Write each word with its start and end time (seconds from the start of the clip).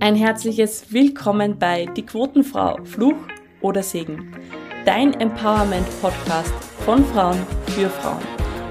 Ein 0.00 0.16
herzliches 0.16 0.90
Willkommen 0.90 1.58
bei 1.58 1.84
Die 1.84 2.04
Quotenfrau, 2.04 2.78
Fluch 2.84 3.16
oder 3.60 3.82
Segen. 3.82 4.34
Dein 4.86 5.12
Empowerment-Podcast 5.20 6.54
von 6.84 7.04
Frauen 7.04 7.38
für 7.66 7.90
Frauen. 7.90 8.22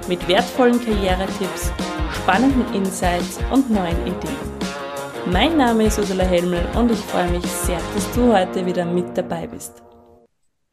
Mit 0.08 0.28
wertvollen 0.28 0.84
Karrieretipps, 0.84 1.72
spannenden 2.12 2.74
Insights 2.74 3.40
und 3.52 3.70
neuen 3.70 4.02
Ideen. 4.02 4.36
Mein 5.32 5.58
Name 5.58 5.86
ist 5.86 6.00
Ursula 6.00 6.24
Helmel 6.24 6.66
und 6.76 6.92
ich 6.92 7.00
freue 7.00 7.30
mich 7.30 7.46
sehr, 7.46 7.80
dass 7.94 8.12
du 8.14 8.34
heute 8.36 8.66
wieder 8.66 8.84
mit 8.84 9.16
dabei 9.16 9.46
bist. 9.46 9.84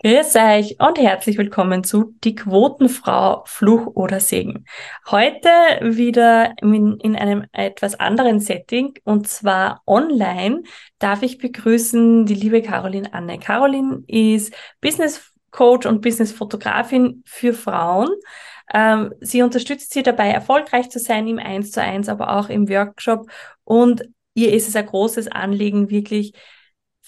Grüß 0.01 0.37
euch 0.37 0.77
und 0.79 0.97
herzlich 0.97 1.39
willkommen 1.39 1.83
zu 1.83 2.15
Die 2.23 2.37
Quotenfrau, 2.37 3.43
Fluch 3.47 3.97
oder 3.97 4.21
Segen. 4.21 4.65
Heute 5.11 5.49
wieder 5.81 6.55
in, 6.63 7.01
in, 7.01 7.17
einem 7.17 7.47
etwas 7.51 7.99
anderen 7.99 8.39
Setting 8.39 8.95
und 9.03 9.27
zwar 9.27 9.83
online 9.89 10.63
darf 11.01 11.23
ich 11.25 11.39
begrüßen 11.39 12.27
die 12.27 12.35
liebe 12.35 12.63
Caroline 12.63 13.13
Anne. 13.13 13.41
Caroline 13.41 14.05
ist 14.07 14.55
Business 14.81 15.33
Coach 15.51 15.85
und 15.85 16.01
Business 16.01 16.31
Fotografin 16.31 17.25
für 17.27 17.53
Frauen. 17.53 18.11
Ähm, 18.73 19.13
sie 19.21 19.43
unterstützt 19.43 19.93
sie 19.93 20.05
dabei, 20.05 20.31
erfolgreich 20.31 20.91
zu 20.91 21.01
sein 21.01 21.27
im 21.27 21.41
1 21.41 21.73
zu 21.73 21.83
1, 21.83 22.09
aber 22.09 22.37
auch 22.37 22.49
im 22.51 22.69
Workshop 22.69 23.29
und 23.65 24.09
ihr 24.35 24.53
ist 24.53 24.69
es 24.69 24.77
ein 24.77 24.87
großes 24.87 25.27
Anliegen, 25.27 25.91
wirklich 25.91 26.35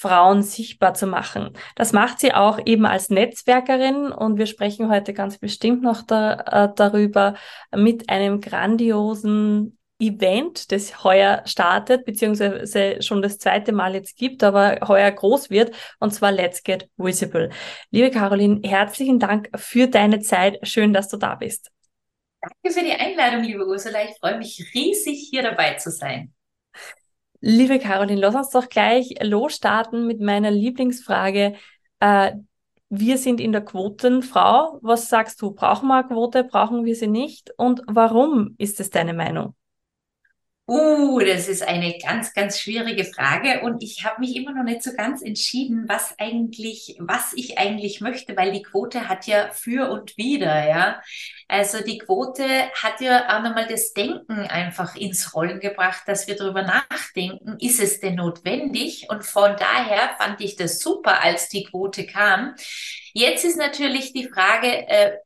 Frauen 0.01 0.43
sichtbar 0.43 0.95
zu 0.95 1.07
machen. 1.07 1.51
Das 1.77 1.93
macht 1.93 2.21
sie 2.21 2.33
auch 2.33 2.59
eben 2.65 2.87
als 2.87 3.11
Netzwerkerin 3.11 4.11
und 4.11 4.39
wir 4.39 4.47
sprechen 4.47 4.89
heute 4.91 5.13
ganz 5.13 5.37
bestimmt 5.37 5.83
noch 5.83 6.01
da, 6.03 6.65
äh, 6.65 6.69
darüber 6.75 7.35
mit 7.75 8.09
einem 8.09 8.41
grandiosen 8.41 9.77
Event, 9.99 10.73
das 10.73 11.05
heuer 11.05 11.43
startet, 11.45 12.07
beziehungsweise 12.07 13.03
schon 13.03 13.21
das 13.21 13.37
zweite 13.37 13.73
Mal 13.73 13.95
jetzt 13.95 14.17
gibt, 14.17 14.43
aber 14.43 14.79
heuer 14.89 15.11
groß 15.11 15.51
wird, 15.51 15.77
und 15.99 16.15
zwar 16.15 16.33
Let's 16.33 16.63
Get 16.63 16.89
Visible. 16.97 17.51
Liebe 17.91 18.11
Caroline, 18.11 18.61
herzlichen 18.65 19.19
Dank 19.19 19.51
für 19.57 19.87
deine 19.87 20.21
Zeit. 20.21 20.59
Schön, 20.63 20.95
dass 20.95 21.09
du 21.09 21.19
da 21.19 21.35
bist. 21.35 21.71
Danke 22.41 22.75
für 22.75 22.83
die 22.83 22.93
Einladung, 22.93 23.43
liebe 23.43 23.67
Ursula. 23.67 24.03
Ich 24.05 24.17
freue 24.19 24.39
mich 24.39 24.65
riesig, 24.75 25.29
hier 25.31 25.43
dabei 25.43 25.75
zu 25.75 25.91
sein. 25.91 26.33
Liebe 27.41 27.79
Caroline, 27.79 28.21
lass 28.21 28.35
uns 28.35 28.51
doch 28.51 28.69
gleich 28.69 29.15
losstarten 29.23 30.07
mit 30.07 30.21
meiner 30.21 30.51
Lieblingsfrage. 30.51 31.55
Äh, 32.01 32.33
wir 32.91 33.19
sind 33.19 33.41
in 33.41 33.53
der 33.53 33.65
Quotenfrau. 33.65 34.79
Was 34.83 35.09
sagst 35.09 35.41
du? 35.41 35.53
Brauchen 35.53 35.89
wir 35.89 36.01
eine 36.01 36.09
Quote? 36.09 36.45
Brauchen 36.45 36.85
wir 36.85 36.95
sie 36.95 37.07
nicht? 37.07 37.51
Und 37.57 37.83
warum 37.87 38.55
ist 38.59 38.81
es 38.81 38.91
deine 38.91 39.15
Meinung? 39.15 39.55
Uh, 40.71 41.19
das 41.19 41.49
ist 41.49 41.67
eine 41.67 41.99
ganz, 41.99 42.33
ganz 42.33 42.61
schwierige 42.61 43.05
Frage 43.05 43.63
und 43.63 43.83
ich 43.83 44.05
habe 44.05 44.21
mich 44.21 44.37
immer 44.37 44.53
noch 44.53 44.63
nicht 44.63 44.85
so 44.85 44.93
ganz 44.93 45.21
entschieden, 45.21 45.89
was 45.89 46.15
eigentlich, 46.17 46.95
was 47.01 47.33
ich 47.35 47.59
eigentlich 47.59 48.01
möchte, 48.01 48.37
weil 48.37 48.53
die 48.53 48.63
Quote 48.63 49.09
hat 49.09 49.27
ja 49.27 49.51
für 49.51 49.91
und 49.91 50.17
wieder, 50.17 50.69
ja. 50.69 51.03
Also 51.49 51.83
die 51.83 51.99
Quote 51.99 52.45
hat 52.81 53.01
ja 53.01 53.37
auch 53.37 53.43
nochmal 53.43 53.67
das 53.67 53.95
Denken 53.95 54.43
einfach 54.47 54.95
ins 54.95 55.35
Rollen 55.35 55.59
gebracht, 55.59 56.05
dass 56.07 56.29
wir 56.29 56.37
darüber 56.37 56.63
nachdenken, 56.63 57.57
ist 57.59 57.81
es 57.81 57.99
denn 57.99 58.15
notwendig? 58.15 59.09
Und 59.11 59.25
von 59.25 59.57
daher 59.57 60.15
fand 60.19 60.41
ich 60.41 60.55
das 60.55 60.79
super, 60.79 61.21
als 61.25 61.49
die 61.49 61.65
Quote 61.65 62.07
kam. 62.07 62.55
Jetzt 63.13 63.45
ist 63.45 63.57
natürlich 63.59 64.13
die 64.13 64.29
Frage, 64.29 64.87
äh, 64.87 65.17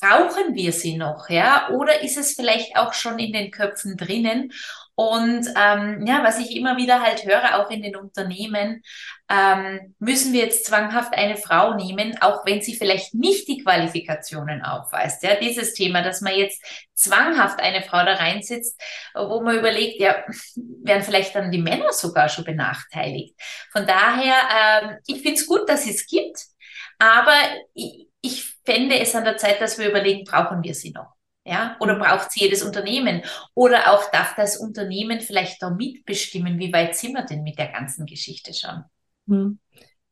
brauchen 0.00 0.54
wir 0.54 0.72
sie 0.72 0.96
noch, 0.96 1.28
ja? 1.28 1.70
Oder 1.70 2.02
ist 2.02 2.16
es 2.16 2.34
vielleicht 2.34 2.76
auch 2.76 2.92
schon 2.92 3.18
in 3.18 3.32
den 3.32 3.50
Köpfen 3.50 3.96
drinnen? 3.96 4.52
Und 4.98 5.46
ähm, 5.56 6.06
ja, 6.06 6.24
was 6.24 6.38
ich 6.38 6.56
immer 6.56 6.78
wieder 6.78 7.02
halt 7.02 7.26
höre, 7.26 7.60
auch 7.60 7.70
in 7.70 7.82
den 7.82 7.96
Unternehmen, 7.96 8.82
ähm, 9.28 9.94
müssen 9.98 10.32
wir 10.32 10.40
jetzt 10.40 10.64
zwanghaft 10.64 11.12
eine 11.12 11.36
Frau 11.36 11.74
nehmen, 11.74 12.16
auch 12.22 12.46
wenn 12.46 12.62
sie 12.62 12.74
vielleicht 12.74 13.12
nicht 13.12 13.46
die 13.46 13.62
Qualifikationen 13.62 14.62
aufweist. 14.62 15.22
Ja, 15.22 15.34
dieses 15.34 15.74
Thema, 15.74 16.00
dass 16.00 16.22
man 16.22 16.34
jetzt 16.34 16.64
zwanghaft 16.94 17.60
eine 17.60 17.82
Frau 17.82 18.06
da 18.06 18.14
reinsetzt, 18.14 18.80
wo 19.14 19.42
man 19.42 19.58
überlegt, 19.58 20.00
ja, 20.00 20.24
werden 20.82 21.02
vielleicht 21.02 21.34
dann 21.34 21.50
die 21.50 21.60
Männer 21.60 21.92
sogar 21.92 22.30
schon 22.30 22.44
benachteiligt. 22.44 23.34
Von 23.72 23.86
daher, 23.86 24.34
ähm, 24.82 24.96
ich 25.06 25.20
finde 25.20 25.34
es 25.34 25.46
gut, 25.46 25.68
dass 25.68 25.86
es 25.86 26.06
gibt, 26.06 26.42
aber 26.98 27.36
ich, 27.74 28.08
ich 28.22 28.55
fände 28.66 28.98
es 28.98 29.14
an 29.14 29.24
der 29.24 29.36
Zeit, 29.36 29.60
dass 29.60 29.78
wir 29.78 29.88
überlegen, 29.88 30.24
brauchen 30.24 30.62
wir 30.62 30.74
sie 30.74 30.90
noch? 30.90 31.14
Ja, 31.44 31.76
oder 31.78 31.94
mhm. 31.94 32.00
braucht 32.00 32.32
sie 32.32 32.40
jedes 32.40 32.62
Unternehmen? 32.62 33.22
Oder 33.54 33.92
auch 33.92 34.10
darf 34.10 34.34
das 34.34 34.56
Unternehmen 34.56 35.20
vielleicht 35.20 35.62
da 35.62 35.70
mitbestimmen, 35.70 36.58
wie 36.58 36.72
weit 36.72 36.96
sind 36.96 37.14
wir 37.14 37.24
denn 37.24 37.44
mit 37.44 37.58
der 37.58 37.68
ganzen 37.68 38.04
Geschichte 38.04 38.52
schon? 38.52 38.82
Hm. 39.28 39.58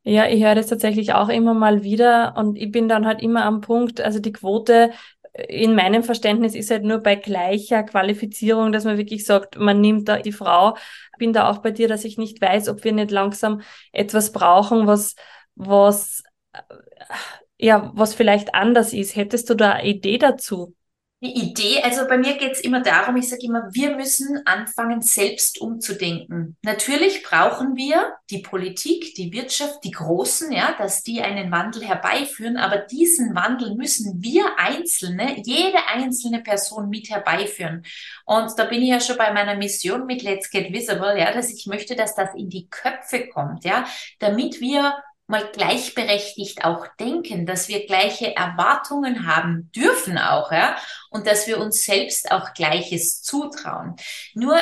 Ja, 0.04 0.28
ich 0.28 0.44
höre 0.44 0.54
das 0.54 0.68
tatsächlich 0.68 1.14
auch 1.14 1.28
immer 1.28 1.54
mal 1.54 1.82
wieder 1.82 2.34
und 2.36 2.56
ich 2.56 2.70
bin 2.70 2.88
dann 2.88 3.06
halt 3.06 3.22
immer 3.22 3.44
am 3.46 3.62
Punkt, 3.62 4.00
also 4.00 4.20
die 4.20 4.32
Quote 4.32 4.92
in 5.32 5.74
meinem 5.74 6.04
Verständnis 6.04 6.54
ist 6.54 6.70
halt 6.70 6.84
nur 6.84 6.98
bei 6.98 7.16
gleicher 7.16 7.82
Qualifizierung, 7.82 8.70
dass 8.70 8.84
man 8.84 8.98
wirklich 8.98 9.26
sagt, 9.26 9.58
man 9.58 9.80
nimmt 9.80 10.08
da 10.08 10.18
die 10.18 10.30
Frau. 10.30 10.76
Ich 11.12 11.18
bin 11.18 11.32
da 11.32 11.50
auch 11.50 11.58
bei 11.58 11.72
dir, 11.72 11.88
dass 11.88 12.04
ich 12.04 12.18
nicht 12.18 12.40
weiß, 12.40 12.68
ob 12.68 12.84
wir 12.84 12.92
nicht 12.92 13.10
langsam 13.10 13.62
etwas 13.92 14.30
brauchen, 14.30 14.86
was, 14.86 15.16
was 15.56 16.22
ja, 17.58 17.90
was 17.94 18.14
vielleicht 18.14 18.54
anders 18.54 18.92
ist. 18.92 19.16
Hättest 19.16 19.50
du 19.50 19.54
da 19.54 19.72
eine 19.72 19.88
Idee 19.88 20.18
dazu? 20.18 20.74
Die 21.24 21.40
Idee, 21.40 21.80
also 21.82 22.06
bei 22.06 22.18
mir 22.18 22.36
geht 22.36 22.52
es 22.52 22.60
immer 22.60 22.82
darum, 22.82 23.16
ich 23.16 23.30
sage 23.30 23.46
immer, 23.46 23.70
wir 23.72 23.96
müssen 23.96 24.42
anfangen, 24.44 25.00
selbst 25.00 25.58
umzudenken. 25.58 26.58
Natürlich 26.60 27.22
brauchen 27.22 27.76
wir 27.76 28.12
die 28.28 28.40
Politik, 28.40 29.14
die 29.14 29.32
Wirtschaft, 29.32 29.82
die 29.84 29.92
Großen, 29.92 30.52
ja, 30.52 30.74
dass 30.76 31.02
die 31.02 31.22
einen 31.22 31.50
Wandel 31.50 31.82
herbeiführen, 31.82 32.58
aber 32.58 32.76
diesen 32.76 33.34
Wandel 33.34 33.74
müssen 33.74 34.22
wir 34.22 34.44
Einzelne, 34.58 35.40
jede 35.42 35.78
einzelne 35.86 36.42
Person 36.42 36.90
mit 36.90 37.08
herbeiführen. 37.08 37.86
Und 38.26 38.52
da 38.58 38.66
bin 38.66 38.82
ich 38.82 38.90
ja 38.90 39.00
schon 39.00 39.16
bei 39.16 39.32
meiner 39.32 39.54
Mission 39.54 40.04
mit 40.04 40.22
Let's 40.22 40.50
Get 40.50 40.74
Visible, 40.74 41.18
ja, 41.18 41.32
dass 41.32 41.50
ich 41.50 41.64
möchte, 41.66 41.96
dass 41.96 42.14
das 42.14 42.34
in 42.34 42.50
die 42.50 42.68
Köpfe 42.68 43.28
kommt, 43.28 43.64
ja, 43.64 43.86
damit 44.18 44.60
wir 44.60 44.94
mal 45.26 45.50
gleichberechtigt 45.52 46.64
auch 46.64 46.86
denken, 46.98 47.46
dass 47.46 47.68
wir 47.68 47.86
gleiche 47.86 48.36
Erwartungen 48.36 49.26
haben 49.26 49.70
dürfen 49.74 50.18
auch, 50.18 50.52
ja, 50.52 50.76
und 51.10 51.26
dass 51.26 51.46
wir 51.46 51.58
uns 51.58 51.84
selbst 51.84 52.30
auch 52.30 52.52
Gleiches 52.54 53.22
zutrauen. 53.22 53.96
Nur 54.34 54.58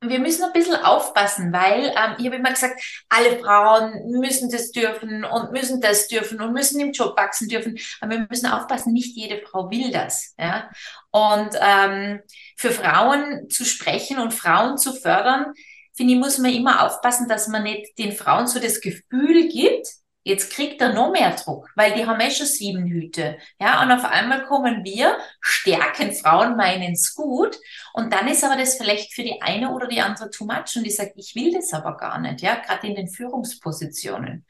wir 0.00 0.20
müssen 0.20 0.44
ein 0.44 0.52
bisschen 0.52 0.76
aufpassen, 0.76 1.52
weil 1.52 1.86
ähm, 1.86 2.14
ich 2.18 2.26
habe 2.26 2.36
immer 2.36 2.50
gesagt, 2.50 2.80
alle 3.08 3.38
Frauen 3.40 4.10
müssen 4.10 4.48
das 4.48 4.70
dürfen 4.70 5.24
und 5.24 5.50
müssen 5.50 5.80
das 5.80 6.06
dürfen 6.06 6.40
und 6.40 6.52
müssen 6.52 6.80
im 6.80 6.92
Job 6.92 7.16
wachsen 7.16 7.48
dürfen. 7.48 7.78
Aber 8.00 8.12
wir 8.12 8.26
müssen 8.30 8.46
aufpassen, 8.46 8.92
nicht 8.92 9.16
jede 9.16 9.44
Frau 9.44 9.70
will 9.70 9.90
das. 9.90 10.34
Ja? 10.38 10.70
Und 11.10 11.50
ähm, 11.60 12.20
für 12.56 12.70
Frauen 12.70 13.50
zu 13.50 13.64
sprechen 13.64 14.18
und 14.18 14.32
Frauen 14.32 14.78
zu 14.78 14.92
fördern, 14.92 15.52
finde 15.98 16.14
ich, 16.14 16.18
muss 16.18 16.38
man 16.38 16.52
immer 16.52 16.86
aufpassen, 16.86 17.28
dass 17.28 17.48
man 17.48 17.64
nicht 17.64 17.98
den 17.98 18.12
Frauen 18.12 18.46
so 18.46 18.60
das 18.60 18.80
Gefühl 18.80 19.48
gibt, 19.48 19.86
jetzt 20.22 20.52
kriegt 20.52 20.80
er 20.80 20.92
noch 20.92 21.10
mehr 21.10 21.32
Druck, 21.32 21.68
weil 21.74 21.94
die 21.94 22.06
haben 22.06 22.20
eh 22.20 22.30
schon 22.30 22.46
sieben 22.46 22.86
Hüte. 22.86 23.38
Ja, 23.58 23.82
und 23.82 23.90
auf 23.90 24.04
einmal 24.04 24.44
kommen 24.44 24.84
wir, 24.84 25.18
stärken 25.40 26.12
Frauen, 26.12 26.56
meinen 26.56 26.92
es 26.92 27.14
gut. 27.14 27.58
Und 27.94 28.12
dann 28.12 28.28
ist 28.28 28.44
aber 28.44 28.56
das 28.56 28.76
vielleicht 28.76 29.12
für 29.12 29.22
die 29.22 29.40
eine 29.42 29.72
oder 29.72 29.88
die 29.88 30.00
andere 30.00 30.30
too 30.30 30.44
much. 30.44 30.76
Und 30.76 30.84
die 30.84 30.90
sagt, 30.90 31.12
ich 31.16 31.34
will 31.34 31.52
das 31.52 31.72
aber 31.72 31.96
gar 31.96 32.20
nicht, 32.20 32.42
ja, 32.42 32.56
gerade 32.56 32.86
in 32.86 32.94
den 32.94 33.08
Führungspositionen. 33.08 34.44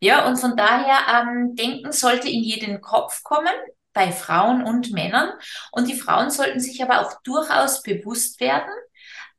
Ja, 0.00 0.28
und 0.28 0.36
von 0.36 0.56
daher, 0.56 1.22
ähm, 1.22 1.56
Denken 1.56 1.92
sollte 1.92 2.28
in 2.28 2.42
jeden 2.42 2.80
Kopf 2.80 3.22
kommen 3.22 3.54
bei 3.94 4.12
Frauen 4.12 4.62
und 4.62 4.92
Männern. 4.92 5.30
Und 5.72 5.88
die 5.88 5.98
Frauen 5.98 6.30
sollten 6.30 6.60
sich 6.60 6.82
aber 6.82 7.00
auch 7.00 7.22
durchaus 7.22 7.82
bewusst 7.82 8.40
werden, 8.40 8.70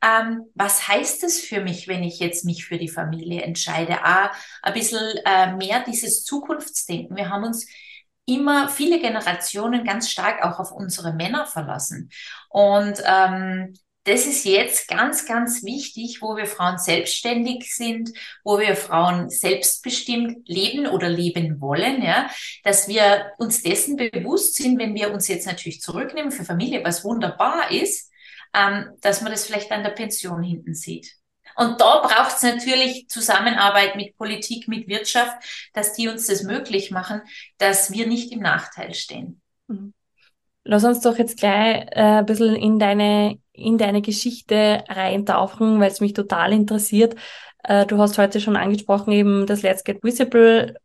ähm, 0.02 0.46
was 0.56 0.88
heißt 0.88 1.24
es 1.24 1.40
für 1.40 1.62
mich, 1.62 1.88
wenn 1.88 2.04
ich 2.04 2.20
jetzt 2.20 2.46
mich 2.46 2.66
für 2.66 2.78
die 2.78 2.90
Familie 2.90 3.42
entscheide? 3.42 4.04
Ah, 4.04 4.32
ein 4.62 4.74
bisschen 4.74 5.18
äh, 5.26 5.56
mehr 5.56 5.84
dieses 5.86 6.24
Zukunftsdenken. 6.24 7.16
Wir 7.16 7.30
haben 7.30 7.44
uns 7.44 7.68
immer 8.26 8.70
viele 8.70 9.00
Generationen 9.00 9.84
ganz 9.84 10.10
stark 10.10 10.44
auch 10.44 10.60
auf 10.60 10.72
unsere 10.72 11.14
Männer 11.14 11.46
verlassen. 11.46 12.10
Und 12.50 13.02
ähm, 13.06 13.74
das 14.06 14.28
ist 14.28 14.46
jetzt 14.46 14.88
ganz, 14.88 15.26
ganz 15.26 15.64
wichtig, 15.64 16.22
wo 16.22 16.38
wir 16.38 16.46
Frauen 16.46 16.78
selbstständig 16.78 17.74
sind, 17.74 18.12
wo 18.44 18.60
wir 18.60 18.76
Frauen 18.76 19.32
selbstbestimmt 19.32 20.48
leben 20.48 20.86
oder 20.86 21.10
leben 21.10 21.60
wollen, 21.60 22.04
ja, 22.04 22.30
dass 22.64 22.88
wir 22.88 23.32
uns 23.40 23.64
dessen 23.64 23.96
bewusst 23.96 24.56
sind, 24.56 24.78
wenn 24.78 24.94
wir 24.94 25.12
uns 25.12 25.28
jetzt 25.28 25.48
natürlich 25.48 25.82
zurücknehmen 25.82 26.32
für 26.32 26.46
Familie, 26.46 26.84
was 26.84 27.04
wunderbar 27.04 27.72
ist, 27.72 28.12
ähm, 28.56 28.92
dass 29.02 29.22
man 29.22 29.32
das 29.32 29.46
vielleicht 29.46 29.72
an 29.72 29.84
der 29.84 29.92
Pension 29.92 30.42
hinten 30.42 30.74
sieht. 30.74 31.16
Und 31.56 31.80
da 31.80 32.00
braucht 32.00 32.36
es 32.36 32.44
natürlich 32.44 33.08
Zusammenarbeit 33.08 33.96
mit 33.96 34.18
Politik, 34.18 34.68
mit 34.68 34.88
Wirtschaft, 34.88 35.70
dass 35.74 35.94
die 35.94 36.08
uns 36.10 36.28
das 36.28 36.44
möglich 36.44 36.92
machen, 36.92 37.22
dass 37.58 37.92
wir 37.92 38.08
nicht 38.08 38.32
im 38.32 38.42
Nachteil 38.42 38.94
stehen. 38.94 39.42
Mhm. 39.68 39.94
lass 40.64 40.84
uns 40.84 41.02
doch 41.02 41.18
jetzt 41.18 41.40
gleich 41.40 41.88
äh, 41.92 42.20
ein 42.20 42.26
bisschen 42.26 42.56
in 42.56 42.78
deine, 42.78 43.40
in 43.52 43.78
deine 43.78 44.02
Geschichte 44.02 44.84
reintauchen, 44.88 45.80
weil 45.80 45.92
es 45.92 46.02
mich 46.02 46.14
total 46.14 46.54
interessiert. 46.54 47.16
Äh, 47.64 47.86
du 47.86 47.98
hast 47.98 48.18
heute 48.18 48.42
schon 48.42 48.58
angesprochen, 48.58 49.12
eben 49.12 49.48
das 49.48 49.62
Let's 49.62 49.84
Get 49.84 50.04
Visible 50.04 50.76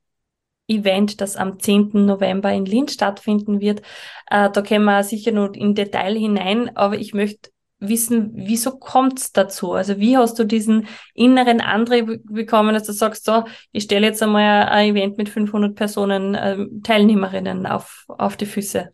Event, 0.69 1.21
das 1.21 1.37
am 1.37 1.59
10. 1.59 2.07
November 2.07 2.53
in 2.53 2.65
Linz 2.65 2.95
stattfinden 2.95 3.61
wird. 3.61 3.81
Äh, 4.31 4.51
da 4.51 4.63
können 4.63 4.85
wir 4.85 5.03
sicher 5.03 5.33
nur 5.33 5.55
in 5.55 5.75
Detail 5.75 6.17
hinein, 6.17 6.77
aber 6.77 6.97
ich 6.97 7.13
möchte 7.13 7.51
wissen, 7.81 8.33
wieso 8.35 8.79
kommt's 8.79 9.33
dazu? 9.33 9.73
Also 9.73 9.99
wie 9.99 10.17
hast 10.17 10.39
du 10.39 10.45
diesen 10.45 10.87
inneren 11.15 11.61
Antrieb 11.61 12.23
bekommen, 12.25 12.75
dass 12.75 12.85
du 12.85 12.93
sagst, 12.93 13.25
so, 13.25 13.45
ich 13.73 13.85
stelle 13.85 14.07
jetzt 14.07 14.23
einmal 14.23 14.69
ein 14.69 14.95
Event 14.95 15.19
mit 15.19 15.29
500 15.29 15.75
Personen, 15.75 16.35
äh, 16.35 16.59
Teilnehmerinnen 16.83 17.67
auf, 17.67 18.05
auf 18.09 18.37
die 18.37 18.47
Füße? 18.47 18.93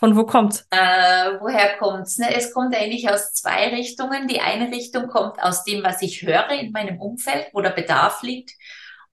Von 0.00 0.16
wo 0.16 0.24
kommt's? 0.24 0.66
Äh, 0.70 1.38
woher 1.40 1.76
kommt's? 1.76 2.16
Ne? 2.16 2.34
Es 2.34 2.54
kommt 2.54 2.74
eigentlich 2.74 3.10
aus 3.10 3.34
zwei 3.34 3.68
Richtungen. 3.68 4.28
Die 4.28 4.40
eine 4.40 4.70
Richtung 4.72 5.08
kommt 5.08 5.42
aus 5.42 5.62
dem, 5.64 5.84
was 5.84 6.00
ich 6.00 6.22
höre 6.22 6.50
in 6.52 6.72
meinem 6.72 6.98
Umfeld, 6.98 7.48
wo 7.52 7.60
der 7.60 7.70
Bedarf 7.70 8.22
liegt. 8.22 8.52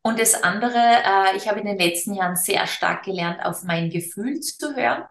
Und 0.01 0.17
das 0.17 0.41
andere, 0.41 0.77
äh, 0.77 1.35
ich 1.35 1.49
habe 1.49 1.59
in 1.59 1.65
den 1.65 1.77
letzten 1.77 2.13
Jahren 2.13 2.37
sehr 2.37 2.65
stark 2.67 3.03
gelernt, 3.03 3.43
auf 3.43 3.63
mein 3.63 3.89
Gefühl 3.89 4.39
zu 4.39 4.73
hören. 4.77 5.03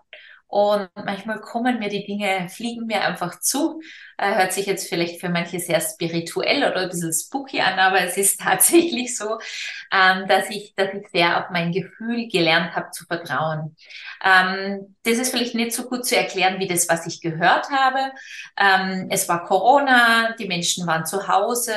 Und 0.48 0.88
manchmal 0.94 1.40
kommen 1.40 1.81
mir 1.81 1.88
die 1.88 2.06
Dinge, 2.06 2.48
fliegen 2.48 2.87
mir 2.87 3.02
einfach 3.02 3.40
zu. 3.40 3.81
Äh, 4.16 4.37
hört 4.37 4.52
sich 4.52 4.66
jetzt 4.66 4.88
vielleicht 4.88 5.20
für 5.20 5.28
manche 5.28 5.58
sehr 5.58 5.81
spirituell 5.81 6.58
oder 6.70 6.82
ein 6.82 6.88
bisschen 6.88 7.12
spooky 7.12 7.60
an, 7.60 7.78
aber 7.78 8.00
es 8.00 8.16
ist 8.16 8.40
tatsächlich 8.40 9.16
so, 9.16 9.38
ähm, 9.93 10.26
dass 10.28 10.48
ich, 10.50 10.75
dass 10.76 10.94
ich 10.94 11.08
sehr 11.10 11.38
auf 11.38 11.50
mein 11.50 11.72
Gefühl 11.72 12.28
gelernt 12.28 12.76
habe 12.76 12.90
zu 12.93 13.04
vertrauen. 13.06 13.76
Ähm, 14.25 14.96
das 15.02 15.19
ist 15.19 15.31
vielleicht 15.31 15.54
nicht 15.56 15.72
so 15.72 15.88
gut 15.88 16.06
zu 16.06 16.16
erklären 16.16 16.60
wie 16.60 16.69
das, 16.69 16.88
was 16.88 17.06
ich 17.06 17.20
gehört 17.20 17.69
habe. 17.70 18.12
Ähm, 18.56 19.08
es 19.10 19.28
war 19.28 19.44
Corona, 19.44 20.34
die 20.38 20.46
Menschen 20.46 20.87
waren 20.87 21.06
zu 21.06 21.26
Hause. 21.28 21.75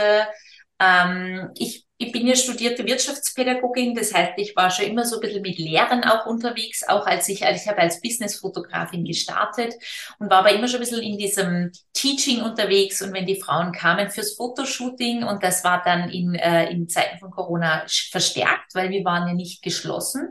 Ähm, 0.80 1.51
ich 1.57 1.86
ich 2.01 2.13
bin 2.13 2.25
ja 2.25 2.34
studierte 2.34 2.86
Wirtschaftspädagogin, 2.86 3.94
das 3.94 4.13
heißt, 4.13 4.31
ich 4.38 4.56
war 4.56 4.72
schon 4.72 4.86
immer 4.86 5.04
so 5.04 5.18
ein 5.18 5.22
bisschen 5.22 5.42
mit 5.42 5.57
Lehren 5.57 6.06
auch 6.06 6.25
unterwegs, 6.28 6.88
auch 6.88 7.06
als 7.06 7.28
ich, 7.28 7.46
als 7.46 7.63
ich 7.63 7.68
habe 7.68 7.80
als 7.80 8.00
Businessfotografin 8.00 9.04
gestartet 9.04 9.74
und 10.18 10.30
war 10.30 10.40
aber 10.40 10.54
immer 10.54 10.69
schon 10.69 10.78
ein 10.78 10.86
bisschen 10.86 11.01
in 11.01 11.18
diesem 11.18 11.74
Teaching 11.92 12.42
unterwegs 12.42 13.01
und 13.01 13.12
wenn 13.12 13.25
die 13.25 13.42
Frauen 13.42 13.74
kamen 13.74 14.10
fürs 14.10 14.36
Fotoshooting 14.36 15.25
und 15.25 15.44
das 15.44 15.66
war 15.66 15.84
dann 15.84 16.10
in, 16.10 16.36
äh, 16.36 16.72
in 16.72 16.88
Zeiten 16.88 17.19
von 17.19 17.31
Corona 17.31 17.84
verstärkt, 17.86 18.74
weil 18.75 18.92
wir 18.92 19.04
waren 19.04 19.28
ja 19.28 19.34
nicht 19.34 19.62
geschlossen 19.62 20.30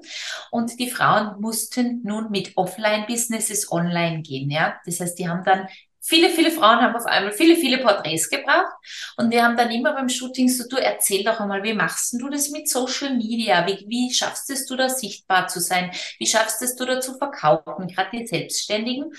und 0.50 0.81
die 0.81 0.88
Frauen 0.88 1.38
mussten 1.38 2.00
nun 2.03 2.31
mit 2.31 2.56
Offline-Businesses 2.56 3.71
online 3.71 4.23
gehen, 4.23 4.50
ja. 4.50 4.81
Das 4.87 5.00
heißt, 5.00 5.19
die 5.19 5.29
haben 5.29 5.44
dann 5.44 5.69
Viele, 6.09 6.31
viele 6.31 6.51
Frauen 6.51 6.81
haben 6.81 6.97
auf 6.97 7.05
einmal 7.05 7.33
viele, 7.33 7.55
viele 7.55 7.79
Porträts 7.79 8.31
gebracht. 8.31 8.73
Und 9.19 9.31
wir 9.31 9.45
haben 9.45 9.59
dann 9.59 9.71
immer 9.71 9.93
beim 9.93 10.09
Shooting 10.09 10.49
so, 10.49 10.67
du 10.67 10.77
erzähl 10.77 11.23
doch 11.23 11.39
einmal, 11.39 11.63
wie 11.63 11.75
machst 11.75 12.15
du 12.19 12.31
das 12.31 12.49
mit 12.49 12.67
Social 12.67 13.15
Media? 13.15 13.67
Wie, 13.67 13.85
wie 13.89 14.15
schaffst 14.15 14.49
es 14.49 14.65
du 14.65 14.75
da 14.77 14.89
sichtbar 14.89 15.49
zu 15.49 15.61
sein? 15.61 15.91
Wie 16.19 16.27
schaffst 16.27 16.63
es 16.63 16.77
du 16.77 16.87
da 16.87 17.03
zu 17.03 17.19
verkaufen? 17.19 17.89
Gerade 17.89 18.17
die 18.17 18.27
Selbstständigen. 18.27 19.13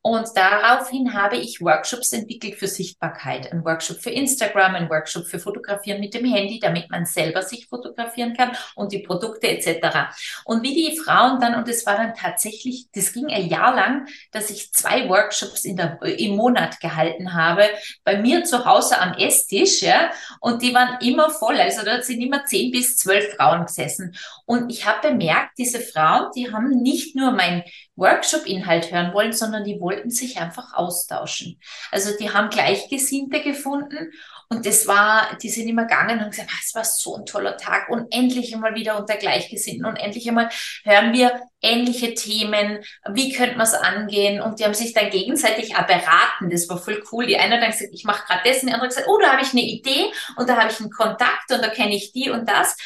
Und 0.00 0.28
daraufhin 0.36 1.12
habe 1.12 1.36
ich 1.36 1.60
Workshops 1.60 2.12
entwickelt 2.12 2.54
für 2.54 2.68
Sichtbarkeit. 2.68 3.52
Ein 3.52 3.64
Workshop 3.64 3.98
für 3.98 4.10
Instagram, 4.10 4.76
ein 4.76 4.88
Workshop 4.88 5.26
für 5.26 5.40
Fotografieren 5.40 6.00
mit 6.00 6.14
dem 6.14 6.24
Handy, 6.24 6.60
damit 6.60 6.88
man 6.88 7.04
selber 7.04 7.42
sich 7.42 7.66
fotografieren 7.66 8.36
kann 8.36 8.52
und 8.76 8.92
die 8.92 9.00
Produkte 9.00 9.48
etc. 9.48 10.08
Und 10.44 10.62
wie 10.62 10.74
die 10.74 10.96
Frauen 10.96 11.40
dann, 11.40 11.56
und 11.56 11.68
es 11.68 11.84
war 11.84 11.96
dann 11.96 12.14
tatsächlich, 12.14 12.86
das 12.94 13.12
ging 13.12 13.26
ein 13.26 13.48
Jahr 13.48 13.74
lang, 13.74 14.06
dass 14.30 14.50
ich 14.50 14.72
zwei 14.72 15.08
Workshops 15.08 15.64
in 15.64 15.76
der, 15.76 16.00
im 16.02 16.36
Monat 16.36 16.78
gehalten 16.78 17.34
habe, 17.34 17.64
bei 18.04 18.16
mir 18.16 18.44
zu 18.44 18.64
Hause 18.64 19.00
am 19.00 19.14
Esstisch, 19.14 19.82
ja, 19.82 20.10
und 20.40 20.62
die 20.62 20.72
waren 20.74 21.00
immer 21.00 21.28
voll. 21.28 21.58
Also 21.58 21.84
dort 21.84 22.04
sind 22.04 22.20
immer 22.20 22.44
zehn 22.44 22.70
bis 22.70 22.96
zwölf 22.96 23.34
Frauen 23.34 23.66
gesessen. 23.66 24.14
Und 24.46 24.70
ich 24.70 24.86
habe 24.86 25.08
bemerkt, 25.08 25.58
diese 25.58 25.80
Frauen, 25.80 26.30
die 26.36 26.52
haben 26.52 26.68
nicht 26.82 27.16
nur 27.16 27.32
mein 27.32 27.64
Workshop-Inhalt 27.98 28.90
hören 28.90 29.12
wollen, 29.12 29.32
sondern 29.32 29.64
die 29.64 29.80
wollten 29.80 30.10
sich 30.10 30.38
einfach 30.38 30.72
austauschen. 30.74 31.60
Also 31.90 32.16
die 32.18 32.32
haben 32.32 32.48
Gleichgesinnte 32.50 33.42
gefunden 33.42 34.12
und 34.50 34.64
das 34.64 34.86
war, 34.86 35.36
die 35.42 35.50
sind 35.50 35.68
immer 35.68 35.82
gegangen 35.82 36.24
und 36.24 36.30
gesagt, 36.30 36.48
ah, 36.50 36.58
es 36.64 36.74
war 36.74 36.84
so 36.84 37.16
ein 37.16 37.26
toller 37.26 37.58
Tag 37.58 37.90
und 37.90 38.06
endlich 38.10 38.54
einmal 38.54 38.74
wieder 38.74 38.98
unter 38.98 39.16
Gleichgesinnten 39.16 39.84
und 39.84 39.96
endlich 39.96 40.26
einmal 40.26 40.48
hören 40.84 41.12
wir 41.12 41.42
ähnliche 41.60 42.14
Themen, 42.14 42.78
wie 43.12 43.32
könnte 43.32 43.56
man 43.56 43.66
es 43.66 43.74
angehen 43.74 44.40
und 44.40 44.58
die 44.58 44.64
haben 44.64 44.72
sich 44.72 44.94
dann 44.94 45.10
gegenseitig 45.10 45.76
auch 45.76 45.86
beraten, 45.86 46.48
das 46.50 46.68
war 46.70 46.78
voll 46.78 47.02
cool. 47.12 47.26
Die 47.26 47.36
eine 47.36 47.56
hat 47.56 47.62
dann 47.62 47.72
gesagt, 47.72 47.90
ich 47.92 48.04
mache 48.04 48.26
gerade 48.26 48.40
das 48.44 48.62
und 48.62 48.68
die 48.68 48.72
andere 48.72 48.88
hat 48.88 48.96
gesagt, 48.96 49.08
oh, 49.10 49.18
da 49.20 49.32
habe 49.32 49.42
ich 49.42 49.52
eine 49.52 49.62
Idee 49.62 50.06
und 50.36 50.48
da 50.48 50.56
habe 50.56 50.70
ich 50.70 50.80
einen 50.80 50.90
Kontakt 50.90 51.50
und 51.50 51.62
da 51.62 51.68
kenne 51.68 51.94
ich 51.94 52.12
die 52.12 52.30
und 52.30 52.48
das. 52.48 52.76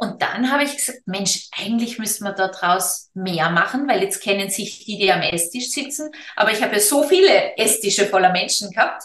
Und 0.00 0.22
dann 0.22 0.52
habe 0.52 0.62
ich 0.62 0.76
gesagt, 0.76 1.00
Mensch, 1.06 1.48
eigentlich 1.58 1.98
müssen 1.98 2.22
wir 2.22 2.32
daraus 2.32 3.10
mehr 3.14 3.50
machen, 3.50 3.88
weil 3.88 4.00
jetzt 4.00 4.22
kennen 4.22 4.48
sich 4.48 4.84
die, 4.84 4.96
die 4.96 5.12
am 5.12 5.22
Esstisch 5.22 5.70
sitzen. 5.70 6.12
Aber 6.36 6.52
ich 6.52 6.62
habe 6.62 6.74
ja 6.74 6.80
so 6.80 7.02
viele 7.02 7.56
Esstische 7.56 8.06
voller 8.06 8.30
Menschen 8.30 8.70
gehabt. 8.70 9.02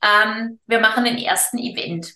Ähm, 0.00 0.60
wir 0.66 0.78
machen 0.78 1.04
den 1.04 1.18
ersten 1.18 1.58
Event. 1.58 2.14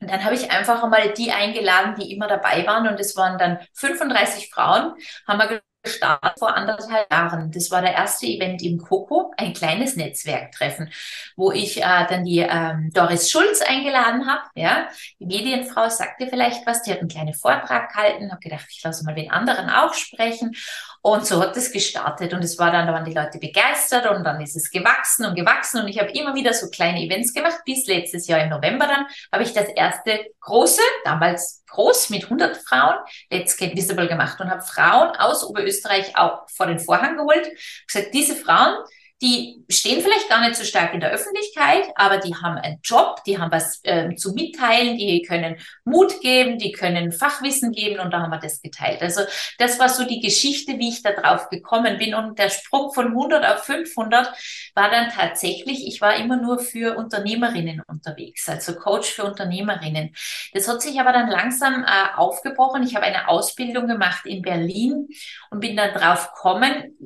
Und 0.00 0.10
dann 0.10 0.24
habe 0.24 0.34
ich 0.34 0.50
einfach 0.50 0.82
einmal 0.82 1.12
die 1.12 1.30
eingeladen, 1.30 1.94
die 2.00 2.10
immer 2.10 2.26
dabei 2.26 2.66
waren. 2.66 2.88
Und 2.88 2.98
es 2.98 3.14
waren 3.16 3.36
dann 3.36 3.58
35 3.74 4.50
Frauen, 4.50 4.94
haben 5.26 5.38
wir 5.38 5.60
gestartet 5.88 6.38
vor 6.38 6.54
anderthalb 6.54 7.10
Jahren. 7.10 7.50
Das 7.50 7.70
war 7.70 7.80
der 7.80 7.94
erste 7.94 8.26
Event 8.26 8.62
im 8.62 8.78
Coco, 8.78 9.32
ein 9.36 9.54
kleines 9.54 9.96
Netzwerktreffen, 9.96 10.90
wo 11.36 11.50
ich 11.50 11.78
äh, 11.78 12.06
dann 12.08 12.24
die 12.24 12.38
ähm, 12.38 12.90
Doris 12.92 13.30
Schulz 13.30 13.60
eingeladen 13.62 14.26
habe. 14.26 14.42
Ja, 14.54 14.88
die 15.18 15.26
Medienfrau 15.26 15.88
sagte 15.88 16.28
vielleicht 16.28 16.66
was, 16.66 16.82
die 16.82 16.92
hat 16.92 17.00
einen 17.00 17.08
kleinen 17.08 17.34
Vortrag 17.34 17.92
gehalten, 17.92 18.30
habe 18.30 18.40
gedacht, 18.40 18.66
ich 18.70 18.82
lasse 18.82 19.04
mal 19.04 19.14
den 19.14 19.30
anderen 19.30 19.70
auch 19.70 19.94
sprechen. 19.94 20.54
Und 21.08 21.24
so 21.24 21.40
hat 21.40 21.56
es 21.56 21.72
gestartet 21.72 22.34
und 22.34 22.44
es 22.44 22.58
war 22.58 22.70
dann, 22.70 22.86
da 22.86 22.92
waren 22.92 23.06
die 23.06 23.14
Leute 23.14 23.38
begeistert 23.38 24.04
und 24.10 24.24
dann 24.24 24.42
ist 24.42 24.54
es 24.56 24.70
gewachsen 24.70 25.24
und 25.24 25.34
gewachsen 25.34 25.80
und 25.80 25.88
ich 25.88 25.98
habe 25.98 26.10
immer 26.10 26.34
wieder 26.34 26.52
so 26.52 26.68
kleine 26.68 27.00
Events 27.00 27.32
gemacht. 27.32 27.60
Bis 27.64 27.86
letztes 27.86 28.26
Jahr 28.26 28.42
im 28.42 28.50
November 28.50 28.86
dann 28.86 29.06
habe 29.32 29.42
ich 29.42 29.54
das 29.54 29.70
erste 29.70 30.26
große, 30.40 30.82
damals 31.04 31.64
groß 31.68 32.10
mit 32.10 32.24
100 32.24 32.58
Frauen, 32.58 32.96
Let's 33.30 33.56
Get 33.56 33.74
Visible 33.74 34.06
gemacht 34.06 34.38
und 34.42 34.50
habe 34.50 34.60
Frauen 34.60 35.16
aus 35.16 35.44
Oberösterreich 35.44 36.14
auch 36.14 36.46
vor 36.54 36.66
den 36.66 36.78
Vorhang 36.78 37.16
geholt. 37.16 37.48
Gesagt, 37.86 38.12
diese 38.12 38.36
Frauen, 38.36 38.76
die 39.20 39.64
stehen 39.68 40.00
vielleicht 40.00 40.28
gar 40.28 40.40
nicht 40.40 40.54
so 40.54 40.62
stark 40.62 40.94
in 40.94 41.00
der 41.00 41.10
Öffentlichkeit, 41.10 41.90
aber 41.96 42.18
die 42.18 42.36
haben 42.36 42.56
einen 42.56 42.78
Job, 42.84 43.24
die 43.24 43.38
haben 43.38 43.50
was 43.50 43.80
äh, 43.82 44.14
zu 44.14 44.32
mitteilen, 44.32 44.96
die 44.96 45.22
können 45.22 45.56
Mut 45.84 46.20
geben, 46.20 46.58
die 46.58 46.70
können 46.70 47.10
Fachwissen 47.10 47.72
geben 47.72 47.98
und 47.98 48.12
da 48.12 48.20
haben 48.20 48.30
wir 48.30 48.38
das 48.38 48.62
geteilt. 48.62 49.02
Also 49.02 49.22
das 49.58 49.80
war 49.80 49.88
so 49.88 50.04
die 50.04 50.20
Geschichte, 50.20 50.78
wie 50.78 50.90
ich 50.90 51.02
da 51.02 51.12
drauf 51.12 51.48
gekommen 51.48 51.98
bin 51.98 52.14
und 52.14 52.38
der 52.38 52.48
Sprung 52.48 52.92
von 52.92 53.08
100 53.08 53.44
auf 53.44 53.64
500 53.64 54.32
war 54.74 54.90
dann 54.90 55.10
tatsächlich, 55.10 55.86
ich 55.86 56.00
war 56.00 56.14
immer 56.14 56.36
nur 56.36 56.60
für 56.60 56.96
Unternehmerinnen 56.96 57.82
unterwegs, 57.88 58.48
also 58.48 58.76
Coach 58.76 59.10
für 59.10 59.24
Unternehmerinnen. 59.24 60.14
Das 60.52 60.68
hat 60.68 60.80
sich 60.80 61.00
aber 61.00 61.12
dann 61.12 61.28
langsam 61.28 61.84
äh, 61.84 62.16
aufgebrochen. 62.16 62.84
Ich 62.84 62.94
habe 62.94 63.06
eine 63.06 63.26
Ausbildung 63.26 63.88
gemacht 63.88 64.26
in 64.26 64.42
Berlin 64.42 65.08
und 65.50 65.58
bin 65.58 65.76
dann 65.76 65.92
drauf 65.92 66.32
gekommen, 66.34 66.96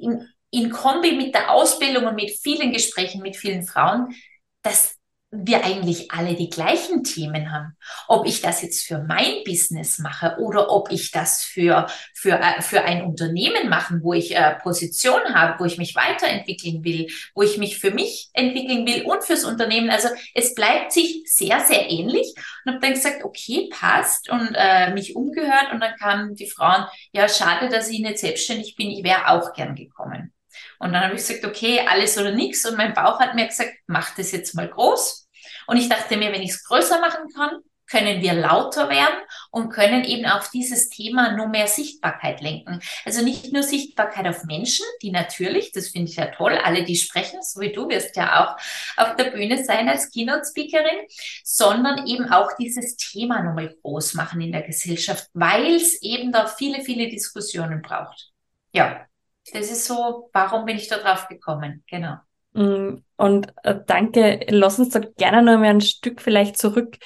in 0.53 0.71
Kombi 0.71 1.13
mit 1.13 1.35
der 1.35 1.51
Ausbildung 1.51 2.07
und 2.07 2.15
mit 2.15 2.31
vielen 2.31 2.73
Gesprächen 2.73 3.23
mit 3.23 3.37
vielen 3.37 3.67
Frauen, 3.67 4.15
dass 4.63 4.97
wir 5.35 5.65
eigentlich 5.65 6.13
alle 6.13 6.35
die 6.35 6.51
gleichen 6.51 7.05
Themen 7.05 7.51
haben. 7.51 7.75
Ob 8.07 8.27
ich 8.27 8.43
das 8.43 8.61
jetzt 8.61 8.87
für 8.87 8.99
mein 8.99 9.43
Business 9.47 9.99
mache 9.99 10.37
oder 10.39 10.71
ob 10.71 10.93
ich 10.93 11.11
das 11.11 11.43
für, 11.43 11.87
für, 12.15 12.39
äh, 12.39 12.61
für 12.61 12.85
ein 12.85 13.03
Unternehmen 13.03 13.71
mache, 13.71 13.99
wo 14.03 14.13
ich 14.13 14.37
äh, 14.37 14.57
Position 14.63 15.35
habe, 15.35 15.59
wo 15.59 15.65
ich 15.65 15.79
mich 15.79 15.97
weiterentwickeln 15.97 16.85
will, 16.85 17.07
wo 17.35 17.43
ich 17.43 17.57
mich 17.57 17.79
für 17.79 17.93
mich 17.93 18.29
entwickeln 18.35 18.87
will 18.87 19.05
und 19.05 19.25
fürs 19.25 19.45
Unternehmen. 19.45 19.89
Also 19.89 20.09
es 20.35 20.55
bleibt 20.55 20.93
sich 20.93 21.23
sehr, 21.25 21.61
sehr 21.61 21.91
ähnlich. 21.91 22.35
Und 22.67 22.75
habe 22.75 22.81
dann 22.81 22.93
gesagt, 22.93 23.25
okay, 23.25 23.71
passt 23.73 24.29
und 24.29 24.55
äh, 24.55 24.93
mich 24.93 25.17
umgehört 25.17 25.73
und 25.73 25.81
dann 25.81 25.97
kamen 25.97 26.35
die 26.35 26.47
Frauen, 26.47 26.85
ja, 27.13 27.27
schade, 27.27 27.71
dass 27.71 27.89
ich 27.89 28.01
nicht 28.01 28.19
selbstständig 28.19 28.77
bin, 28.77 28.91
ich 28.91 29.03
wäre 29.03 29.29
auch 29.29 29.55
gern 29.55 29.75
gekommen. 29.75 30.35
Und 30.83 30.93
dann 30.93 31.05
habe 31.05 31.15
ich 31.15 31.21
gesagt, 31.21 31.45
okay, 31.45 31.87
alles 31.89 32.19
oder 32.19 32.33
nichts. 32.33 32.69
Und 32.69 32.77
mein 32.77 32.93
Bauch 32.93 33.21
hat 33.21 33.37
mir 33.37 33.47
gesagt, 33.47 33.73
mach 33.87 34.17
das 34.17 34.33
jetzt 34.33 34.57
mal 34.57 34.69
groß. 34.69 35.29
Und 35.69 35.77
ich 35.77 35.89
dachte 35.89 36.17
mir, 36.17 36.33
wenn 36.33 36.43
ich 36.43 36.51
es 36.51 36.65
größer 36.65 37.01
machen 37.01 37.33
kann, 37.33 37.61
können 37.89 38.21
wir 38.21 38.33
lauter 38.33 38.89
werden 38.89 39.15
und 39.53 39.69
können 39.69 40.03
eben 40.03 40.27
auf 40.27 40.51
dieses 40.51 40.89
Thema 40.89 41.37
nur 41.37 41.47
mehr 41.47 41.69
Sichtbarkeit 41.69 42.41
lenken. 42.41 42.81
Also 43.05 43.23
nicht 43.23 43.53
nur 43.53 43.63
Sichtbarkeit 43.63 44.27
auf 44.27 44.43
Menschen, 44.43 44.85
die 45.03 45.13
natürlich, 45.13 45.71
das 45.71 45.91
finde 45.91 46.11
ich 46.11 46.17
ja 46.17 46.27
toll, 46.27 46.59
alle, 46.65 46.85
die 46.85 46.97
sprechen, 46.97 47.41
so 47.43 47.61
wie 47.61 47.71
du 47.71 47.89
wirst 47.89 48.17
ja 48.17 48.45
auch 48.45 48.57
auf 48.97 49.15
der 49.15 49.31
Bühne 49.31 49.63
sein 49.63 49.89
als 49.89 50.11
Keynote-Speakerin, 50.11 51.07
sondern 51.45 52.09
eben 52.09 52.33
auch 52.33 52.51
dieses 52.59 52.97
Thema 52.97 53.41
nochmal 53.43 53.73
groß 53.83 54.15
machen 54.15 54.41
in 54.41 54.51
der 54.51 54.63
Gesellschaft, 54.63 55.29
weil 55.33 55.77
es 55.77 56.03
eben 56.03 56.33
da 56.33 56.49
viele, 56.49 56.83
viele 56.83 57.09
Diskussionen 57.09 57.83
braucht. 57.83 58.33
Ja, 58.73 59.07
Das 59.53 59.71
ist 59.71 59.87
so, 59.87 60.31
warum 60.33 60.65
bin 60.65 60.77
ich 60.77 60.89
da 60.89 60.99
drauf 60.99 61.29
gekommen? 61.29 61.83
Genau. 61.89 62.17
Mm, 62.53 63.03
und 63.17 63.53
äh, 63.65 63.81
danke, 63.87 64.47
lass 64.49 64.79
uns 64.79 64.91
da 64.91 65.01
gerne 65.01 65.43
noch 65.43 65.59
mal 65.59 65.71
ein 65.71 65.81
Stück 65.81 66.21
vielleicht 66.21 66.59
zurück 66.59 66.99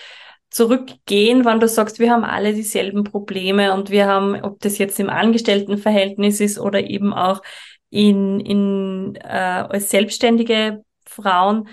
zurückgehen, 0.50 1.44
wenn 1.44 1.60
du 1.60 1.68
sagst, 1.68 1.98
wir 1.98 2.10
haben 2.10 2.24
alle 2.24 2.54
dieselben 2.54 3.04
Probleme 3.04 3.74
und 3.74 3.90
wir 3.90 4.06
haben, 4.06 4.42
ob 4.42 4.60
das 4.60 4.78
jetzt 4.78 4.98
im 4.98 5.10
Angestelltenverhältnis 5.10 6.40
ist 6.40 6.58
oder 6.58 6.80
eben 6.80 7.12
auch 7.12 7.42
in, 7.90 8.40
in 8.40 9.16
äh, 9.16 9.28
als 9.68 9.90
selbstständige 9.90 10.82
Frauen. 11.04 11.68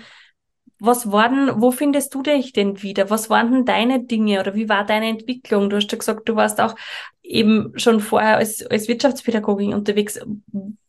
Was 0.84 1.10
waren, 1.10 1.60
wo 1.60 1.70
findest 1.70 2.14
du 2.14 2.22
dich 2.22 2.52
denn 2.52 2.82
wieder? 2.82 3.10
Was 3.10 3.30
waren 3.30 3.52
denn 3.52 3.64
deine 3.64 4.04
Dinge 4.04 4.40
oder 4.40 4.54
wie 4.54 4.68
war 4.68 4.84
deine 4.84 5.08
Entwicklung? 5.08 5.70
Du 5.70 5.76
hast 5.76 5.90
ja 5.90 5.98
gesagt, 5.98 6.28
du 6.28 6.36
warst 6.36 6.60
auch 6.60 6.74
eben 7.22 7.72
schon 7.76 8.00
vorher 8.00 8.36
als, 8.36 8.66
als 8.66 8.86
Wirtschaftspädagogin 8.88 9.72
unterwegs. 9.72 10.20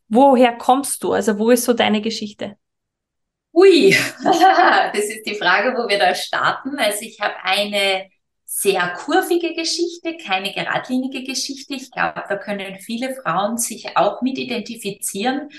Woher 0.07 0.53
kommst 0.57 1.03
du? 1.03 1.13
Also 1.13 1.39
wo 1.39 1.49
ist 1.49 1.63
so 1.63 1.73
deine 1.73 2.01
Geschichte? 2.01 2.57
Ui, 3.53 3.95
das 4.23 5.05
ist 5.05 5.25
die 5.25 5.35
Frage, 5.35 5.77
wo 5.77 5.87
wir 5.87 5.97
da 5.97 6.13
starten. 6.13 6.77
Also 6.77 6.99
ich 7.01 7.21
habe 7.21 7.35
eine 7.43 8.09
sehr 8.43 8.93
kurvige 8.97 9.53
Geschichte, 9.53 10.17
keine 10.17 10.53
geradlinige 10.53 11.23
Geschichte. 11.23 11.73
Ich 11.73 11.89
glaube, 11.91 12.23
da 12.27 12.37
können 12.37 12.79
viele 12.79 13.15
Frauen 13.15 13.57
sich 13.57 13.97
auch 13.97 14.21
mit 14.21 14.37
identifizieren. 14.37 15.49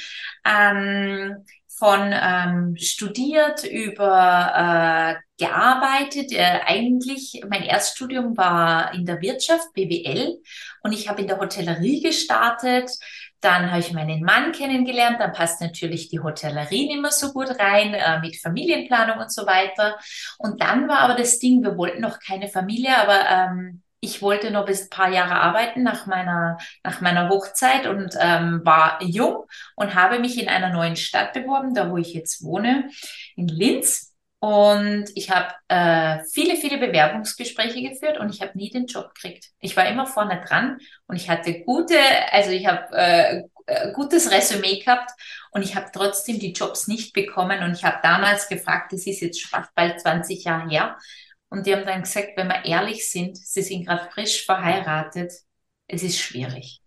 Ähm, 0.45 1.45
von 1.79 2.11
ähm, 2.13 2.77
studiert 2.77 3.65
über 3.65 5.19
äh, 5.19 5.45
gearbeitet. 5.45 6.33
Äh, 6.33 6.61
eigentlich, 6.67 7.43
mein 7.49 7.63
Erststudium 7.63 8.37
war 8.37 8.95
in 8.95 9.05
der 9.05 9.21
Wirtschaft, 9.21 9.73
BWL, 9.75 10.39
und 10.83 10.93
ich 10.93 11.09
habe 11.09 11.21
in 11.21 11.27
der 11.27 11.39
Hotellerie 11.39 12.01
gestartet. 12.01 12.91
Dann 13.41 13.71
habe 13.71 13.81
ich 13.81 13.93
meinen 13.93 14.23
Mann 14.23 14.53
kennengelernt. 14.53 15.21
Dann 15.21 15.33
passt 15.33 15.61
natürlich 15.61 16.09
die 16.09 16.21
Hotellerie 16.21 16.87
nicht 16.87 17.03
mehr 17.03 17.11
so 17.11 17.33
gut 17.33 17.51
rein 17.61 17.93
äh, 17.93 18.21
mit 18.21 18.41
Familienplanung 18.41 19.19
und 19.19 19.33
so 19.33 19.47
weiter. 19.47 19.99
Und 20.39 20.63
dann 20.63 20.89
war 20.89 21.01
aber 21.01 21.15
das 21.15 21.39
Ding, 21.39 21.63
wir 21.63 21.77
wollten 21.77 22.01
noch 22.01 22.19
keine 22.19 22.49
Familie, 22.49 22.97
aber 22.97 23.29
ähm, 23.29 23.83
ich 24.01 24.23
wollte 24.23 24.51
noch 24.51 24.67
bis 24.67 24.85
ein 24.85 24.91
paar 24.91 25.11
Jahre 25.11 25.35
arbeiten 25.35 25.83
nach 25.83 26.07
meiner, 26.07 26.59
nach 26.85 27.01
meiner 27.01 27.29
Hochzeit 27.29 27.87
und 27.87 28.15
ähm, 28.21 28.61
war 28.65 29.03
jung 29.03 29.45
und 29.75 29.95
habe 29.95 30.19
mich 30.19 30.41
in 30.41 30.49
einer 30.49 30.71
neuen 30.71 30.97
Stadt 30.97 31.33
beworben, 31.33 31.75
da 31.75 31.91
wo 31.91 31.97
ich 31.97 32.15
jetzt 32.15 32.43
wohne, 32.43 32.91
in 33.37 33.49
Linz. 33.49 34.13
Und 34.39 35.07
ich 35.15 35.31
habe 35.31 35.55
äh, 35.69 36.23
viele, 36.31 36.57
viele 36.57 36.79
Bewerbungsgespräche 36.79 37.83
geführt 37.83 38.19
und 38.19 38.33
ich 38.33 38.43
habe 38.43 38.57
nie 38.57 38.71
den 38.71 38.87
Job 38.87 39.15
gekriegt. 39.15 39.47
Ich 39.61 39.77
war 39.77 39.89
immer 39.89 40.07
vorne 40.07 40.43
dran 40.47 40.79
und 41.07 41.17
ich 41.17 41.31
hatte 41.31 41.63
gute, 41.63 41.99
also 42.31 42.51
ich 42.51 42.67
habe 42.67 42.95
äh, 42.95 43.43
äh, 43.67 43.93
gutes 43.93 44.31
Resümee 44.31 44.79
gehabt 44.79 45.11
und 45.51 45.63
ich 45.63 45.75
habe 45.75 45.91
trotzdem 45.93 46.39
die 46.39 46.53
Jobs 46.53 46.87
nicht 46.87 47.13
bekommen. 47.13 47.63
Und 47.65 47.73
ich 47.73 47.85
habe 47.85 47.99
damals 48.03 48.49
gefragt, 48.49 48.93
das 48.93 49.07
ist 49.07 49.21
jetzt 49.21 49.45
fast 49.45 49.75
bald 49.75 50.01
20 50.01 50.45
Jahre 50.45 50.69
her, 50.69 50.99
und 51.49 51.67
die 51.67 51.75
haben 51.75 51.87
dann 51.87 52.03
gesagt, 52.03 52.31
wenn 52.37 52.49
wir 52.49 52.65
ehrlich 52.65 53.11
sind, 53.11 53.37
sie 53.37 53.63
sind 53.63 53.87
gerade 53.87 54.11
frisch 54.11 54.45
verheiratet, 54.45 55.33
es 55.87 56.03
ist 56.03 56.19
schwierig. 56.19 56.81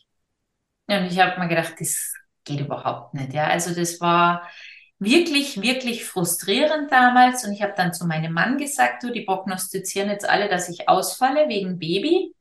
Und 0.88 1.06
ich 1.06 1.20
habe 1.20 1.40
mir 1.40 1.48
gedacht, 1.48 1.76
das 1.80 2.14
geht 2.44 2.60
überhaupt 2.60 3.14
nicht. 3.14 3.34
Ja, 3.34 3.48
also 3.48 3.74
das 3.74 4.02
war 4.02 4.50
wirklich, 4.98 5.62
wirklich 5.62 6.06
frustrierend 6.06 6.92
damals. 6.92 7.46
Und 7.46 7.54
ich 7.54 7.62
habe 7.62 7.74
dann 7.76 7.94
zu 7.94 8.06
meinem 8.06 8.34
Mann 8.34 8.58
gesagt, 8.58 9.04
du, 9.04 9.12
die 9.12 9.22
prognostizieren 9.22 10.10
jetzt 10.10 10.28
alle, 10.28 10.50
dass 10.50 10.70
ich 10.70 10.90
ausfalle 10.90 11.48
wegen 11.48 11.80
Baby. 11.80 12.34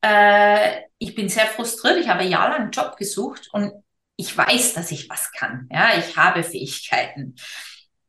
Äh, 0.00 0.82
ich 0.98 1.14
bin 1.14 1.28
sehr 1.28 1.46
frustriert. 1.46 1.98
Ich 1.98 2.08
habe 2.08 2.24
jahrelang 2.24 2.62
einen 2.62 2.70
Job 2.70 2.96
gesucht 2.96 3.48
und 3.52 3.72
ich 4.16 4.36
weiß, 4.36 4.74
dass 4.74 4.90
ich 4.92 5.10
was 5.10 5.32
kann. 5.32 5.68
Ja, 5.70 5.98
ich 5.98 6.16
habe 6.16 6.42
Fähigkeiten. 6.42 7.34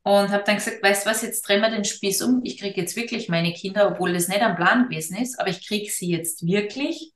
Und 0.07 0.29
habe 0.29 0.43
dann 0.45 0.57
gesagt, 0.57 0.83
weißt 0.83 1.03
du 1.03 1.09
was, 1.09 1.23
jetzt 1.23 1.41
drehen 1.47 1.61
wir 1.61 1.71
den 1.71 1.83
Spieß 1.83 2.21
um. 2.21 2.41
Ich 2.43 2.59
kriege 2.59 2.79
jetzt 2.79 2.95
wirklich 2.95 3.27
meine 3.27 3.53
Kinder, 3.53 3.87
obwohl 3.87 4.13
das 4.13 4.27
nicht 4.27 4.43
am 4.43 4.55
Plan 4.55 4.87
gewesen 4.87 5.17
ist, 5.17 5.39
aber 5.39 5.49
ich 5.49 5.67
kriege 5.67 5.89
sie 5.89 6.11
jetzt 6.11 6.45
wirklich. 6.45 7.11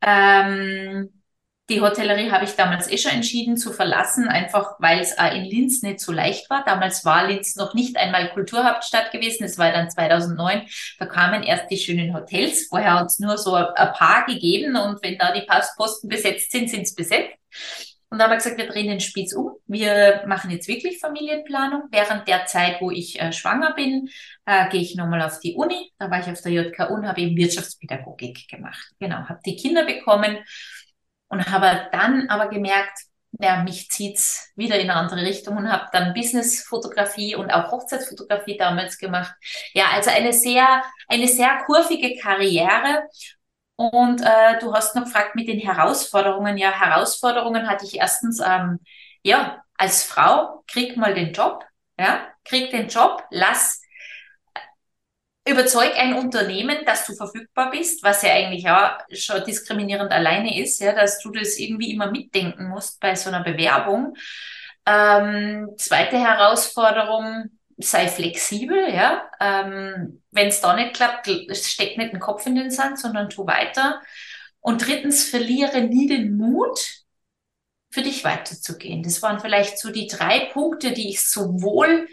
Ähm, 0.00 1.22
die 1.68 1.80
Hotellerie 1.80 2.32
habe 2.32 2.44
ich 2.44 2.56
damals 2.56 2.90
eh 2.90 2.98
schon 2.98 3.12
entschieden 3.12 3.56
zu 3.56 3.72
verlassen, 3.72 4.26
einfach 4.26 4.74
weil 4.80 4.98
es 4.98 5.12
in 5.12 5.44
Linz 5.44 5.82
nicht 5.82 6.00
so 6.00 6.10
leicht 6.10 6.50
war. 6.50 6.64
Damals 6.64 7.04
war 7.04 7.28
Linz 7.28 7.54
noch 7.54 7.74
nicht 7.74 7.96
einmal 7.96 8.32
Kulturhauptstadt 8.32 9.12
gewesen. 9.12 9.44
Es 9.44 9.56
war 9.56 9.70
dann 9.70 9.88
2009. 9.88 10.66
Da 10.98 11.06
kamen 11.06 11.44
erst 11.44 11.70
die 11.70 11.78
schönen 11.78 12.12
Hotels. 12.12 12.66
Vorher 12.66 12.94
hat 12.94 13.06
es 13.06 13.20
nur 13.20 13.38
so 13.38 13.54
ein 13.54 13.92
paar 13.92 14.26
gegeben 14.26 14.74
und 14.74 15.00
wenn 15.04 15.16
da 15.16 15.32
die 15.32 15.46
Postposten 15.46 16.08
besetzt 16.08 16.50
sind, 16.50 16.70
sind 16.70 16.82
es 16.82 16.94
besetzt. 16.96 17.38
Und 18.08 18.18
da 18.18 18.24
haben 18.24 18.30
wir 18.30 18.36
gesagt, 18.36 18.58
wir 18.58 18.68
drehen 18.68 18.88
den 18.88 19.00
Spieß 19.00 19.34
um. 19.34 19.56
Wir 19.66 20.22
machen 20.26 20.50
jetzt 20.50 20.68
wirklich 20.68 21.00
Familienplanung. 21.00 21.84
Während 21.90 22.28
der 22.28 22.46
Zeit, 22.46 22.80
wo 22.80 22.90
ich 22.90 23.20
äh, 23.20 23.32
schwanger 23.32 23.74
bin, 23.74 24.08
äh, 24.44 24.68
gehe 24.68 24.80
ich 24.80 24.94
nochmal 24.94 25.22
auf 25.22 25.40
die 25.40 25.54
Uni. 25.54 25.92
Da 25.98 26.10
war 26.10 26.20
ich 26.20 26.26
auf 26.26 26.40
der 26.40 26.52
JKU 26.52 26.94
und 26.94 27.06
habe 27.08 27.20
eben 27.20 27.36
Wirtschaftspädagogik 27.36 28.48
gemacht. 28.48 28.92
Genau, 29.00 29.28
habe 29.28 29.40
die 29.44 29.56
Kinder 29.56 29.84
bekommen 29.84 30.38
und 31.28 31.50
habe 31.50 31.88
dann 31.90 32.28
aber 32.28 32.48
gemerkt, 32.48 32.96
ja, 33.40 33.62
mich 33.62 33.90
zieht's 33.90 34.52
wieder 34.56 34.76
in 34.76 34.88
eine 34.88 34.94
andere 34.98 35.22
Richtung 35.22 35.56
und 35.56 35.70
habe 35.70 35.86
dann 35.92 36.14
Businessfotografie 36.14 37.34
und 37.34 37.50
auch 37.50 37.70
Hochzeitsfotografie 37.70 38.56
damals 38.56 38.98
gemacht. 38.98 39.34
Ja, 39.74 39.86
also 39.92 40.10
eine 40.10 40.32
sehr, 40.32 40.82
eine 41.08 41.28
sehr 41.28 41.58
kurvige 41.66 42.16
Karriere 42.16 43.02
und 43.76 44.22
äh, 44.22 44.58
du 44.60 44.72
hast 44.74 44.94
noch 44.94 45.04
gefragt 45.04 45.34
mit 45.34 45.48
den 45.48 45.60
Herausforderungen. 45.60 46.56
Ja, 46.56 46.72
Herausforderungen 46.72 47.68
hatte 47.68 47.84
ich 47.86 47.96
erstens, 47.98 48.40
ähm, 48.40 48.80
ja, 49.22 49.62
als 49.76 50.02
Frau, 50.02 50.64
krieg 50.66 50.96
mal 50.96 51.14
den 51.14 51.32
Job, 51.32 51.64
ja, 51.98 52.26
krieg 52.44 52.70
den 52.70 52.88
Job, 52.88 53.22
lass, 53.30 53.82
überzeug 55.48 55.92
ein 55.96 56.14
Unternehmen, 56.14 56.78
dass 56.84 57.06
du 57.06 57.14
verfügbar 57.14 57.70
bist, 57.70 58.02
was 58.02 58.22
ja 58.22 58.32
eigentlich 58.32 58.68
auch 58.68 58.98
schon 59.12 59.44
diskriminierend 59.44 60.10
alleine 60.12 60.60
ist, 60.60 60.80
ja, 60.80 60.92
dass 60.92 61.20
du 61.20 61.30
das 61.30 61.56
irgendwie 61.58 61.92
immer 61.92 62.10
mitdenken 62.10 62.68
musst 62.68 62.98
bei 63.00 63.14
so 63.14 63.28
einer 63.28 63.44
Bewerbung. 63.44 64.14
Ähm, 64.84 65.70
zweite 65.78 66.18
Herausforderung, 66.18 67.55
sei 67.78 68.08
flexibel, 68.08 68.92
ja. 68.92 69.30
Ähm, 69.40 70.22
Wenn 70.30 70.48
es 70.48 70.60
da 70.60 70.74
nicht 70.74 70.94
klappt, 70.94 71.28
steck 71.52 71.98
nicht 71.98 72.12
den 72.12 72.20
Kopf 72.20 72.46
in 72.46 72.54
den 72.54 72.70
Sand, 72.70 72.98
sondern 72.98 73.30
tu 73.30 73.46
weiter. 73.46 74.00
Und 74.60 74.86
drittens, 74.86 75.28
verliere 75.28 75.82
nie 75.82 76.06
den 76.06 76.36
Mut, 76.36 77.04
für 77.90 78.02
dich 78.02 78.24
weiterzugehen. 78.24 79.02
Das 79.02 79.22
waren 79.22 79.40
vielleicht 79.40 79.78
so 79.78 79.90
die 79.90 80.06
drei 80.06 80.50
Punkte, 80.52 80.92
die 80.92 81.10
ich 81.10 81.26
sowohl 81.26 82.06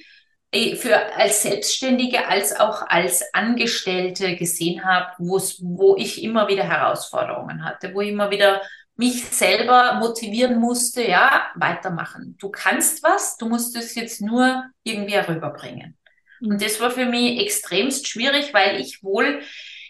äh, 0.52 0.76
für 0.76 1.16
als 1.16 1.42
Selbstständige 1.42 2.28
als 2.28 2.58
auch 2.58 2.84
als 2.88 3.24
Angestellte 3.34 4.36
gesehen 4.38 4.86
habe, 4.86 5.12
wo 5.18 5.96
ich 5.98 6.24
immer 6.24 6.48
wieder 6.48 6.64
Herausforderungen 6.64 7.66
hatte, 7.66 7.94
wo 7.94 8.02
ich 8.02 8.10
immer 8.10 8.32
wieder 8.32 8.62
mich 8.96 9.26
selber 9.26 9.96
motivieren 9.96 10.60
musste, 10.60 11.04
ja, 11.04 11.48
weitermachen. 11.56 12.36
Du 12.40 12.50
kannst 12.50 13.04
was, 13.04 13.38
du 13.38 13.48
musst 13.48 13.76
es 13.76 13.96
jetzt 13.96 14.22
nur 14.22 14.66
irgendwie 14.84 15.14
herüberbringen. 15.14 15.98
Mhm. 16.40 16.52
Und 16.52 16.62
das 16.62 16.80
war 16.80 16.92
für 16.92 17.06
mich 17.06 17.40
extremst 17.42 18.08
schwierig, 18.08 18.54
weil 18.54 18.80
ich 18.80 19.04
wohl 19.04 19.42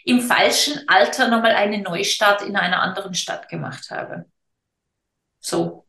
im 0.04 0.20
falschen 0.20 0.86
Alter 0.86 1.28
nochmal 1.28 1.52
einen 1.52 1.82
Neustart 1.82 2.42
in 2.42 2.56
einer 2.56 2.80
anderen 2.82 3.14
Stadt 3.14 3.48
gemacht 3.48 3.90
habe. 3.90 4.26
So. 5.40 5.86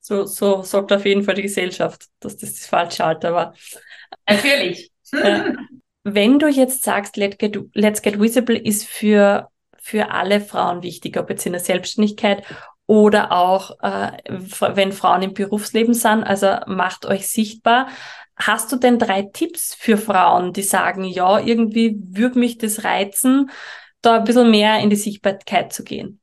So, 0.00 0.26
so 0.26 0.62
sagt 0.62 0.92
auf 0.92 1.06
jeden 1.06 1.22
Fall 1.22 1.34
die 1.34 1.42
Gesellschaft, 1.42 2.06
dass 2.20 2.36
das 2.36 2.52
das 2.54 2.66
falsche 2.66 3.04
Alter 3.04 3.32
war. 3.32 3.54
Natürlich. 4.28 4.92
Ja. 5.12 5.54
Wenn 6.02 6.38
du 6.38 6.48
jetzt 6.48 6.82
sagst, 6.82 7.16
Let's 7.16 7.38
Get, 7.38 7.58
Let's 7.72 8.02
Get 8.02 8.20
Visible 8.20 8.58
ist 8.58 8.86
für 8.86 9.48
für 9.84 10.12
alle 10.12 10.40
Frauen 10.40 10.82
wichtig, 10.82 11.18
ob 11.18 11.28
jetzt 11.28 11.44
in 11.44 11.52
der 11.52 11.60
Selbstständigkeit 11.60 12.42
oder 12.86 13.32
auch, 13.32 13.72
äh, 13.82 14.12
wenn 14.26 14.92
Frauen 14.92 15.20
im 15.20 15.34
Berufsleben 15.34 15.92
sind. 15.92 16.24
Also 16.24 16.56
macht 16.66 17.04
euch 17.04 17.28
sichtbar. 17.28 17.88
Hast 18.34 18.72
du 18.72 18.76
denn 18.76 18.98
drei 18.98 19.28
Tipps 19.30 19.74
für 19.74 19.98
Frauen, 19.98 20.54
die 20.54 20.62
sagen, 20.62 21.04
ja, 21.04 21.38
irgendwie 21.38 21.98
würde 22.02 22.38
mich 22.38 22.56
das 22.56 22.82
reizen, 22.82 23.50
da 24.00 24.16
ein 24.16 24.24
bisschen 24.24 24.50
mehr 24.50 24.78
in 24.78 24.88
die 24.88 24.96
Sichtbarkeit 24.96 25.74
zu 25.74 25.84
gehen? 25.84 26.18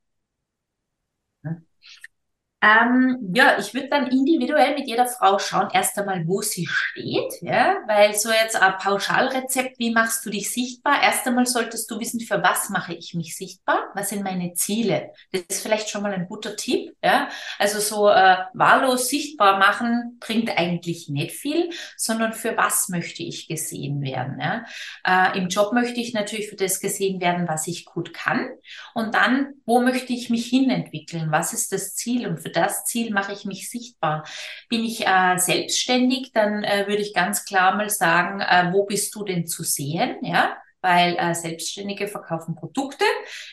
Ähm, 2.64 3.32
ja, 3.34 3.58
ich 3.58 3.74
würde 3.74 3.90
dann 3.90 4.08
individuell 4.08 4.76
mit 4.76 4.88
jeder 4.88 5.08
Frau 5.08 5.40
schauen, 5.40 5.70
erst 5.74 5.98
einmal, 5.98 6.28
wo 6.28 6.42
sie 6.42 6.68
steht, 6.68 7.42
ja, 7.42 7.78
weil 7.88 8.14
so 8.14 8.30
jetzt 8.30 8.56
ein 8.56 8.78
Pauschalrezept, 8.78 9.80
wie 9.80 9.92
machst 9.92 10.24
du 10.26 10.30
dich 10.30 10.52
sichtbar? 10.54 11.02
Erst 11.02 11.26
einmal 11.26 11.48
solltest 11.48 11.90
du 11.90 12.00
wissen, 12.00 12.20
für 12.20 12.44
was 12.44 12.70
mache 12.70 12.94
ich 12.94 13.16
mich 13.16 13.36
sichtbar? 13.36 13.90
Was 13.96 14.10
sind 14.10 14.24
meine 14.24 14.54
Ziele? 14.54 15.12
Das 15.32 15.42
ist 15.48 15.64
vielleicht 15.64 15.90
schon 15.90 16.04
mal 16.04 16.14
ein 16.14 16.28
guter 16.28 16.56
Tipp, 16.56 16.96
ja. 17.04 17.30
Also 17.58 17.80
so 17.80 18.10
äh, 18.10 18.38
wahllos 18.54 19.08
sichtbar 19.10 19.58
machen 19.58 20.18
bringt 20.20 20.56
eigentlich 20.56 21.10
nicht 21.10 21.32
viel, 21.32 21.72
sondern 21.98 22.34
für 22.34 22.56
was 22.58 22.90
möchte 22.90 23.24
ich 23.24 23.48
gesehen 23.48 24.04
werden, 24.04 24.40
ja. 24.40 24.66
Äh, 25.04 25.40
Im 25.40 25.48
Job 25.48 25.74
möchte 25.74 26.00
ich 26.00 26.14
natürlich 26.14 26.50
für 26.50 26.58
das 26.58 26.80
gesehen 26.80 27.22
werden, 27.22 27.48
was 27.48 27.66
ich 27.66 27.86
gut 27.86 28.14
kann. 28.14 28.50
Und 28.94 29.16
dann, 29.16 29.54
wo 29.66 29.82
möchte 29.82 30.14
ich 30.14 30.30
mich 30.30 30.46
hinentwickeln? 30.46 31.32
Was 31.32 31.54
ist 31.54 31.72
das 31.72 31.96
Ziel? 31.96 32.28
Und 32.28 32.38
für 32.40 32.51
das 32.52 32.86
Ziel 32.86 33.14
mache 33.14 33.34
ich 33.34 33.46
mich 33.46 33.70
sichtbar. 33.70 34.26
Bin 34.70 34.84
ich 34.84 35.06
äh, 35.06 35.38
selbstständig, 35.38 36.32
dann 36.34 36.64
äh, 36.64 36.86
würde 36.88 37.02
ich 37.02 37.14
ganz 37.14 37.46
klar 37.46 37.76
mal 37.76 37.90
sagen, 37.90 38.42
äh, 38.42 38.72
wo 38.74 38.86
bist 38.86 39.16
du 39.16 39.24
denn 39.24 39.48
zu 39.48 39.64
sehen? 39.64 40.18
Ja, 40.22 40.58
weil 40.82 41.16
äh, 41.18 41.34
Selbstständige 41.36 42.08
verkaufen 42.08 42.56
Produkte. 42.56 43.06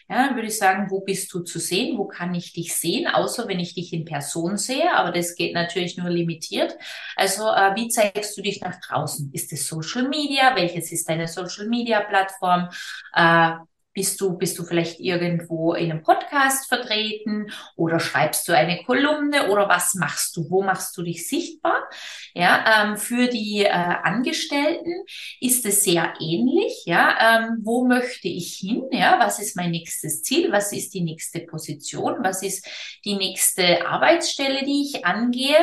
Ja, 0.08 0.26
dann 0.26 0.34
würde 0.34 0.48
ich 0.48 0.58
sagen, 0.58 0.90
wo 0.90 1.00
bist 1.00 1.32
du 1.32 1.40
zu 1.40 1.58
sehen? 1.58 1.98
Wo 1.98 2.06
kann 2.06 2.34
ich 2.34 2.52
dich 2.52 2.74
sehen? 2.74 3.06
Außer 3.06 3.48
wenn 3.48 3.60
ich 3.60 3.74
dich 3.74 3.92
in 3.92 4.04
Person 4.04 4.56
sehe, 4.56 4.94
aber 4.94 5.12
das 5.12 5.34
geht 5.34 5.54
natürlich 5.54 5.96
nur 5.98 6.10
limitiert. 6.10 6.76
Also 7.16 7.44
äh, 7.48 7.76
wie 7.76 7.88
zeigst 7.88 8.36
du 8.36 8.42
dich 8.42 8.60
nach 8.60 8.80
draußen? 8.80 9.30
Ist 9.32 9.52
es 9.52 9.68
Social 9.68 10.08
Media? 10.08 10.56
Welches 10.56 10.90
ist 10.90 11.08
deine 11.08 11.28
Social 11.28 11.66
Media 11.66 12.00
Plattform? 12.00 12.70
Äh, 13.14 13.52
bist 13.98 14.20
du, 14.20 14.38
bist 14.38 14.56
du 14.56 14.62
vielleicht 14.62 15.00
irgendwo 15.00 15.74
in 15.74 15.90
einem 15.90 16.04
Podcast 16.04 16.68
vertreten 16.68 17.50
oder 17.74 17.98
schreibst 17.98 18.46
du 18.46 18.56
eine 18.56 18.84
Kolumne 18.84 19.50
oder 19.50 19.68
was 19.68 19.96
machst 19.96 20.36
du? 20.36 20.48
Wo 20.48 20.62
machst 20.62 20.96
du 20.96 21.02
dich 21.02 21.26
sichtbar? 21.26 21.82
Ja, 22.32 22.84
ähm, 22.84 22.96
für 22.96 23.26
die 23.26 23.64
äh, 23.64 23.70
Angestellten 23.70 25.02
ist 25.40 25.66
es 25.66 25.82
sehr 25.82 26.14
ähnlich. 26.20 26.84
Ja, 26.84 27.40
ähm, 27.40 27.58
wo 27.64 27.88
möchte 27.88 28.28
ich 28.28 28.54
hin? 28.54 28.84
Ja, 28.92 29.18
was 29.18 29.40
ist 29.40 29.56
mein 29.56 29.72
nächstes 29.72 30.22
Ziel? 30.22 30.52
Was 30.52 30.70
ist 30.70 30.94
die 30.94 31.02
nächste 31.02 31.40
Position? 31.40 32.18
Was 32.22 32.44
ist 32.44 32.68
die 33.04 33.16
nächste 33.16 33.84
Arbeitsstelle, 33.84 34.64
die 34.64 34.92
ich 34.92 35.04
angehe? 35.04 35.56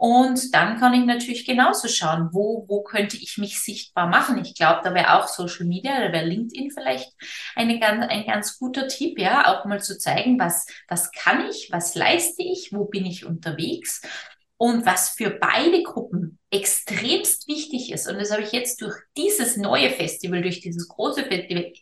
Und 0.00 0.54
dann 0.54 0.80
kann 0.80 0.94
ich 0.94 1.04
natürlich 1.04 1.44
genauso 1.44 1.86
schauen, 1.86 2.30
wo, 2.32 2.64
wo 2.68 2.82
könnte 2.82 3.18
ich 3.18 3.36
mich 3.36 3.60
sichtbar 3.60 4.06
machen. 4.06 4.42
Ich 4.42 4.54
glaube, 4.54 4.80
da 4.82 4.94
wäre 4.94 5.12
auch 5.12 5.28
Social 5.28 5.66
Media, 5.66 6.00
da 6.00 6.10
wäre 6.10 6.24
LinkedIn 6.24 6.70
vielleicht 6.70 7.12
eine 7.54 7.78
ganz, 7.78 8.06
ein 8.08 8.24
ganz 8.24 8.58
guter 8.58 8.88
Tipp, 8.88 9.18
ja, 9.18 9.52
auch 9.52 9.66
mal 9.66 9.82
zu 9.82 9.98
zeigen, 9.98 10.38
was, 10.38 10.64
was 10.88 11.12
kann 11.12 11.46
ich, 11.50 11.68
was 11.70 11.94
leiste 11.96 12.42
ich, 12.42 12.72
wo 12.72 12.86
bin 12.86 13.04
ich 13.04 13.26
unterwegs. 13.26 14.00
Und 14.56 14.86
was 14.86 15.10
für 15.10 15.28
beide 15.28 15.82
Gruppen 15.82 16.38
extremst 16.50 17.46
wichtig 17.46 17.92
ist, 17.92 18.08
und 18.08 18.18
das 18.18 18.32
habe 18.32 18.40
ich 18.40 18.52
jetzt 18.52 18.80
durch 18.80 18.96
dieses 19.18 19.58
neue 19.58 19.90
Festival, 19.90 20.40
durch 20.40 20.62
dieses 20.62 20.88
große 20.88 21.24
Festival 21.24 21.74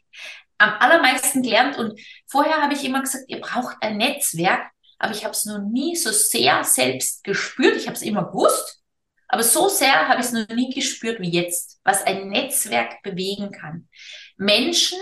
am 0.59 0.71
allermeisten 0.81 1.43
gelernt. 1.43 1.79
Und 1.79 2.01
vorher 2.27 2.63
habe 2.63 2.75
ich 2.75 2.85
immer 2.85 3.01
gesagt, 3.01 3.27
ihr 3.29 3.41
braucht 3.41 3.77
ein 3.81 3.97
Netzwerk, 3.97 4.73
aber 4.99 5.15
ich 5.15 5.25
habe 5.25 5.33
es 5.33 5.45
noch 5.45 5.61
nie 5.61 5.97
so 5.97 6.11
sehr 6.11 6.65
selbst 6.65 7.25
gespürt. 7.25 7.77
Ich 7.77 7.87
habe 7.87 7.97
es 7.97 8.03
immer 8.03 8.25
gewusst, 8.25 8.83
aber 9.29 9.43
so 9.43 9.69
sehr 9.69 10.09
habe 10.09 10.21
ich 10.21 10.27
es 10.27 10.33
noch 10.33 10.49
nie 10.49 10.75
gespürt 10.75 11.21
wie 11.21 11.31
jetzt, 11.31 11.81
was 11.85 12.03
ein 12.03 12.29
Netzwerk 12.29 13.03
bewegen 13.03 13.53
kann. 13.53 13.89
Menschen, 14.37 14.99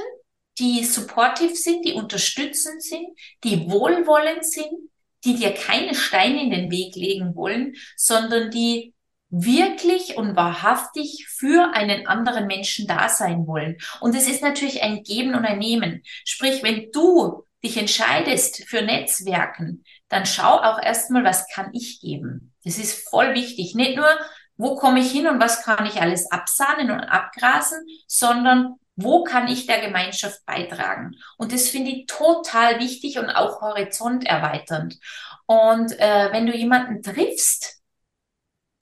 die 0.59 0.85
supportive 0.85 1.55
sind, 1.55 1.85
die 1.85 1.93
unterstützend 1.93 2.83
sind, 2.83 3.07
die 3.45 3.71
wohlwollend 3.71 4.45
sind, 4.45 4.91
die 5.25 5.37
dir 5.37 5.53
keine 5.53 5.95
Steine 5.95 6.43
in 6.43 6.51
den 6.51 6.71
Weg 6.71 6.95
legen 6.95 7.35
wollen, 7.35 7.75
sondern 7.97 8.51
die 8.51 8.95
wirklich 9.29 10.17
und 10.17 10.37
wahrhaftig 10.37 11.27
für 11.29 11.75
einen 11.75 12.07
anderen 12.07 12.47
Menschen 12.47 12.87
da 12.87 13.09
sein 13.09 13.47
wollen. 13.47 13.77
Und 14.01 14.15
es 14.15 14.29
ist 14.29 14.43
natürlich 14.43 14.83
ein 14.83 15.03
Geben 15.03 15.35
und 15.35 15.45
ein 15.45 15.59
Nehmen. 15.59 16.03
Sprich, 16.25 16.63
wenn 16.63 16.91
du 16.93 17.46
dich 17.67 17.77
entscheidest 17.77 18.65
für 18.69 18.83
Netzwerken, 18.83 19.85
dann 20.09 20.25
schau 20.27 20.57
auch 20.59 20.81
erstmal, 20.81 21.25
was 21.25 21.49
kann 21.49 21.71
ich 21.73 22.01
geben. 22.01 22.55
Das 22.65 22.79
ist 22.79 23.09
voll 23.09 23.35
wichtig. 23.35 23.75
Nicht 23.75 23.97
nur, 23.97 24.09
wo 24.57 24.77
komme 24.77 25.01
ich 25.01 25.11
hin 25.11 25.27
und 25.27 25.41
was 25.41 25.63
kann 25.63 25.87
ich 25.87 26.01
alles 26.01 26.31
absahnen 26.31 26.91
und 26.91 27.01
abgrasen, 27.01 27.85
sondern 28.07 28.77
wo 28.95 29.25
kann 29.25 29.49
ich 29.49 29.67
der 29.67 29.81
Gemeinschaft 29.81 30.45
beitragen? 30.47 31.17
Und 31.37 31.53
das 31.53 31.69
finde 31.69 31.91
ich 31.91 32.07
total 32.07 32.81
wichtig 32.81 33.19
und 33.19 33.29
auch 33.29 33.61
horizonterweiternd. 33.61 34.97
Und 35.45 35.93
äh, 36.01 36.33
wenn 36.33 36.47
du 36.47 36.57
jemanden 36.57 37.03
triffst, 37.03 37.77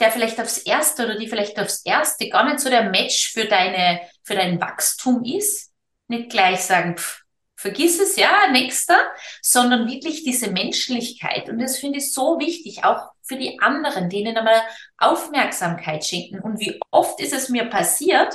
der 0.01 0.11
vielleicht 0.11 0.41
aufs 0.41 0.59
erste 0.59 1.05
oder 1.05 1.19
die 1.19 1.29
vielleicht 1.29 1.59
aufs 1.59 1.83
erste 1.85 2.29
gar 2.29 2.45
nicht 2.45 2.61
so 2.61 2.69
der 2.69 2.91
Match 2.91 3.33
für 3.33 3.47
deine, 3.47 4.01
für 4.23 4.35
dein 4.35 4.61
Wachstum 4.61 5.25
ist, 5.25 5.73
nicht 6.07 6.31
gleich 6.31 6.61
sagen, 6.61 6.97
pff, 6.97 7.24
vergiss 7.65 7.99
es, 7.99 8.17
ja, 8.17 8.49
nächster, 8.51 8.99
sondern 9.41 9.89
wirklich 9.89 10.23
diese 10.23 10.51
Menschlichkeit. 10.51 11.49
Und 11.49 11.59
das 11.61 11.79
finde 11.79 11.97
ich 11.97 12.13
so 12.13 12.39
wichtig, 12.39 12.85
auch 12.85 13.13
für 13.23 13.37
die 13.37 13.59
anderen, 13.59 14.11
denen 14.11 14.37
einmal 14.37 14.61
Aufmerksamkeit 14.99 16.05
schenken. 16.05 16.41
Und 16.41 16.61
wie 16.61 16.79
oft 16.91 17.19
ist 17.23 17.33
es 17.33 17.49
mir 17.49 17.65
passiert, 17.65 18.35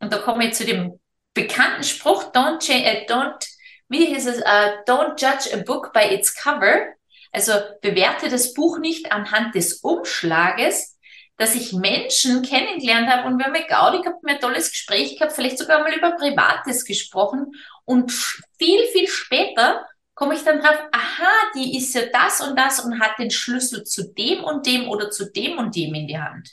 und 0.00 0.12
da 0.12 0.18
komme 0.18 0.48
ich 0.48 0.54
zu 0.54 0.64
dem 0.64 0.98
bekannten 1.34 1.84
Spruch, 1.84 2.32
don't, 2.32 2.68
äh, 2.68 3.06
don't 3.06 3.46
wie 3.88 4.06
hieß 4.06 4.26
es, 4.26 4.38
uh, 4.38 4.82
don't 4.88 5.20
judge 5.20 5.54
a 5.54 5.62
book 5.62 5.92
by 5.92 6.12
its 6.12 6.34
cover. 6.34 6.94
Also 7.30 7.52
bewerte 7.80 8.28
das 8.28 8.54
Buch 8.54 8.78
nicht 8.78 9.12
anhand 9.12 9.54
des 9.54 9.74
Umschlages, 9.74 10.98
dass 11.36 11.54
ich 11.54 11.72
Menschen 11.72 12.42
kennengelernt 12.42 13.08
habe 13.08 13.26
und 13.26 13.38
wir 13.38 13.46
haben 13.46 13.52
mit 13.52 13.68
Gaudi 13.68 14.02
gehabt, 14.02 14.22
wir 14.22 14.34
ein 14.34 14.40
tolles 14.40 14.70
Gespräch 14.70 15.16
gehabt, 15.16 15.32
vielleicht 15.32 15.58
sogar 15.58 15.80
mal 15.80 15.94
über 15.94 16.12
Privates 16.12 16.84
gesprochen 16.84 17.52
und 17.84 18.12
viel, 18.58 18.84
viel 18.92 19.08
später 19.08 19.86
komme 20.14 20.34
ich 20.34 20.44
dann 20.44 20.60
drauf, 20.60 20.76
aha, 20.92 21.32
die 21.56 21.76
ist 21.76 21.94
ja 21.94 22.02
das 22.12 22.40
und 22.40 22.56
das 22.56 22.80
und 22.80 23.00
hat 23.00 23.18
den 23.18 23.30
Schlüssel 23.30 23.84
zu 23.84 24.12
dem 24.14 24.44
und 24.44 24.66
dem 24.66 24.88
oder 24.88 25.10
zu 25.10 25.30
dem 25.30 25.58
und 25.58 25.74
dem 25.74 25.94
in 25.94 26.06
die 26.06 26.18
Hand. 26.18 26.50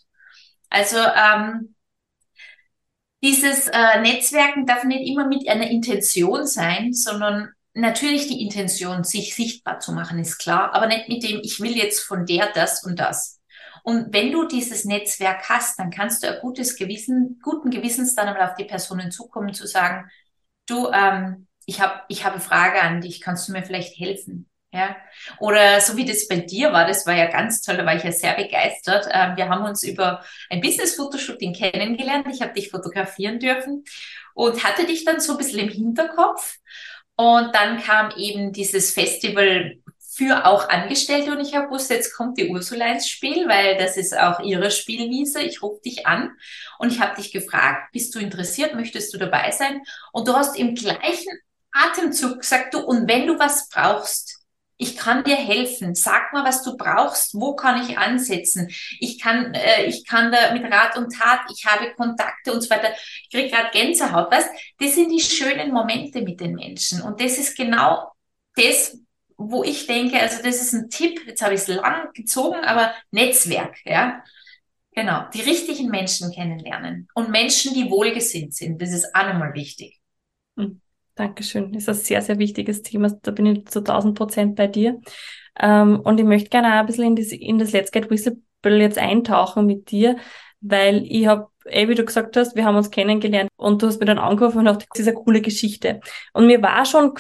Also 0.70 0.98
ähm, 0.98 1.76
dieses 3.24 3.68
äh, 3.68 4.02
Netzwerken 4.02 4.66
darf 4.66 4.84
nicht 4.84 5.08
immer 5.08 5.28
mit 5.28 5.48
einer 5.48 5.70
Intention 5.70 6.48
sein, 6.48 6.94
sondern 6.94 7.50
natürlich 7.74 8.28
die 8.28 8.42
Intention, 8.42 9.04
sich 9.04 9.36
sichtbar 9.36 9.80
zu 9.80 9.92
machen, 9.92 10.20
ist 10.20 10.40
klar, 10.40 10.74
aber 10.74 10.88
nicht 10.88 11.08
mit 11.08 11.24
dem, 11.24 11.40
ich 11.44 11.60
will 11.60 11.78
jetzt 11.78 12.00
von 12.00 12.26
der 12.26 12.52
das 12.52 12.84
und 12.84 13.00
das. 13.00 13.40
Und 13.84 14.14
wenn 14.14 14.32
du 14.32 14.48
dieses 14.48 14.86
Netzwerk 14.86 15.50
hast, 15.50 15.80
dann 15.80 15.92
kannst 15.92 16.24
du 16.24 16.28
ein 16.28 16.40
gutes 16.42 16.76
Gewissen, 16.76 17.40
guten 17.44 17.70
Gewissens 17.70 18.16
dann 18.16 18.28
einmal 18.28 18.50
auf 18.50 18.56
die 18.56 18.66
Personen 18.66 19.12
zukommen, 19.12 19.54
zu 19.54 19.68
sagen, 19.68 20.10
du, 20.68 20.90
ähm, 20.92 21.48
ich 21.72 21.80
habe 21.80 22.02
ich 22.10 22.26
hab 22.26 22.34
eine 22.34 22.42
Frage 22.42 22.82
an 22.82 23.00
dich, 23.00 23.22
kannst 23.22 23.48
du 23.48 23.54
mir 23.54 23.64
vielleicht 23.64 23.98
helfen? 23.98 24.48
Ja, 24.74 24.96
oder 25.40 25.82
so 25.82 25.98
wie 25.98 26.06
das 26.06 26.30
bei 26.30 26.38
dir 26.38 26.72
war, 26.72 26.88
das 26.88 27.06
war 27.06 27.14
ja 27.14 27.30
ganz 27.30 27.62
toll, 27.62 27.76
da 27.76 27.86
war 27.86 27.96
ich 27.96 28.04
ja 28.04 28.12
sehr 28.14 28.36
begeistert. 28.36 29.06
Ähm, 29.12 29.36
wir 29.36 29.50
haben 29.50 29.66
uns 29.66 29.84
über 29.84 30.24
ein 30.50 30.62
Business-Fotoshooting 30.62 31.54
kennengelernt. 31.54 32.28
Ich 32.32 32.42
habe 32.42 32.54
dich 32.54 32.70
fotografieren 32.70 33.40
dürfen 33.40 33.84
und 34.34 34.64
hatte 34.64 34.86
dich 34.86 35.04
dann 35.04 35.20
so 35.20 35.34
ein 35.34 35.38
bisschen 35.38 35.60
im 35.60 35.70
Hinterkopf. 35.70 36.58
Und 37.18 37.54
dann 37.54 37.82
kam 37.82 38.12
eben 38.16 38.54
dieses 38.54 38.94
Festival 38.94 39.78
für 40.14 40.46
auch 40.46 40.70
Angestellte 40.70 41.32
und 41.32 41.40
ich 41.42 41.56
habe 41.56 41.68
gewusst, 41.68 41.90
jetzt 41.90 42.14
kommt 42.14 42.38
die 42.38 42.50
Ursula 42.50 42.92
ins 42.94 43.10
Spiel, 43.10 43.48
weil 43.48 43.78
das 43.78 43.98
ist 43.98 44.18
auch 44.18 44.40
ihre 44.42 44.72
Spielwiese. 44.72 45.42
Ich 45.42 45.62
rufe 45.62 45.82
dich 45.84 46.08
an 46.08 46.32
und 46.80 46.92
ich 46.92 47.00
habe 47.02 47.16
dich 47.16 47.32
gefragt, 47.32 47.92
bist 47.92 48.16
du 48.16 48.20
interessiert, 48.20 48.74
möchtest 48.76 49.14
du 49.14 49.18
dabei 49.18 49.52
sein? 49.52 49.82
Und 50.14 50.28
du 50.28 50.34
hast 50.34 50.58
im 50.58 50.76
gleichen 50.76 51.32
Atemzug 51.72 52.40
gesagt, 52.40 52.74
du, 52.74 52.80
und 52.80 53.08
wenn 53.08 53.28
du 53.28 53.40
was 53.40 53.70
brauchst, 53.70 54.42
ich 54.82 54.98
kann 54.98 55.24
dir 55.24 55.36
helfen. 55.36 55.94
Sag 55.94 56.34
mal, 56.34 56.44
was 56.44 56.64
du 56.64 56.76
brauchst. 56.76 57.36
Wo 57.36 57.56
kann 57.56 57.88
ich 57.88 58.00
ansetzen? 58.00 58.68
Ich 59.00 59.20
kann, 59.20 59.54
äh, 59.54 59.86
ich 59.86 60.08
kann 60.08 60.32
da 60.32 60.52
mit 60.54 60.64
Rat 60.64 60.98
und 60.98 61.16
Tat. 61.16 61.42
Ich 61.54 61.68
habe 61.68 61.94
Kontakte 61.94 62.52
und 62.52 62.62
so 62.62 62.70
weiter. 62.72 62.90
Ich 63.22 63.30
kriege 63.30 63.50
gerade 63.50 63.70
Gänsehaut. 63.72 64.32
Weißt? 64.32 64.50
Das 64.80 64.96
sind 64.96 65.10
die 65.12 65.20
schönen 65.20 65.72
Momente 65.72 66.24
mit 66.24 66.40
den 66.40 66.56
Menschen. 66.56 67.00
Und 67.02 67.22
das 67.22 67.38
ist 67.38 67.56
genau 67.56 68.12
das, 68.56 68.98
wo 69.38 69.64
ich 69.64 69.88
denke, 69.88 70.20
also 70.20 70.42
das 70.44 70.62
ist 70.62 70.74
ein 70.74 70.90
Tipp, 70.90 71.22
jetzt 71.28 71.42
habe 71.42 71.54
ich 71.54 71.62
es 71.62 71.68
lang 71.68 72.12
gezogen, 72.14 72.60
aber 72.64 72.94
Netzwerk, 73.12 73.78
ja. 73.86 74.24
Genau, 74.94 75.26
die 75.34 75.42
richtigen 75.42 75.90
Menschen 75.90 76.32
kennenlernen 76.32 77.08
und 77.14 77.30
Menschen, 77.30 77.74
die 77.74 77.90
wohlgesinnt 77.90 78.54
sind, 78.54 78.82
das 78.82 78.92
ist 78.92 79.16
auch 79.16 79.26
nochmal 79.26 79.54
wichtig. 79.54 80.00
Hm, 80.58 80.82
Dankeschön, 81.16 81.72
das 81.74 81.84
ist 81.84 81.90
ein 81.90 81.96
sehr, 81.96 82.22
sehr 82.22 82.40
wichtiges 82.40 82.82
Thema, 82.82 83.10
da 83.22 83.32
bin 83.32 83.46
ich 83.46 83.66
zu 83.68 83.80
1000 83.80 84.18
Prozent 84.18 84.56
bei 84.56 84.68
dir. 84.68 85.02
Ähm, 85.60 86.00
und 86.00 86.20
ich 86.20 86.26
möchte 86.26 86.50
gerne 86.50 86.70
auch 86.70 86.80
ein 86.80 86.86
bisschen 86.86 87.06
in 87.06 87.16
das, 87.16 87.32
in 87.32 87.60
das 87.60 87.72
Let's 87.74 87.92
Get 87.92 88.10
Visible 88.10 88.42
jetzt 88.64 88.98
eintauchen 88.98 89.66
mit 89.66 89.92
dir, 89.92 90.18
weil 90.62 91.04
ich 91.08 91.28
habe, 91.28 91.48
eh 91.66 91.88
wie 91.90 91.96
du 91.96 92.06
gesagt 92.06 92.38
hast, 92.38 92.56
wir 92.56 92.66
haben 92.66 92.78
uns 92.78 92.92
kennengelernt 92.92 93.50
und 93.58 93.82
du 93.82 93.88
hast 93.88 94.00
mir 94.00 94.06
dann 94.06 94.20
angerufen 94.20 94.60
und 94.60 94.66
gesagt, 94.66 94.88
das 94.92 95.00
ist 95.02 95.08
eine 95.08 95.18
coole 95.18 95.42
Geschichte. 95.42 96.00
Und 96.34 96.48
mir 96.48 96.62
war 96.62 96.86
schon 96.86 97.14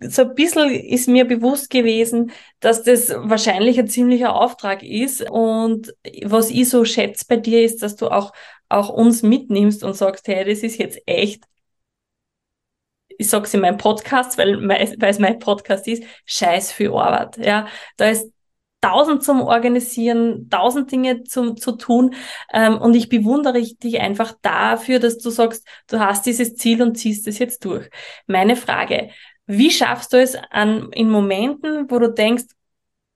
so 0.00 0.22
ein 0.22 0.34
bisschen 0.34 0.70
ist 0.70 1.08
mir 1.08 1.24
bewusst 1.24 1.70
gewesen, 1.70 2.30
dass 2.60 2.82
das 2.82 3.10
wahrscheinlich 3.10 3.78
ein 3.78 3.88
ziemlicher 3.88 4.34
Auftrag 4.34 4.82
ist. 4.82 5.28
Und 5.28 5.94
was 6.24 6.50
ich 6.50 6.68
so 6.68 6.84
schätze 6.84 7.24
bei 7.28 7.36
dir 7.36 7.64
ist, 7.64 7.82
dass 7.82 7.96
du 7.96 8.08
auch, 8.08 8.32
auch 8.68 8.90
uns 8.90 9.22
mitnimmst 9.22 9.82
und 9.84 9.94
sagst, 9.94 10.28
hey, 10.28 10.44
das 10.44 10.62
ist 10.62 10.78
jetzt 10.78 11.00
echt, 11.06 11.44
ich 13.18 13.28
sag's 13.28 13.54
in 13.54 13.60
meinem 13.60 13.78
Podcast, 13.78 14.38
weil, 14.38 14.68
weil 14.68 15.10
es 15.10 15.18
mein 15.18 15.38
Podcast 15.38 15.86
ist, 15.88 16.04
scheiß 16.26 16.72
für 16.72 16.92
Arbeit. 16.94 17.38
Ja, 17.38 17.66
da 17.96 18.08
ist 18.08 18.30
tausend 18.80 19.24
zum 19.24 19.40
Organisieren, 19.40 20.48
tausend 20.48 20.92
Dinge 20.92 21.24
zum, 21.24 21.56
zu 21.56 21.72
tun. 21.72 22.14
Ähm, 22.52 22.78
und 22.78 22.94
ich 22.94 23.08
bewundere 23.08 23.60
dich 23.60 24.00
einfach 24.00 24.34
dafür, 24.42 24.98
dass 24.98 25.18
du 25.18 25.30
sagst, 25.30 25.66
du 25.88 25.98
hast 25.98 26.26
dieses 26.26 26.54
Ziel 26.54 26.82
und 26.82 26.96
ziehst 26.96 27.26
es 27.26 27.38
jetzt 27.38 27.64
durch. 27.64 27.88
Meine 28.26 28.56
Frage, 28.56 29.10
wie 29.46 29.70
schaffst 29.70 30.12
du 30.12 30.20
es 30.20 30.36
an, 30.50 30.92
in 30.92 31.10
Momenten, 31.10 31.90
wo 31.90 31.98
du 31.98 32.12
denkst, 32.12 32.44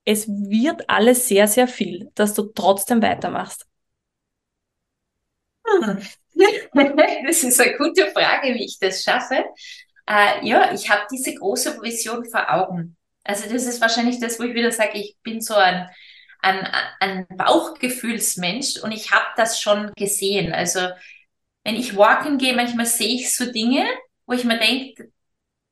es 0.04 0.26
wird 0.28 0.88
alles 0.88 1.28
sehr, 1.28 1.46
sehr 1.46 1.68
viel, 1.68 2.10
dass 2.14 2.34
du 2.34 2.44
trotzdem 2.54 3.02
weitermachst? 3.02 3.66
Hm. 5.66 5.98
Das 7.26 7.42
ist 7.42 7.60
eine 7.60 7.76
gute 7.76 8.06
Frage, 8.12 8.54
wie 8.54 8.64
ich 8.64 8.78
das 8.78 9.02
schaffe. 9.02 9.44
Äh, 10.10 10.44
ja, 10.44 10.72
ich 10.72 10.90
habe 10.90 11.02
diese 11.10 11.34
große 11.34 11.80
Vision 11.80 12.24
vor 12.24 12.52
Augen. 12.52 12.96
Also 13.22 13.48
das 13.48 13.64
ist 13.66 13.80
wahrscheinlich 13.80 14.18
das, 14.18 14.40
wo 14.40 14.42
ich 14.42 14.54
wieder 14.54 14.72
sage, 14.72 14.98
ich 14.98 15.16
bin 15.22 15.40
so 15.40 15.54
ein, 15.54 15.88
ein, 16.40 16.66
ein 16.98 17.26
Bauchgefühlsmensch 17.28 18.78
und 18.82 18.90
ich 18.90 19.12
habe 19.12 19.26
das 19.36 19.60
schon 19.60 19.92
gesehen. 19.94 20.52
Also 20.52 20.80
wenn 21.62 21.76
ich 21.76 21.96
walken 21.96 22.38
gehe, 22.38 22.56
manchmal 22.56 22.86
sehe 22.86 23.14
ich 23.14 23.36
so 23.36 23.52
Dinge, 23.52 23.86
wo 24.26 24.32
ich 24.32 24.44
mir 24.44 24.58
denke, 24.58 25.12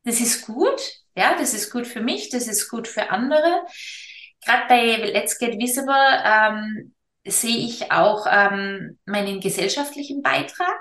das 0.05 0.21
ist 0.21 0.47
gut, 0.47 0.81
ja, 1.17 1.37
das 1.37 1.53
ist 1.53 1.73
gut 1.73 1.87
für 1.89 2.01
mich, 2.01 2.31
das 2.31 2.47
ist 2.47 2.69
gut 2.69 2.87
für 2.87 3.11
andere. 3.11 3.65
Gerade 4.45 4.69
bei 4.69 4.97
Let's 5.11 5.39
Get 5.39 5.59
Visible 5.59 5.95
ähm, 6.25 6.95
sehe 7.27 7.57
ich 7.57 7.91
auch 7.91 8.27
ähm, 8.31 8.99
meinen 9.05 9.41
gesellschaftlichen 9.41 10.23
Beitrag. 10.23 10.81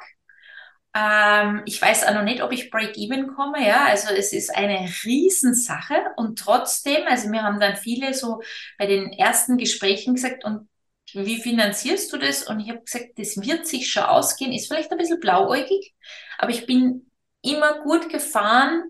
Ähm, 0.98 1.62
ich 1.66 1.80
weiß 1.80 2.06
auch 2.06 2.14
noch 2.16 2.24
nicht, 2.24 2.42
ob 2.42 2.52
ich 2.52 2.72
Break-Even 2.72 3.28
komme, 3.36 3.66
ja. 3.68 3.86
Also 3.86 4.10
es 4.14 4.34
ist 4.34 4.56
eine 4.56 4.90
Riesensache 5.04 5.94
und 6.16 6.40
trotzdem, 6.40 7.06
also 7.08 7.32
wir 7.32 7.44
haben 7.44 7.60
dann 7.60 7.76
viele 7.78 8.14
so 8.16 8.42
bei 8.80 8.88
den 8.88 9.12
ersten 9.14 9.58
Gesprächen 9.58 10.16
gesagt, 10.16 10.44
und 10.44 10.68
wie 11.14 11.40
finanzierst 11.40 12.12
du 12.12 12.18
das? 12.18 12.44
Und 12.44 12.60
ich 12.62 12.70
habe 12.70 12.82
gesagt, 12.82 13.12
das 13.18 13.38
wird 13.38 13.68
sich 13.68 13.92
schon 13.92 14.04
ausgehen, 14.04 14.54
ist 14.54 14.68
vielleicht 14.68 14.92
ein 14.92 14.98
bisschen 14.98 15.20
blauäugig, 15.20 15.94
aber 16.40 16.50
ich 16.50 16.66
bin 16.66 17.12
immer 17.44 17.84
gut 17.84 18.10
gefahren 18.10 18.84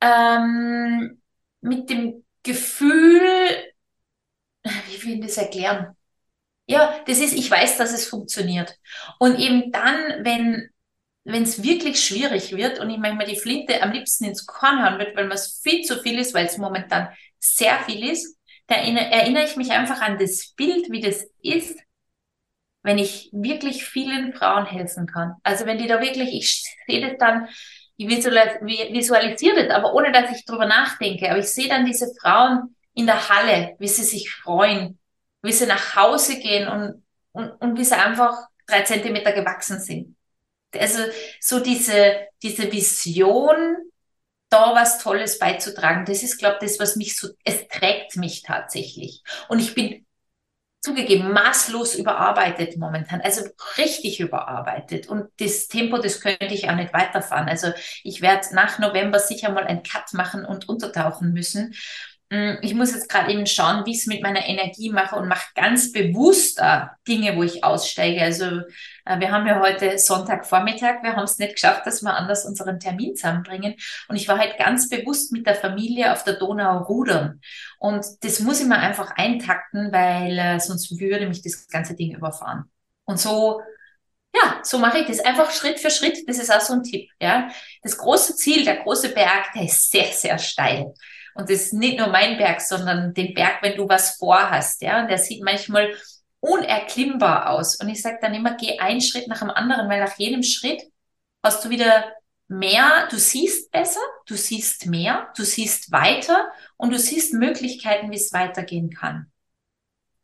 ähm, 0.00 1.20
mit 1.60 1.90
dem 1.90 2.24
Gefühl, 2.42 3.20
wie 4.64 5.04
will 5.04 5.14
ich 5.16 5.20
das 5.20 5.36
erklären? 5.36 5.94
Ja, 6.66 6.98
das 7.06 7.18
ist, 7.18 7.34
ich 7.34 7.50
weiß, 7.50 7.78
dass 7.78 7.92
es 7.92 8.08
funktioniert. 8.08 8.76
Und 9.18 9.38
eben 9.38 9.70
dann, 9.70 10.24
wenn 10.24 10.70
wenn 11.26 11.42
es 11.42 11.62
wirklich 11.62 12.00
schwierig 12.00 12.56
wird 12.56 12.78
und 12.78 12.88
ich 12.88 12.98
manchmal 12.98 13.26
die 13.26 13.38
Flinte 13.38 13.82
am 13.82 13.90
liebsten 13.90 14.26
ins 14.26 14.46
Korn 14.46 14.84
hauen 14.84 14.98
wird, 14.98 15.16
weil 15.16 15.30
es 15.32 15.60
viel 15.62 15.82
zu 15.82 16.00
viel 16.00 16.18
ist, 16.20 16.34
weil 16.34 16.46
es 16.46 16.56
momentan 16.56 17.08
sehr 17.38 17.78
viel 17.80 18.08
ist, 18.08 18.38
da 18.68 18.76
erinnere 18.76 19.44
ich 19.44 19.56
mich 19.56 19.70
einfach 19.72 20.00
an 20.00 20.18
das 20.18 20.52
Bild, 20.56 20.90
wie 20.90 21.00
das 21.00 21.26
ist, 21.42 21.78
wenn 22.82 22.98
ich 22.98 23.30
wirklich 23.32 23.84
vielen 23.84 24.34
Frauen 24.34 24.66
helfen 24.66 25.06
kann. 25.06 25.34
Also 25.42 25.66
wenn 25.66 25.78
die 25.78 25.88
da 25.88 26.00
wirklich, 26.00 26.32
ich 26.32 26.64
sehe 26.86 27.00
das 27.08 27.18
dann, 27.18 27.48
ich 27.96 28.08
visualisiere 28.08 29.66
das, 29.66 29.74
aber 29.74 29.94
ohne 29.94 30.12
dass 30.12 30.30
ich 30.30 30.44
drüber 30.44 30.66
nachdenke. 30.66 31.28
Aber 31.28 31.38
ich 31.38 31.48
sehe 31.48 31.68
dann 31.68 31.86
diese 31.86 32.12
Frauen 32.20 32.76
in 32.94 33.06
der 33.06 33.28
Halle, 33.28 33.74
wie 33.78 33.88
sie 33.88 34.04
sich 34.04 34.30
freuen, 34.30 34.98
wie 35.42 35.52
sie 35.52 35.66
nach 35.66 35.96
Hause 35.96 36.38
gehen 36.38 36.68
und, 36.68 37.04
und, 37.32 37.50
und 37.60 37.78
wie 37.78 37.84
sie 37.84 37.96
einfach 37.96 38.46
drei 38.66 38.82
Zentimeter 38.82 39.32
gewachsen 39.32 39.80
sind. 39.80 40.15
Also 40.80 41.00
so 41.40 41.60
diese, 41.60 42.26
diese 42.42 42.70
Vision, 42.72 43.76
da 44.50 44.74
was 44.74 44.98
Tolles 44.98 45.38
beizutragen, 45.38 46.04
das 46.04 46.22
ist, 46.22 46.38
glaube 46.38 46.58
ich, 46.60 46.70
das, 46.70 46.80
was 46.80 46.96
mich 46.96 47.16
so, 47.18 47.28
es 47.44 47.66
trägt 47.68 48.16
mich 48.16 48.42
tatsächlich. 48.42 49.22
Und 49.48 49.60
ich 49.60 49.74
bin 49.74 50.06
zugegeben 50.80 51.32
maßlos 51.32 51.96
überarbeitet 51.96 52.76
momentan, 52.76 53.20
also 53.20 53.42
richtig 53.76 54.20
überarbeitet. 54.20 55.08
Und 55.08 55.28
das 55.40 55.66
Tempo, 55.66 55.98
das 55.98 56.20
könnte 56.20 56.46
ich 56.54 56.70
auch 56.70 56.76
nicht 56.76 56.92
weiterfahren. 56.94 57.48
Also 57.48 57.72
ich 58.04 58.22
werde 58.22 58.54
nach 58.54 58.78
November 58.78 59.18
sicher 59.18 59.50
mal 59.50 59.64
einen 59.64 59.82
Cut 59.82 60.12
machen 60.14 60.44
und 60.44 60.68
untertauchen 60.68 61.32
müssen. 61.32 61.74
Mm, 62.30 62.54
ich 62.62 62.74
muss 62.74 62.92
jetzt 62.92 63.08
gerade 63.08 63.32
eben 63.32 63.46
schauen, 63.46 63.86
wie 63.86 63.92
ich 63.92 63.98
es 63.98 64.06
mit 64.06 64.20
meiner 64.20 64.46
Energie 64.46 64.90
mache 64.90 65.14
und 65.14 65.28
mache 65.28 65.46
ganz 65.54 65.92
bewusst 65.92 66.58
äh, 66.60 66.86
Dinge, 67.06 67.36
wo 67.36 67.44
ich 67.44 67.62
aussteige. 67.62 68.20
Also 68.20 68.62
äh, 69.04 69.20
wir 69.20 69.30
haben 69.30 69.46
ja 69.46 69.60
heute 69.60 69.96
Sonntagvormittag, 69.98 71.02
wir 71.02 71.14
haben 71.14 71.24
es 71.24 71.38
nicht 71.38 71.54
geschafft, 71.54 71.86
dass 71.86 72.02
wir 72.02 72.16
anders 72.16 72.44
unseren 72.44 72.80
Termin 72.80 73.14
zusammenbringen. 73.14 73.76
Und 74.08 74.16
ich 74.16 74.26
war 74.26 74.38
halt 74.38 74.58
ganz 74.58 74.88
bewusst 74.88 75.32
mit 75.32 75.46
der 75.46 75.54
Familie 75.54 76.12
auf 76.12 76.24
der 76.24 76.34
Donau 76.34 76.78
rudern. 76.84 77.40
Und 77.78 78.04
das 78.22 78.40
muss 78.40 78.60
ich 78.60 78.66
mir 78.66 78.78
einfach 78.78 79.12
eintakten, 79.16 79.92
weil 79.92 80.36
äh, 80.36 80.58
sonst 80.58 80.98
würde 80.98 81.28
mich 81.28 81.42
das 81.42 81.68
ganze 81.68 81.94
Ding 81.94 82.14
überfahren. 82.14 82.64
Und 83.04 83.20
so 83.20 83.60
ja, 84.34 84.60
so 84.62 84.78
mache 84.78 84.98
ich 84.98 85.06
das 85.06 85.20
einfach 85.20 85.50
Schritt 85.50 85.80
für 85.80 85.90
Schritt. 85.90 86.28
Das 86.28 86.38
ist 86.38 86.52
auch 86.52 86.60
so 86.60 86.74
ein 86.74 86.82
Tipp. 86.82 87.08
Ja, 87.20 87.48
das 87.82 87.96
große 87.96 88.36
Ziel, 88.36 88.64
der 88.64 88.82
große 88.82 89.10
Berg, 89.10 89.52
der 89.54 89.62
ist 89.62 89.90
sehr, 89.90 90.12
sehr 90.12 90.38
steil. 90.38 90.92
Und 91.36 91.50
das 91.50 91.66
ist 91.66 91.74
nicht 91.74 91.98
nur 91.98 92.08
mein 92.08 92.38
Berg, 92.38 92.62
sondern 92.62 93.12
den 93.12 93.34
Berg, 93.34 93.62
wenn 93.62 93.76
du 93.76 93.86
was 93.88 94.16
vorhast. 94.16 94.80
Ja, 94.80 95.02
und 95.02 95.08
der 95.08 95.18
sieht 95.18 95.44
manchmal 95.44 95.94
unerklimmbar 96.40 97.50
aus. 97.50 97.76
Und 97.76 97.90
ich 97.90 98.00
sage 98.00 98.18
dann 98.22 98.32
immer, 98.32 98.56
geh 98.56 98.78
einen 98.78 99.02
Schritt 99.02 99.28
nach 99.28 99.40
dem 99.40 99.50
anderen, 99.50 99.88
weil 99.90 100.00
nach 100.00 100.16
jedem 100.16 100.42
Schritt 100.42 100.82
hast 101.42 101.64
du 101.64 101.68
wieder 101.68 102.10
mehr, 102.48 103.06
du 103.10 103.18
siehst 103.18 103.70
besser, 103.70 104.00
du 104.26 104.34
siehst 104.34 104.86
mehr, 104.86 105.28
du 105.36 105.44
siehst 105.44 105.92
weiter 105.92 106.50
und 106.78 106.90
du 106.90 106.98
siehst 106.98 107.34
Möglichkeiten, 107.34 108.10
wie 108.10 108.16
es 108.16 108.32
weitergehen 108.32 108.90
kann. 108.90 109.30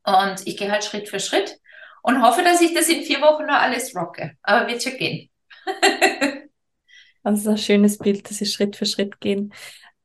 Und 0.04 0.46
ich 0.46 0.56
gehe 0.56 0.70
halt 0.70 0.84
Schritt 0.84 1.10
für 1.10 1.20
Schritt 1.20 1.58
und 2.02 2.22
hoffe, 2.22 2.42
dass 2.42 2.62
ich 2.62 2.72
das 2.72 2.88
in 2.88 3.02
vier 3.02 3.20
Wochen 3.20 3.44
noch 3.44 3.60
alles 3.60 3.94
rocke. 3.94 4.36
Aber 4.42 4.66
wird 4.66 4.82
schon 4.82 4.96
gehen. 4.96 5.28
das 7.22 7.40
ist 7.40 7.48
ein 7.48 7.58
schönes 7.58 7.98
Bild, 7.98 8.30
dass 8.30 8.38
sie 8.38 8.46
Schritt 8.46 8.76
für 8.76 8.86
Schritt 8.86 9.20
gehen 9.20 9.52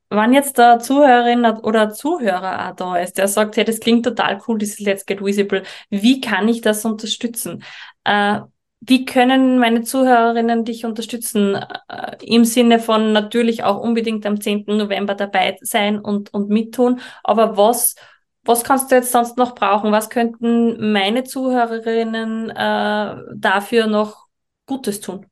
wenn 0.09 0.33
jetzt 0.33 0.57
der 0.57 0.79
Zuhörerin 0.79 1.45
oder 1.45 1.91
Zuhörer 1.91 2.69
auch 2.69 2.75
da 2.75 2.97
ist, 2.97 3.17
der 3.17 3.27
sagt, 3.27 3.57
hey, 3.57 3.65
das 3.65 3.79
klingt 3.79 4.05
total 4.05 4.39
cool, 4.47 4.57
dieses 4.57 4.79
Let's 4.79 5.05
Get 5.05 5.23
Visible, 5.23 5.63
wie 5.89 6.21
kann 6.21 6.47
ich 6.47 6.61
das 6.61 6.85
unterstützen? 6.85 7.63
Äh, 8.03 8.41
wie 8.79 9.05
können 9.05 9.59
meine 9.59 9.81
Zuhörerinnen 9.81 10.63
dich 10.63 10.85
unterstützen? 10.85 11.55
Äh, 11.89 12.17
Im 12.21 12.45
Sinne 12.45 12.79
von 12.79 13.11
natürlich 13.11 13.63
auch 13.63 13.79
unbedingt 13.81 14.25
am 14.25 14.39
10. 14.39 14.77
November 14.77 15.15
dabei 15.15 15.57
sein 15.61 15.99
und, 15.99 16.33
und 16.33 16.49
mittun. 16.49 17.01
Aber 17.23 17.57
was, 17.57 17.95
was 18.43 18.63
kannst 18.63 18.91
du 18.91 18.95
jetzt 18.95 19.11
sonst 19.11 19.37
noch 19.37 19.55
brauchen? 19.55 19.91
Was 19.91 20.09
könnten 20.09 20.91
meine 20.93 21.23
Zuhörerinnen 21.23 22.49
äh, 22.51 23.15
dafür 23.35 23.87
noch 23.87 24.27
Gutes 24.67 25.01
tun? 25.01 25.25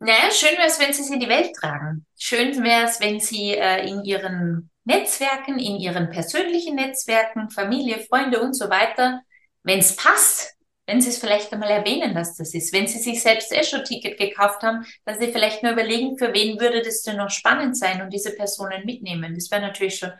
Naja, 0.00 0.30
schön 0.30 0.56
wäre 0.56 0.68
es, 0.68 0.78
wenn 0.78 0.92
sie 0.92 1.02
es 1.02 1.10
in 1.10 1.18
die 1.20 1.28
Welt 1.28 1.54
tragen. 1.54 2.06
Schön 2.16 2.62
wäre 2.62 2.84
es, 2.84 3.00
wenn 3.00 3.18
sie 3.18 3.54
äh, 3.54 3.88
in 3.88 4.04
ihren 4.04 4.70
Netzwerken, 4.84 5.58
in 5.58 5.76
ihren 5.76 6.08
persönlichen 6.10 6.76
Netzwerken, 6.76 7.50
Familie, 7.50 7.98
Freunde 7.98 8.40
und 8.40 8.54
so 8.54 8.70
weiter, 8.70 9.22
wenn 9.64 9.80
es 9.80 9.96
passt, 9.96 10.54
wenn 10.86 11.00
sie 11.00 11.10
es 11.10 11.18
vielleicht 11.18 11.52
einmal 11.52 11.70
erwähnen, 11.70 12.14
dass 12.14 12.36
das 12.36 12.54
ist. 12.54 12.72
Wenn 12.72 12.86
sie 12.86 12.98
sich 12.98 13.20
selbst 13.20 13.52
eh 13.52 13.64
schon 13.64 13.84
Ticket 13.84 14.18
gekauft 14.18 14.62
haben, 14.62 14.86
dass 15.04 15.18
sie 15.18 15.32
vielleicht 15.32 15.62
nur 15.62 15.72
überlegen, 15.72 16.16
für 16.16 16.32
wen 16.32 16.58
würde 16.60 16.80
das 16.80 17.02
denn 17.02 17.16
noch 17.16 17.30
spannend 17.30 17.76
sein 17.76 18.00
und 18.00 18.10
diese 18.10 18.34
Personen 18.34 18.86
mitnehmen. 18.86 19.34
Das 19.34 19.50
wäre 19.50 19.60
natürlich 19.62 19.98
schon 19.98 20.12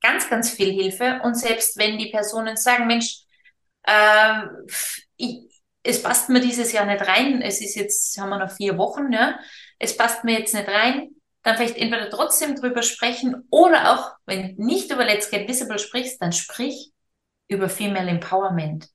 ganz, 0.00 0.30
ganz 0.30 0.50
viel 0.50 0.72
Hilfe. 0.72 1.20
Und 1.24 1.34
selbst 1.34 1.76
wenn 1.76 1.98
die 1.98 2.10
Personen 2.10 2.56
sagen, 2.56 2.86
Mensch, 2.86 3.18
äh, 3.82 4.42
ich, 5.16 5.53
es 5.84 6.02
passt 6.02 6.30
mir 6.30 6.40
dieses 6.40 6.72
Jahr 6.72 6.86
nicht 6.86 7.06
rein, 7.06 7.42
es 7.42 7.60
ist 7.60 7.76
jetzt, 7.76 8.18
haben 8.18 8.30
wir 8.30 8.38
noch 8.38 8.50
vier 8.50 8.76
Wochen, 8.78 9.12
ja, 9.12 9.38
es 9.78 9.96
passt 9.96 10.24
mir 10.24 10.38
jetzt 10.38 10.54
nicht 10.54 10.66
rein, 10.66 11.10
dann 11.42 11.56
vielleicht 11.56 11.76
entweder 11.76 12.08
trotzdem 12.08 12.56
drüber 12.56 12.82
sprechen 12.82 13.46
oder 13.50 13.92
auch, 13.92 14.12
wenn 14.24 14.54
nicht 14.56 14.90
über 14.90 15.04
Let's 15.04 15.30
Get 15.30 15.46
Visible 15.46 15.78
sprichst, 15.78 16.20
dann 16.20 16.32
sprich 16.32 16.90
über 17.48 17.68
Female 17.68 18.08
Empowerment. 18.08 18.88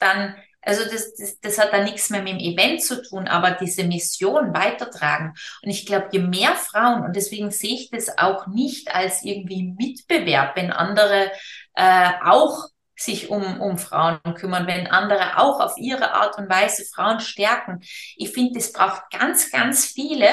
Dann, 0.00 0.34
also 0.60 0.82
das, 0.82 1.14
das, 1.14 1.38
das 1.38 1.58
hat 1.58 1.72
da 1.72 1.84
nichts 1.84 2.10
mehr 2.10 2.22
mit 2.22 2.32
dem 2.32 2.38
Event 2.40 2.82
zu 2.82 3.00
tun, 3.02 3.28
aber 3.28 3.52
diese 3.52 3.84
Mission 3.84 4.52
weitertragen. 4.52 5.34
Und 5.62 5.70
ich 5.70 5.86
glaube, 5.86 6.08
je 6.10 6.18
mehr 6.18 6.56
Frauen, 6.56 7.04
und 7.04 7.14
deswegen 7.14 7.52
sehe 7.52 7.74
ich 7.74 7.90
das 7.90 8.18
auch 8.18 8.48
nicht 8.48 8.92
als 8.92 9.22
irgendwie 9.22 9.72
Mitbewerb, 9.78 10.56
wenn 10.56 10.72
andere 10.72 11.30
äh, 11.74 12.10
auch 12.24 12.71
sich 12.96 13.30
um, 13.30 13.60
um 13.60 13.78
Frauen 13.78 14.20
kümmern, 14.34 14.66
wenn 14.66 14.86
andere 14.86 15.38
auch 15.38 15.60
auf 15.60 15.76
ihre 15.76 16.12
Art 16.12 16.38
und 16.38 16.48
Weise 16.48 16.84
Frauen 16.84 17.20
stärken. 17.20 17.80
Ich 18.16 18.30
finde, 18.30 18.58
es 18.58 18.72
braucht 18.72 19.02
ganz, 19.10 19.50
ganz 19.50 19.86
viele, 19.86 20.28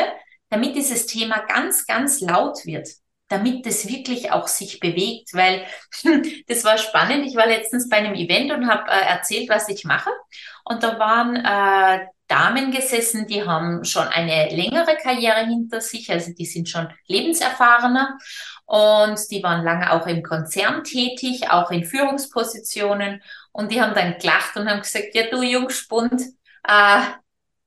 damit 0.49 0.75
dieses 0.75 1.05
Thema 1.05 1.39
ganz, 1.47 1.85
ganz 1.85 2.21
laut 2.21 2.65
wird, 2.65 2.87
damit 3.27 3.65
das 3.65 3.87
wirklich 3.87 4.31
auch 4.31 4.47
sich 4.47 4.79
bewegt, 4.79 5.33
weil 5.33 5.65
das 6.47 6.63
war 6.65 6.77
spannend. 6.77 7.25
Ich 7.25 7.35
war 7.35 7.47
letztens 7.47 7.89
bei 7.89 7.97
einem 7.97 8.15
Event 8.15 8.51
und 8.51 8.67
habe 8.67 8.89
äh, 8.89 9.05
erzählt, 9.07 9.49
was 9.49 9.69
ich 9.69 9.85
mache. 9.85 10.09
Und 10.65 10.83
da 10.83 10.99
waren 10.99 11.35
äh, 11.35 12.05
Damen 12.29 12.71
gesessen, 12.71 13.27
die 13.27 13.43
haben 13.45 13.83
schon 13.83 14.07
eine 14.07 14.55
längere 14.55 14.95
Karriere 15.01 15.45
hinter 15.45 15.81
sich, 15.81 16.09
also 16.11 16.31
die 16.31 16.45
sind 16.45 16.69
schon 16.69 16.87
lebenserfahrener 17.07 18.17
und 18.65 19.19
die 19.31 19.43
waren 19.43 19.65
lange 19.65 19.91
auch 19.91 20.07
im 20.07 20.23
Konzern 20.23 20.83
tätig, 20.83 21.49
auch 21.49 21.71
in 21.71 21.83
Führungspositionen 21.83 23.21
und 23.51 23.71
die 23.71 23.81
haben 23.81 23.95
dann 23.95 24.17
gelacht 24.19 24.55
und 24.55 24.69
haben 24.69 24.81
gesagt, 24.81 25.13
ja 25.13 25.23
du 25.29 25.41
Jungspund, 25.41 26.21
äh, 26.63 27.01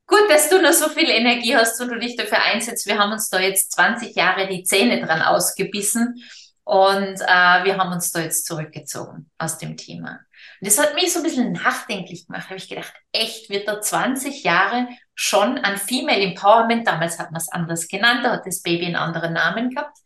gut, 0.06 0.30
dass 0.30 0.48
du 0.48 0.62
noch 0.62 0.72
so 0.72 0.88
viel 0.88 1.10
Energie 1.10 1.56
hast 1.56 1.80
und 1.80 1.88
du 1.90 1.98
dich 1.98 2.16
dafür 2.16 2.42
einsetzt. 2.42 2.86
Wir 2.86 2.98
haben 2.98 3.12
uns 3.12 3.28
da 3.30 3.40
jetzt 3.40 3.72
20 3.72 4.14
Jahre 4.14 4.46
die 4.48 4.62
Zähne 4.64 5.04
dran 5.04 5.22
ausgebissen 5.22 6.22
Und 6.64 7.20
äh, 7.20 7.64
wir 7.64 7.76
haben 7.76 7.92
uns 7.92 8.12
da 8.12 8.20
jetzt 8.20 8.46
zurückgezogen 8.46 9.30
aus 9.38 9.58
dem 9.58 9.76
Thema. 9.76 10.20
Und 10.62 10.68
das 10.68 10.78
hat 10.78 10.94
mich 10.94 11.12
so 11.12 11.18
ein 11.18 11.24
bisschen 11.24 11.50
nachdenklich 11.50 12.28
gemacht. 12.28 12.44
Da 12.44 12.50
habe 12.50 12.58
ich 12.58 12.68
gedacht, 12.68 12.92
echt, 13.10 13.50
wird 13.50 13.66
da 13.66 13.80
20 13.80 14.44
Jahre 14.44 14.86
schon 15.14 15.58
an 15.58 15.76
Female 15.76 16.22
Empowerment, 16.22 16.86
damals 16.86 17.18
hat 17.18 17.32
man 17.32 17.40
es 17.40 17.50
anders 17.50 17.88
genannt, 17.88 18.20
da 18.24 18.30
hat 18.30 18.46
das 18.46 18.62
Baby 18.62 18.86
einen 18.86 18.96
anderen 18.96 19.32
Namen 19.32 19.70
gehabt, 19.70 19.98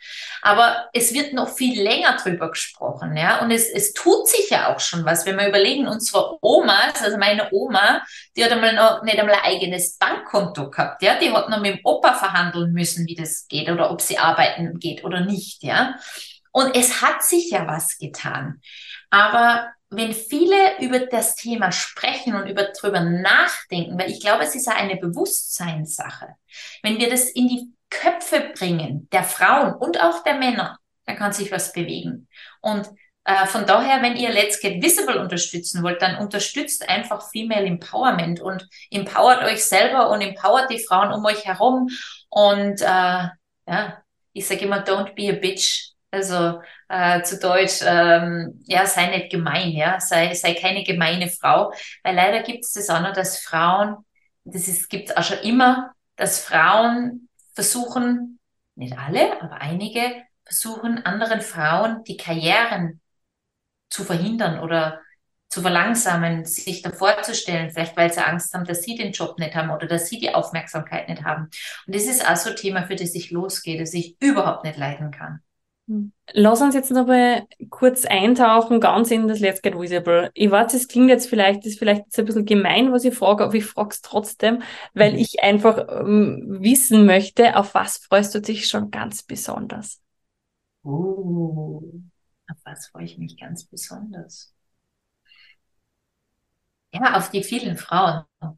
aber 0.42 0.88
es 0.92 1.14
wird 1.14 1.32
noch 1.32 1.48
viel 1.48 1.80
länger 1.80 2.16
drüber 2.16 2.50
gesprochen, 2.50 3.16
ja, 3.16 3.40
und 3.40 3.50
es, 3.50 3.68
es 3.68 3.92
tut 3.92 4.28
sich 4.28 4.50
ja 4.50 4.74
auch 4.74 4.80
schon 4.80 5.04
was, 5.04 5.24
wenn 5.24 5.36
wir 5.36 5.48
überlegen, 5.48 5.86
unsere 5.86 6.38
Omas, 6.42 7.02
also 7.02 7.18
meine 7.18 7.48
Oma, 7.52 8.02
die 8.36 8.44
hat 8.44 8.50
einmal 8.50 8.74
noch 8.74 9.02
nicht 9.04 9.18
einmal 9.18 9.36
ein 9.36 9.44
eigenes 9.44 9.96
Bankkonto 9.96 10.70
gehabt, 10.70 11.02
ja, 11.02 11.18
die 11.18 11.30
hat 11.30 11.50
noch 11.50 11.60
mit 11.60 11.76
dem 11.76 11.80
Opa 11.84 12.14
verhandeln 12.14 12.72
müssen, 12.72 13.06
wie 13.06 13.14
das 13.14 13.46
geht 13.48 13.70
oder 13.70 13.90
ob 13.90 14.00
sie 14.00 14.18
arbeiten 14.18 14.78
geht 14.80 15.04
oder 15.04 15.20
nicht, 15.20 15.62
ja, 15.62 15.96
und 16.50 16.74
es 16.74 17.00
hat 17.00 17.22
sich 17.22 17.50
ja 17.50 17.66
was 17.68 17.96
getan, 17.98 18.60
aber 19.10 19.70
wenn 19.90 20.12
viele 20.12 20.80
über 20.80 21.00
das 21.00 21.36
Thema 21.36 21.70
sprechen 21.70 22.34
und 22.34 22.48
über 22.48 22.64
drüber 22.64 23.00
nachdenken, 23.00 23.98
weil 23.98 24.10
ich 24.10 24.20
glaube, 24.20 24.44
es 24.44 24.54
ist 24.54 24.66
ja 24.66 24.74
eine 24.74 24.96
Bewusstseinssache. 24.96 26.34
Wenn 26.82 26.98
wir 26.98 27.08
das 27.08 27.30
in 27.30 27.48
die 27.48 27.72
Köpfe 27.90 28.52
bringen, 28.58 29.08
der 29.12 29.22
Frauen 29.22 29.74
und 29.74 30.00
auch 30.00 30.22
der 30.24 30.34
Männer, 30.34 30.78
dann 31.06 31.16
kann 31.16 31.32
sich 31.32 31.52
was 31.52 31.72
bewegen. 31.72 32.28
Und 32.60 32.88
äh, 33.24 33.46
von 33.46 33.66
daher, 33.66 34.02
wenn 34.02 34.16
ihr 34.16 34.30
Let's 34.30 34.60
Get 34.60 34.82
Visible 34.82 35.20
unterstützen 35.20 35.82
wollt, 35.82 36.02
dann 36.02 36.18
unterstützt 36.18 36.88
einfach 36.88 37.30
Female 37.30 37.66
Empowerment 37.66 38.40
und 38.40 38.68
empowert 38.90 39.42
euch 39.44 39.64
selber 39.64 40.10
und 40.10 40.20
empowert 40.20 40.70
die 40.70 40.84
Frauen 40.84 41.12
um 41.12 41.24
euch 41.24 41.44
herum. 41.44 41.88
Und 42.28 42.80
äh, 42.80 42.84
ja, 43.68 44.02
ich 44.32 44.46
sage 44.46 44.64
immer, 44.64 44.84
don't 44.84 45.14
be 45.14 45.30
a 45.30 45.40
bitch. 45.40 45.92
Also 46.10 46.60
äh, 46.88 47.22
zu 47.22 47.38
Deutsch, 47.38 47.80
ähm, 47.84 48.62
ja, 48.66 48.86
sei 48.86 49.08
nicht 49.08 49.30
gemein, 49.30 49.70
ja, 49.70 50.00
sei, 50.00 50.34
sei 50.34 50.54
keine 50.54 50.84
gemeine 50.84 51.28
Frau, 51.28 51.72
weil 52.02 52.14
leider 52.14 52.42
gibt 52.42 52.64
es 52.64 52.72
das 52.72 52.90
auch 52.90 53.00
noch, 53.00 53.12
dass 53.12 53.38
Frauen, 53.38 53.96
das 54.44 54.88
gibt 54.88 55.10
es 55.10 55.16
auch 55.16 55.22
schon 55.22 55.38
immer, 55.38 55.92
dass 56.16 56.44
Frauen 56.44 57.28
versuchen, 57.54 58.38
nicht 58.74 58.96
alle, 58.96 59.40
aber 59.42 59.60
einige 59.60 60.22
versuchen, 60.44 61.04
anderen 61.04 61.40
Frauen 61.40 62.04
die 62.04 62.16
Karrieren 62.16 63.00
zu 63.90 64.04
verhindern 64.04 64.60
oder 64.60 65.00
zu 65.48 65.62
verlangsamen, 65.62 66.44
sich 66.44 66.82
davor 66.82 67.22
zu 67.22 67.34
stellen, 67.34 67.70
vielleicht 67.70 67.96
weil 67.96 68.12
sie 68.12 68.24
Angst 68.24 68.52
haben, 68.52 68.64
dass 68.64 68.82
sie 68.82 68.96
den 68.96 69.12
Job 69.12 69.38
nicht 69.38 69.54
haben 69.54 69.70
oder 69.70 69.86
dass 69.86 70.08
sie 70.08 70.18
die 70.18 70.34
Aufmerksamkeit 70.34 71.08
nicht 71.08 71.24
haben. 71.24 71.44
Und 71.86 71.94
das 71.94 72.04
ist 72.04 72.28
auch 72.28 72.36
so 72.36 72.50
ein 72.50 72.56
Thema, 72.56 72.86
für 72.86 72.96
das 72.96 73.14
ich 73.14 73.30
losgehe, 73.30 73.78
das 73.78 73.94
ich 73.94 74.16
überhaupt 74.20 74.64
nicht 74.64 74.76
leiden 74.76 75.10
kann. 75.10 75.40
Lass 76.32 76.60
uns 76.60 76.74
jetzt 76.74 76.90
noch 76.90 77.06
mal 77.06 77.46
kurz 77.70 78.04
eintauchen, 78.04 78.80
ganz 78.80 79.12
in 79.12 79.28
das 79.28 79.38
Let's 79.38 79.62
Get 79.62 79.78
Visible. 79.78 80.30
Ich 80.34 80.50
weiß, 80.50 80.74
es 80.74 80.88
klingt 80.88 81.08
jetzt 81.10 81.28
vielleicht, 81.28 81.64
ist 81.64 81.78
vielleicht 81.78 82.06
jetzt 82.06 82.18
ein 82.18 82.24
bisschen 82.24 82.44
gemein, 82.44 82.92
was 82.92 83.04
ich 83.04 83.14
frage, 83.14 83.44
aber 83.44 83.54
ich 83.54 83.64
frage 83.64 83.90
es 83.90 84.00
trotzdem, 84.00 84.62
weil 84.94 85.12
mhm. 85.12 85.18
ich 85.18 85.42
einfach 85.42 85.86
ähm, 85.88 86.56
wissen 86.60 87.06
möchte, 87.06 87.56
auf 87.56 87.74
was 87.74 87.98
freust 87.98 88.34
du 88.34 88.40
dich 88.40 88.66
schon 88.66 88.90
ganz 88.90 89.22
besonders? 89.22 90.00
Oh, 90.82 91.82
auf 92.48 92.58
was 92.64 92.88
freue 92.88 93.04
ich 93.04 93.18
mich 93.18 93.38
ganz 93.38 93.64
besonders? 93.64 94.52
Ja, 96.92 97.16
auf 97.16 97.30
die 97.30 97.44
vielen 97.44 97.76
Frauen. 97.76 98.24
Es 98.40 98.48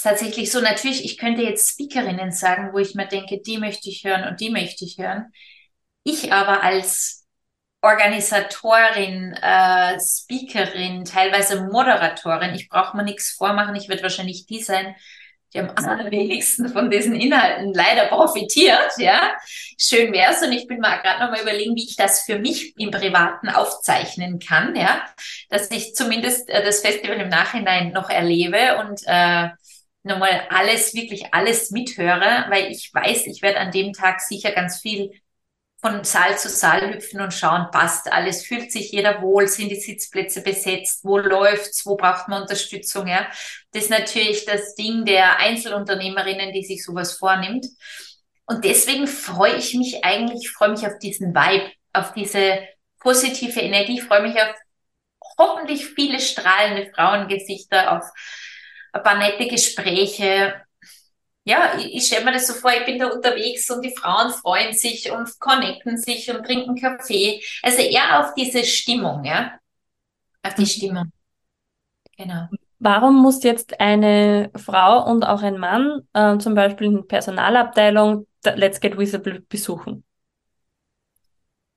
ist 0.00 0.02
tatsächlich 0.02 0.52
so, 0.52 0.60
natürlich, 0.60 1.06
ich 1.06 1.16
könnte 1.16 1.42
jetzt 1.42 1.70
Speakerinnen 1.70 2.32
sagen, 2.32 2.74
wo 2.74 2.78
ich 2.78 2.94
mir 2.94 3.06
denke, 3.06 3.40
die 3.40 3.56
möchte 3.56 3.88
ich 3.88 4.04
hören 4.04 4.28
und 4.28 4.40
die 4.40 4.50
möchte 4.50 4.84
ich 4.84 4.98
hören. 4.98 5.32
Ich 6.08 6.32
aber 6.32 6.62
als 6.62 7.26
Organisatorin, 7.82 9.32
äh, 9.42 9.98
Speakerin, 9.98 11.04
teilweise 11.04 11.64
Moderatorin, 11.64 12.54
ich 12.54 12.68
brauche 12.68 12.96
mir 12.96 13.02
nichts 13.02 13.32
vormachen, 13.32 13.74
ich 13.74 13.88
werde 13.88 14.04
wahrscheinlich 14.04 14.46
die 14.46 14.62
sein, 14.62 14.94
die 15.52 15.58
am 15.58 15.70
allerwenigsten 15.74 16.68
von 16.68 16.90
diesen 16.90 17.16
Inhalten 17.16 17.74
leider 17.74 18.06
profitiert, 18.06 18.92
ja. 18.98 19.34
Schön 19.80 20.12
wär's 20.12 20.42
und 20.42 20.52
ich 20.52 20.68
bin 20.68 20.78
mal 20.78 20.98
gerade 20.98 21.24
nochmal 21.24 21.42
überlegen, 21.42 21.74
wie 21.74 21.86
ich 21.88 21.96
das 21.96 22.22
für 22.22 22.38
mich 22.38 22.78
im 22.78 22.92
Privaten 22.92 23.48
aufzeichnen 23.48 24.38
kann, 24.38 24.76
ja. 24.76 25.04
Dass 25.48 25.72
ich 25.72 25.96
zumindest 25.96 26.48
äh, 26.48 26.64
das 26.64 26.82
Festival 26.82 27.16
im 27.16 27.30
Nachhinein 27.30 27.90
noch 27.90 28.10
erlebe 28.10 28.78
und 28.78 29.00
äh, 29.06 29.48
nochmal 30.04 30.46
alles, 30.50 30.94
wirklich 30.94 31.34
alles 31.34 31.72
mithöre, 31.72 32.46
weil 32.48 32.70
ich 32.70 32.94
weiß, 32.94 33.26
ich 33.26 33.42
werde 33.42 33.58
an 33.58 33.72
dem 33.72 33.92
Tag 33.92 34.20
sicher 34.20 34.52
ganz 34.52 34.80
viel 34.80 35.10
von 35.80 36.04
Saal 36.04 36.38
zu 36.38 36.48
Saal 36.48 36.92
hüpfen 36.92 37.20
und 37.20 37.34
schauen, 37.34 37.68
passt 37.70 38.10
alles, 38.10 38.46
fühlt 38.46 38.72
sich 38.72 38.92
jeder 38.92 39.20
wohl, 39.22 39.46
sind 39.46 39.68
die 39.68 39.80
Sitzplätze 39.80 40.42
besetzt, 40.42 41.04
wo 41.04 41.18
läuft's, 41.18 41.84
wo 41.84 41.96
braucht 41.96 42.28
man 42.28 42.42
Unterstützung, 42.42 43.06
ja. 43.06 43.26
Das 43.72 43.84
ist 43.84 43.90
natürlich 43.90 44.46
das 44.46 44.74
Ding 44.74 45.04
der 45.04 45.38
Einzelunternehmerinnen, 45.38 46.52
die 46.52 46.64
sich 46.64 46.82
sowas 46.82 47.18
vornimmt. 47.18 47.66
Und 48.46 48.64
deswegen 48.64 49.06
freue 49.06 49.56
ich 49.56 49.74
mich 49.74 50.04
eigentlich, 50.04 50.50
freue 50.50 50.70
mich 50.70 50.86
auf 50.86 50.98
diesen 50.98 51.34
Vibe, 51.34 51.70
auf 51.92 52.12
diese 52.12 52.60
positive 53.00 53.60
Energie, 53.60 54.00
freue 54.00 54.22
mich 54.22 54.34
auf 54.40 54.54
hoffentlich 55.38 55.86
viele 55.86 56.20
strahlende 56.20 56.90
Frauengesichter, 56.94 57.96
auf 57.96 58.04
ein 58.92 59.02
paar 59.02 59.18
nette 59.18 59.46
Gespräche 59.46 60.65
ja, 61.46 61.78
ich, 61.78 61.94
ich 61.94 62.06
stelle 62.06 62.24
mir 62.24 62.32
das 62.32 62.48
so 62.48 62.54
vor, 62.54 62.72
ich 62.72 62.84
bin 62.84 62.98
da 62.98 63.06
unterwegs 63.06 63.70
und 63.70 63.80
die 63.82 63.94
Frauen 63.94 64.32
freuen 64.32 64.74
sich 64.74 65.12
und 65.12 65.38
connecten 65.38 65.96
sich 65.96 66.28
und 66.28 66.44
trinken 66.44 66.74
Kaffee. 66.74 67.40
Also 67.62 67.82
eher 67.82 68.20
auf 68.20 68.34
diese 68.34 68.64
Stimmung, 68.64 69.24
ja. 69.24 69.52
Auf 70.42 70.54
die 70.54 70.62
mhm. 70.62 70.66
Stimmung. 70.66 71.12
Genau. 72.18 72.48
Warum 72.80 73.22
muss 73.22 73.44
jetzt 73.44 73.80
eine 73.80 74.50
Frau 74.56 75.08
und 75.08 75.24
auch 75.24 75.42
ein 75.42 75.58
Mann 75.58 76.08
äh, 76.14 76.36
zum 76.38 76.54
Beispiel 76.56 76.88
in 76.88 77.06
Personalabteilung 77.06 78.26
Let's 78.44 78.80
Get 78.80 78.98
Visible 78.98 79.40
besuchen? 79.48 80.04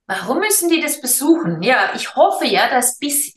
Warum 0.08 0.40
müssen 0.40 0.70
die 0.70 0.82
das 0.82 1.00
besuchen? 1.00 1.62
Ja, 1.62 1.92
ich 1.96 2.16
hoffe 2.16 2.48
ja, 2.48 2.70
dass 2.70 2.98
bis, 2.98 3.36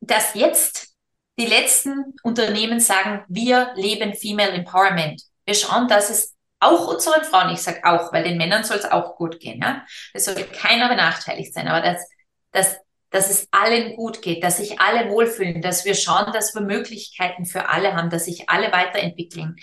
dass 0.00 0.32
jetzt 0.32 0.94
die 1.38 1.46
letzten 1.46 2.14
Unternehmen 2.22 2.80
sagen, 2.80 3.24
wir 3.28 3.72
leben 3.74 4.14
Female 4.14 4.52
Empowerment 4.52 5.22
wir 5.46 5.54
schauen, 5.54 5.88
dass 5.88 6.10
es 6.10 6.36
auch 6.60 6.88
unseren 6.88 7.24
Frauen, 7.24 7.52
ich 7.52 7.60
sage 7.60 7.84
auch, 7.84 8.12
weil 8.12 8.24
den 8.24 8.38
Männern 8.38 8.64
soll 8.64 8.78
es 8.78 8.90
auch 8.90 9.16
gut 9.16 9.40
gehen, 9.40 9.60
ja. 9.62 9.84
Es 10.12 10.24
soll 10.24 10.34
keiner 10.34 10.88
benachteiligt 10.88 11.54
sein, 11.54 11.68
aber 11.68 11.80
dass, 11.80 12.08
dass, 12.52 12.76
dass 13.10 13.30
es 13.30 13.48
allen 13.52 13.94
gut 13.96 14.22
geht, 14.22 14.42
dass 14.42 14.58
sich 14.58 14.80
alle 14.80 15.10
wohlfühlen, 15.10 15.62
dass 15.62 15.84
wir 15.84 15.94
schauen, 15.94 16.32
dass 16.32 16.54
wir 16.54 16.62
Möglichkeiten 16.62 17.44
für 17.44 17.68
alle 17.68 17.94
haben, 17.94 18.10
dass 18.10 18.24
sich 18.24 18.48
alle 18.48 18.72
weiterentwickeln. 18.72 19.56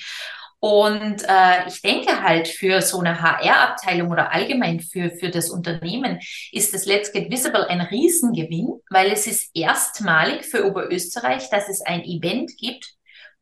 Und 0.59 1.23
äh, 1.27 1.67
ich 1.67 1.81
denke 1.81 2.23
halt 2.23 2.47
für 2.47 2.81
so 2.81 2.99
eine 2.99 3.21
HR-Abteilung 3.21 4.11
oder 4.11 4.31
allgemein 4.31 4.79
für, 4.79 5.11
für 5.11 5.29
das 5.29 5.49
Unternehmen 5.49 6.19
ist 6.53 6.73
das 6.73 6.85
Let's 6.85 7.11
Get 7.11 7.29
Visible 7.29 7.67
ein 7.67 7.81
Riesengewinn, 7.81 8.79
weil 8.89 9.11
es 9.11 9.27
ist 9.27 9.51
erstmalig 9.53 10.45
für 10.45 10.65
Oberösterreich, 10.65 11.49
dass 11.49 11.67
es 11.67 11.81
ein 11.81 12.05
Event 12.05 12.55
gibt, 12.57 12.93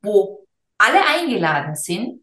wo 0.01 0.47
alle 0.79 1.05
eingeladen 1.05 1.75
sind 1.75 2.21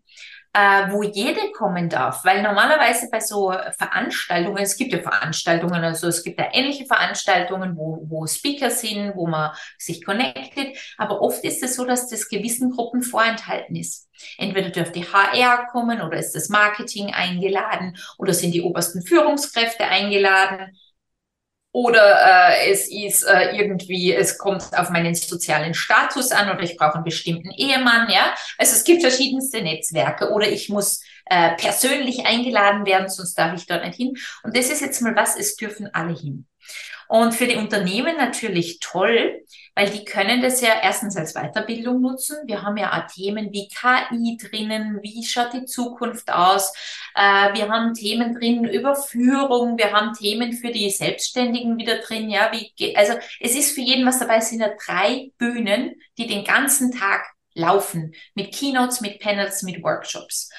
äh, 0.58 0.90
wo 0.90 1.04
jede 1.04 1.52
kommen 1.52 1.88
darf, 1.88 2.24
weil 2.24 2.42
normalerweise 2.42 3.08
bei 3.10 3.20
so 3.20 3.54
Veranstaltungen, 3.76 4.58
es 4.58 4.76
gibt 4.76 4.92
ja 4.92 4.98
Veranstaltungen, 4.98 5.84
also 5.84 6.08
es 6.08 6.24
gibt 6.24 6.40
ja 6.40 6.48
ähnliche 6.52 6.84
Veranstaltungen, 6.84 7.76
wo, 7.76 8.02
wo 8.08 8.26
Speaker 8.26 8.70
sind, 8.70 9.14
wo 9.14 9.28
man 9.28 9.52
sich 9.78 10.04
connectet, 10.04 10.76
aber 10.96 11.20
oft 11.20 11.44
ist 11.44 11.62
es 11.62 11.76
so, 11.76 11.84
dass 11.84 12.08
das 12.08 12.28
gewissen 12.28 12.70
Gruppen 12.70 13.02
vorenthalten 13.02 13.76
ist. 13.76 14.08
Entweder 14.36 14.70
dürft 14.70 14.96
die 14.96 15.04
HR 15.04 15.68
kommen 15.70 16.00
oder 16.00 16.16
ist 16.16 16.34
das 16.34 16.48
Marketing 16.48 17.14
eingeladen 17.14 17.96
oder 18.18 18.34
sind 18.34 18.52
die 18.52 18.62
obersten 18.62 19.02
Führungskräfte 19.02 19.84
eingeladen 19.84 20.76
oder 21.72 22.54
äh, 22.56 22.70
es 22.70 22.90
ist 22.90 23.24
äh, 23.24 23.56
irgendwie, 23.56 24.14
es 24.14 24.38
kommt 24.38 24.76
auf 24.76 24.90
meinen 24.90 25.14
sozialen 25.14 25.74
Status 25.74 26.32
an 26.32 26.50
oder 26.50 26.62
ich 26.62 26.76
brauche 26.76 26.94
einen 26.94 27.04
bestimmten 27.04 27.50
Ehemann, 27.50 28.08
ja. 28.10 28.34
Also 28.56 28.74
es 28.74 28.84
gibt 28.84 29.02
verschiedenste 29.02 29.62
Netzwerke 29.62 30.30
oder 30.30 30.48
ich 30.48 30.68
muss 30.68 31.02
äh, 31.26 31.54
persönlich 31.56 32.26
eingeladen 32.26 32.86
werden, 32.86 33.08
sonst 33.08 33.34
darf 33.34 33.54
ich 33.54 33.66
dort 33.66 33.84
nicht 33.84 33.96
hin. 33.96 34.14
Und 34.42 34.56
das 34.56 34.70
ist 34.70 34.80
jetzt 34.80 35.02
mal 35.02 35.14
was, 35.14 35.36
es 35.36 35.56
dürfen 35.56 35.88
alle 35.92 36.14
hin. 36.14 36.46
Und 37.08 37.34
für 37.34 37.46
die 37.46 37.56
Unternehmen 37.56 38.18
natürlich 38.18 38.80
toll, 38.80 39.42
weil 39.74 39.88
die 39.88 40.04
können 40.04 40.42
das 40.42 40.60
ja 40.60 40.74
erstens 40.82 41.16
als 41.16 41.32
Weiterbildung 41.32 42.02
nutzen. 42.02 42.36
Wir 42.46 42.62
haben 42.62 42.76
ja 42.76 42.92
auch 42.92 43.06
Themen 43.10 43.50
wie 43.50 43.68
KI 43.68 44.36
drinnen, 44.36 44.98
wie 45.02 45.24
schaut 45.24 45.54
die 45.54 45.64
Zukunft 45.64 46.30
aus. 46.30 46.72
Äh, 47.14 47.54
wir 47.54 47.70
haben 47.70 47.94
Themen 47.94 48.34
drin 48.34 48.64
über 48.64 48.94
Führung, 48.94 49.78
wir 49.78 49.92
haben 49.92 50.12
Themen 50.12 50.52
für 50.52 50.70
die 50.70 50.90
Selbstständigen 50.90 51.78
wieder 51.78 51.98
drin. 51.98 52.28
Ja, 52.28 52.52
wie, 52.52 52.94
also 52.94 53.14
es 53.40 53.56
ist 53.56 53.74
für 53.74 53.80
jeden 53.80 54.06
was 54.06 54.18
dabei. 54.18 54.36
Es 54.36 54.50
sind 54.50 54.60
ja 54.60 54.70
drei 54.84 55.30
Bühnen, 55.38 55.94
die 56.18 56.26
den 56.26 56.44
ganzen 56.44 56.92
Tag 56.92 57.24
laufen 57.54 58.14
mit 58.34 58.54
Keynotes, 58.54 59.00
mit 59.00 59.18
Panels, 59.18 59.62
mit 59.62 59.82
Workshops. 59.82 60.50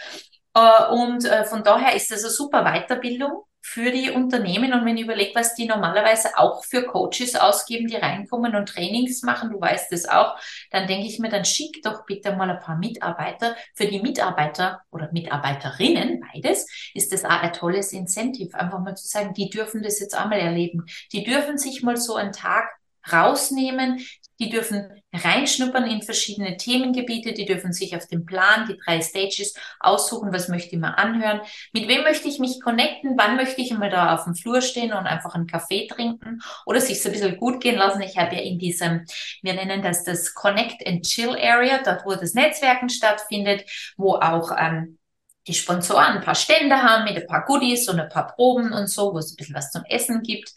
Äh, 0.55 0.88
und 0.89 1.25
äh, 1.25 1.45
von 1.45 1.63
daher 1.63 1.95
ist 1.95 2.09
das 2.09 2.23
eine 2.23 2.31
super 2.31 2.63
Weiterbildung 2.63 3.43
für 3.62 3.91
die 3.91 4.12
Unternehmen. 4.12 4.74
Und 4.74 4.86
wenn 4.86 4.98
ich 4.98 5.04
überlege, 5.04 5.36
was 5.36 5.56
die 5.56 5.67
normalerweise 5.67 6.38
auch 6.38 6.63
für 6.63 6.84
Coaches 6.84 7.36
ausgeben, 7.36 7.88
die 7.88 7.95
reinkommen 7.95 8.56
und 8.56 8.69
Trainings 8.69 9.22
machen, 9.24 9.52
du 9.52 9.60
weißt 9.60 9.91
es 9.91 10.08
auch, 10.08 10.38
dann 10.72 10.88
denke 10.88 11.08
ich 11.08 11.19
mir, 11.19 11.30
dann 11.30 11.45
schick 11.45 11.82
doch 11.84 12.06
bitte 12.06 12.36
mal 12.36 12.50
ein 12.50 12.60
paar 12.60 12.78
Mitarbeiter. 12.78 13.56
Für 13.76 13.88
die 13.88 14.02
Mitarbeiter 14.02 14.82
oder 14.91 15.10
Mitarbeiterinnen, 15.12 16.22
beides, 16.34 16.67
ist 16.93 17.12
das 17.12 17.26
auch 17.26 17.41
ein 17.41 17.54
tolles 17.54 17.93
Incentive. 17.93 18.58
Einfach 18.58 18.80
mal 18.80 18.95
zu 18.95 19.08
sagen, 19.08 19.34
die 19.34 19.50
dürfen 19.50 19.84
das 19.84 20.00
jetzt 20.00 20.15
einmal 20.15 20.39
erleben. 20.39 20.86
Die 21.12 21.24
dürfen 21.24 21.58
sich 21.58 21.84
mal 21.84 21.98
so 21.98 22.15
einen 22.15 22.32
Tag 22.32 22.79
rausnehmen. 23.12 24.05
Die 24.39 24.49
dürfen 24.49 25.01
reinschnuppern 25.12 25.85
in 25.85 26.01
verschiedene 26.01 26.55
Themengebiete. 26.55 27.33
Die 27.33 27.45
dürfen 27.45 27.73
sich 27.73 27.95
auf 27.95 28.07
dem 28.07 28.25
Plan, 28.25 28.67
die 28.69 28.77
drei 28.85 29.01
Stages 29.01 29.53
aussuchen, 29.79 30.31
was 30.31 30.47
möchte 30.47 30.75
ich 30.75 30.81
mal 30.81 30.91
anhören. 30.91 31.41
Mit 31.73 31.89
wem 31.89 32.03
möchte 32.03 32.29
ich 32.29 32.39
mich 32.39 32.62
connecten? 32.62 33.17
Wann 33.17 33.35
möchte 33.35 33.62
ich 33.62 33.71
mal 33.71 33.89
da 33.89 34.15
auf 34.15 34.23
dem 34.23 34.35
Flur 34.35 34.62
stehen 34.62 34.93
und 34.93 35.07
einfach 35.07 35.35
einen 35.35 35.47
Kaffee 35.47 35.88
trinken 35.88 36.41
oder 36.65 36.79
sich 36.79 37.01
so 37.01 37.09
ein 37.09 37.13
bisschen 37.13 37.38
gut 37.38 37.62
gehen 37.62 37.75
lassen? 37.75 38.01
Ich 38.01 38.17
habe 38.17 38.35
ja 38.35 38.41
in 38.41 38.59
diesem, 38.59 39.05
wir 39.41 39.53
nennen 39.53 39.81
das 39.81 40.05
das 40.05 40.33
Connect 40.33 40.88
and 40.88 41.05
Chill 41.05 41.35
Area, 41.38 41.81
dort 41.83 42.05
wo 42.05 42.15
das 42.15 42.33
Netzwerken 42.33 42.89
stattfindet, 42.89 43.65
wo 43.97 44.15
auch 44.15 44.51
ähm, 44.57 44.99
die 45.47 45.55
Sponsoren 45.55 46.17
ein 46.17 46.21
paar 46.21 46.35
Stände 46.35 46.81
haben 46.81 47.05
mit 47.05 47.17
ein 47.17 47.27
paar 47.27 47.43
Goodies 47.45 47.89
und 47.89 47.99
ein 47.99 48.09
paar 48.09 48.27
Proben 48.27 48.71
und 48.71 48.88
so, 48.88 49.13
wo 49.13 49.17
es 49.17 49.31
ein 49.31 49.35
bisschen 49.35 49.55
was 49.55 49.71
zum 49.71 49.83
Essen 49.85 50.21
gibt. 50.21 50.53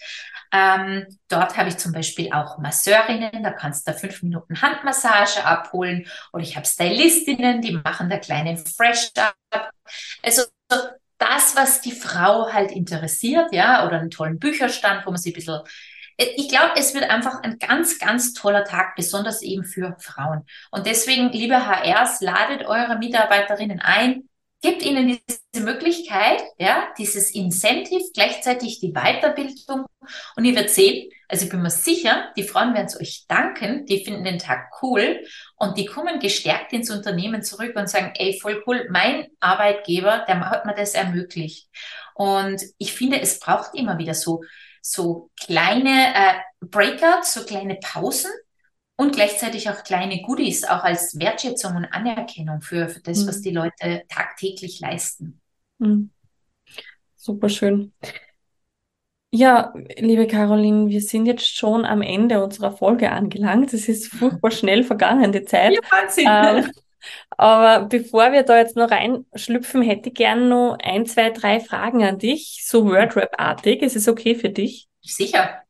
Ähm, 0.53 1.07
dort 1.29 1.57
habe 1.57 1.71
ich 1.71 1.79
zum 1.79 1.93
Beispiel 1.93 2.31
auch 2.33 2.59
Masseurinnen, 2.59 3.43
da 3.43 3.51
kannst 3.53 3.89
du 3.89 3.95
fünf 3.95 4.23
Minuten 4.23 4.61
Handmassage 4.61 5.45
abholen. 5.45 6.07
Oder 6.33 6.43
ich 6.43 6.57
habe 6.57 6.67
Stylistinnen, 6.67 7.63
die 7.63 7.73
machen 7.73 8.11
da 8.11 8.19
kleinen 8.19 8.59
Fresh-Up. 8.59 9.71
Also 10.23 10.43
das, 11.19 11.57
was 11.57 11.81
die 11.81 11.93
Frau 11.93 12.53
halt 12.53 12.73
interessiert, 12.73 13.53
ja, 13.53 13.87
oder 13.87 14.01
einen 14.01 14.11
tollen 14.11 14.39
Bücherstand, 14.39 15.07
wo 15.07 15.11
man 15.11 15.19
sie 15.21 15.31
ein 15.31 15.35
bisschen 15.35 15.61
ich 16.19 16.49
glaube, 16.49 16.73
es 16.77 16.95
wird 16.95 17.09
einfach 17.11 17.43
ein 17.43 17.59
ganz, 17.59 17.99
ganz 17.99 18.35
toller 18.35 18.65
Tag, 18.65 18.95
besonders 18.97 19.43
eben 19.43 19.65
für 19.65 19.97
Frauen. 19.99 20.45
Und 20.71 20.87
deswegen, 20.87 21.31
liebe 21.31 21.67
HRs, 21.67 22.21
ladet 22.21 22.67
eure 22.67 22.99
Mitarbeiterinnen 22.99 23.81
ein, 23.81 24.29
gibt 24.63 24.83
ihnen 24.83 25.21
diese 25.29 25.65
Möglichkeit, 25.65 26.41
ja, 26.57 26.89
dieses 26.97 27.33
Incentive, 27.33 28.05
gleichzeitig 28.15 28.81
die 28.81 28.93
Weiterbildung. 28.93 29.87
Und 30.37 30.45
ihr 30.45 30.55
werdet 30.55 30.71
sehen, 30.71 31.11
also 31.29 31.45
ich 31.45 31.51
bin 31.51 31.63
mir 31.63 31.71
sicher, 31.71 32.31
die 32.37 32.45
Frauen 32.45 32.73
werden 32.75 32.87
es 32.87 32.99
euch 32.99 33.25
danken, 33.29 33.87
die 33.87 34.05
finden 34.05 34.25
den 34.25 34.39
Tag 34.39 34.71
cool 34.83 35.21
und 35.57 35.77
die 35.79 35.87
kommen 35.87 36.21
gestärkt 36.21 36.73
ins 36.73 36.91
Unternehmen 36.91 37.43
zurück 37.43 37.75
und 37.75 37.91
sagen, 37.91 38.13
ey, 38.17 38.39
voll 38.41 38.63
cool, 38.67 38.87
mein 38.91 39.27
Arbeitgeber, 39.41 40.25
der 40.29 40.49
hat 40.49 40.65
mir 40.65 40.75
das 40.75 40.95
ermöglicht. 40.95 41.69
Und 42.15 42.63
ich 42.79 42.93
finde, 42.93 43.21
es 43.21 43.41
braucht 43.41 43.75
immer 43.75 43.99
wieder 43.99 44.15
so, 44.15 44.43
so 44.81 45.31
kleine 45.41 46.15
äh, 46.15 46.35
Breakouts, 46.61 47.35
so 47.35 47.45
kleine 47.45 47.77
Pausen, 47.77 48.31
und 48.97 49.15
gleichzeitig 49.15 49.69
auch 49.71 49.83
kleine 49.85 50.23
Goodies, 50.23 50.65
auch 50.65 50.85
als 50.85 51.19
Wertschätzung 51.19 51.77
und 51.77 51.87
Anerkennung 51.87 52.61
für, 52.61 52.89
für 52.89 53.01
das, 53.01 53.25
mhm. 53.25 53.29
was 53.29 53.41
die 53.41 53.51
Leute 53.51 54.05
tagtäglich 54.09 54.81
leisten. 54.81 55.41
Mhm. 55.79 56.11
Super 57.17 57.49
schön. 57.49 57.93
Ja, 59.35 59.73
liebe 59.97 60.27
Caroline, 60.27 60.91
wir 60.91 61.01
sind 61.01 61.25
jetzt 61.25 61.47
schon 61.47 61.87
am 61.87 62.03
Ende 62.03 62.45
unserer 62.45 62.73
Folge 62.73 63.11
angelangt. 63.11 63.73
Es 63.73 63.89
ist 63.89 64.09
furchtbar 64.09 64.51
schnell 64.51 64.85
vergangen, 64.85 65.33
die 65.33 65.45
Zeit. 65.45 65.73
Ja, 65.73 65.81
Wahnsinn. 65.91 66.27
Ähm, 66.29 66.73
aber 67.31 67.87
bevor 67.87 68.33
wir 68.33 68.43
da 68.43 68.59
jetzt 68.59 68.77
noch 68.77 68.91
reinschlüpfen, 68.91 69.83
hätte 69.83 70.11
ich 70.11 70.15
gerne 70.15 70.47
noch 70.47 70.77
ein, 70.83 71.07
zwei, 71.07 71.31
drei 71.31 71.61
Fragen 71.61 72.05
an 72.05 72.19
dich, 72.19 72.63
so 72.67 72.85
Wordrap-artig. 72.85 73.81
Ist 73.83 73.97
es 73.97 74.07
okay 74.07 74.35
für 74.35 74.51
dich? 74.51 74.87
Sicher. 75.01 75.62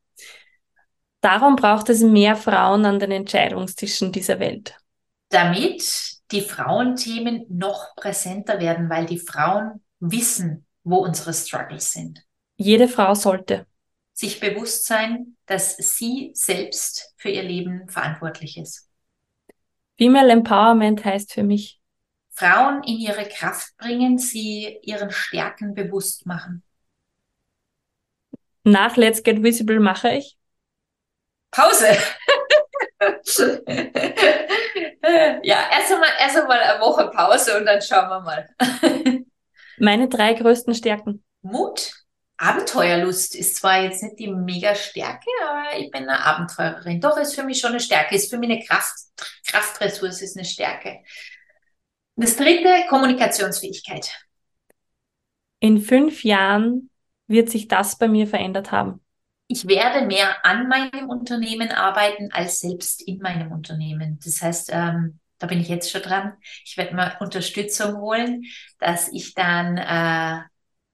Darum 1.22 1.54
braucht 1.54 1.88
es 1.88 2.02
mehr 2.02 2.34
Frauen 2.34 2.84
an 2.84 2.98
den 2.98 3.12
Entscheidungstischen 3.12 4.10
dieser 4.10 4.40
Welt. 4.40 4.76
Damit 5.28 6.20
die 6.32 6.40
Frauenthemen 6.40 7.46
noch 7.48 7.94
präsenter 7.94 8.58
werden, 8.58 8.90
weil 8.90 9.06
die 9.06 9.20
Frauen 9.20 9.84
wissen, 10.00 10.66
wo 10.82 10.96
unsere 10.96 11.32
Struggles 11.32 11.92
sind. 11.92 12.24
Jede 12.56 12.88
Frau 12.88 13.14
sollte 13.14 13.66
sich 14.14 14.40
bewusst 14.40 14.84
sein, 14.84 15.36
dass 15.46 15.76
sie 15.76 16.32
selbst 16.34 17.14
für 17.16 17.30
ihr 17.30 17.44
Leben 17.44 17.88
verantwortlich 17.88 18.58
ist. 18.58 18.90
Female 19.96 20.30
Empowerment 20.32 21.04
heißt 21.04 21.32
für 21.32 21.44
mich, 21.44 21.80
Frauen 22.30 22.82
in 22.82 22.96
ihre 22.96 23.28
Kraft 23.28 23.76
bringen, 23.76 24.18
sie 24.18 24.78
ihren 24.82 25.10
Stärken 25.10 25.74
bewusst 25.74 26.26
machen. 26.26 26.62
Nach 28.64 28.96
Let's 28.96 29.22
Get 29.22 29.42
Visible 29.42 29.80
mache 29.80 30.10
ich 30.14 30.36
Pause. 31.52 31.86
ja, 35.42 35.68
erst 35.70 35.92
einmal, 35.92 36.08
erst 36.18 36.36
einmal 36.38 36.58
eine 36.58 36.80
Woche 36.80 37.10
Pause 37.10 37.58
und 37.58 37.66
dann 37.66 37.80
schauen 37.82 38.08
wir 38.08 38.20
mal. 38.20 38.48
Meine 39.78 40.08
drei 40.08 40.32
größten 40.34 40.74
Stärken. 40.74 41.22
Mut. 41.42 41.92
Abenteuerlust 42.38 43.36
ist 43.36 43.56
zwar 43.56 43.82
jetzt 43.82 44.02
nicht 44.02 44.18
die 44.18 44.28
mega 44.28 44.74
Stärke, 44.74 45.30
aber 45.48 45.78
ich 45.78 45.90
bin 45.92 46.08
eine 46.08 46.24
Abenteurerin. 46.24 47.00
Doch, 47.00 47.16
ist 47.16 47.36
für 47.36 47.44
mich 47.44 47.60
schon 47.60 47.70
eine 47.70 47.80
Stärke, 47.80 48.16
ist 48.16 48.30
für 48.30 48.38
mich 48.38 48.50
eine 48.50 48.64
Kraft, 48.64 48.94
Kraftressource, 49.46 50.22
ist 50.22 50.36
eine 50.36 50.44
Stärke. 50.44 51.04
Das 52.16 52.36
dritte, 52.36 52.86
Kommunikationsfähigkeit. 52.88 54.10
In 55.60 55.80
fünf 55.80 56.24
Jahren 56.24 56.90
wird 57.28 57.48
sich 57.48 57.68
das 57.68 57.96
bei 57.96 58.08
mir 58.08 58.26
verändert 58.26 58.72
haben 58.72 59.02
ich 59.52 59.68
werde 59.68 60.06
mehr 60.06 60.44
an 60.44 60.68
meinem 60.68 61.10
Unternehmen 61.10 61.70
arbeiten 61.70 62.30
als 62.32 62.60
selbst 62.60 63.02
in 63.06 63.18
meinem 63.18 63.52
Unternehmen. 63.52 64.18
Das 64.24 64.40
heißt, 64.40 64.70
ähm, 64.72 65.18
da 65.38 65.46
bin 65.46 65.60
ich 65.60 65.68
jetzt 65.68 65.90
schon 65.90 66.00
dran. 66.00 66.34
Ich 66.64 66.76
werde 66.78 66.94
mal 66.94 67.16
Unterstützung 67.20 67.98
holen, 67.98 68.44
dass 68.78 69.12
ich 69.12 69.34
dann, 69.34 69.76
äh, 69.76 70.40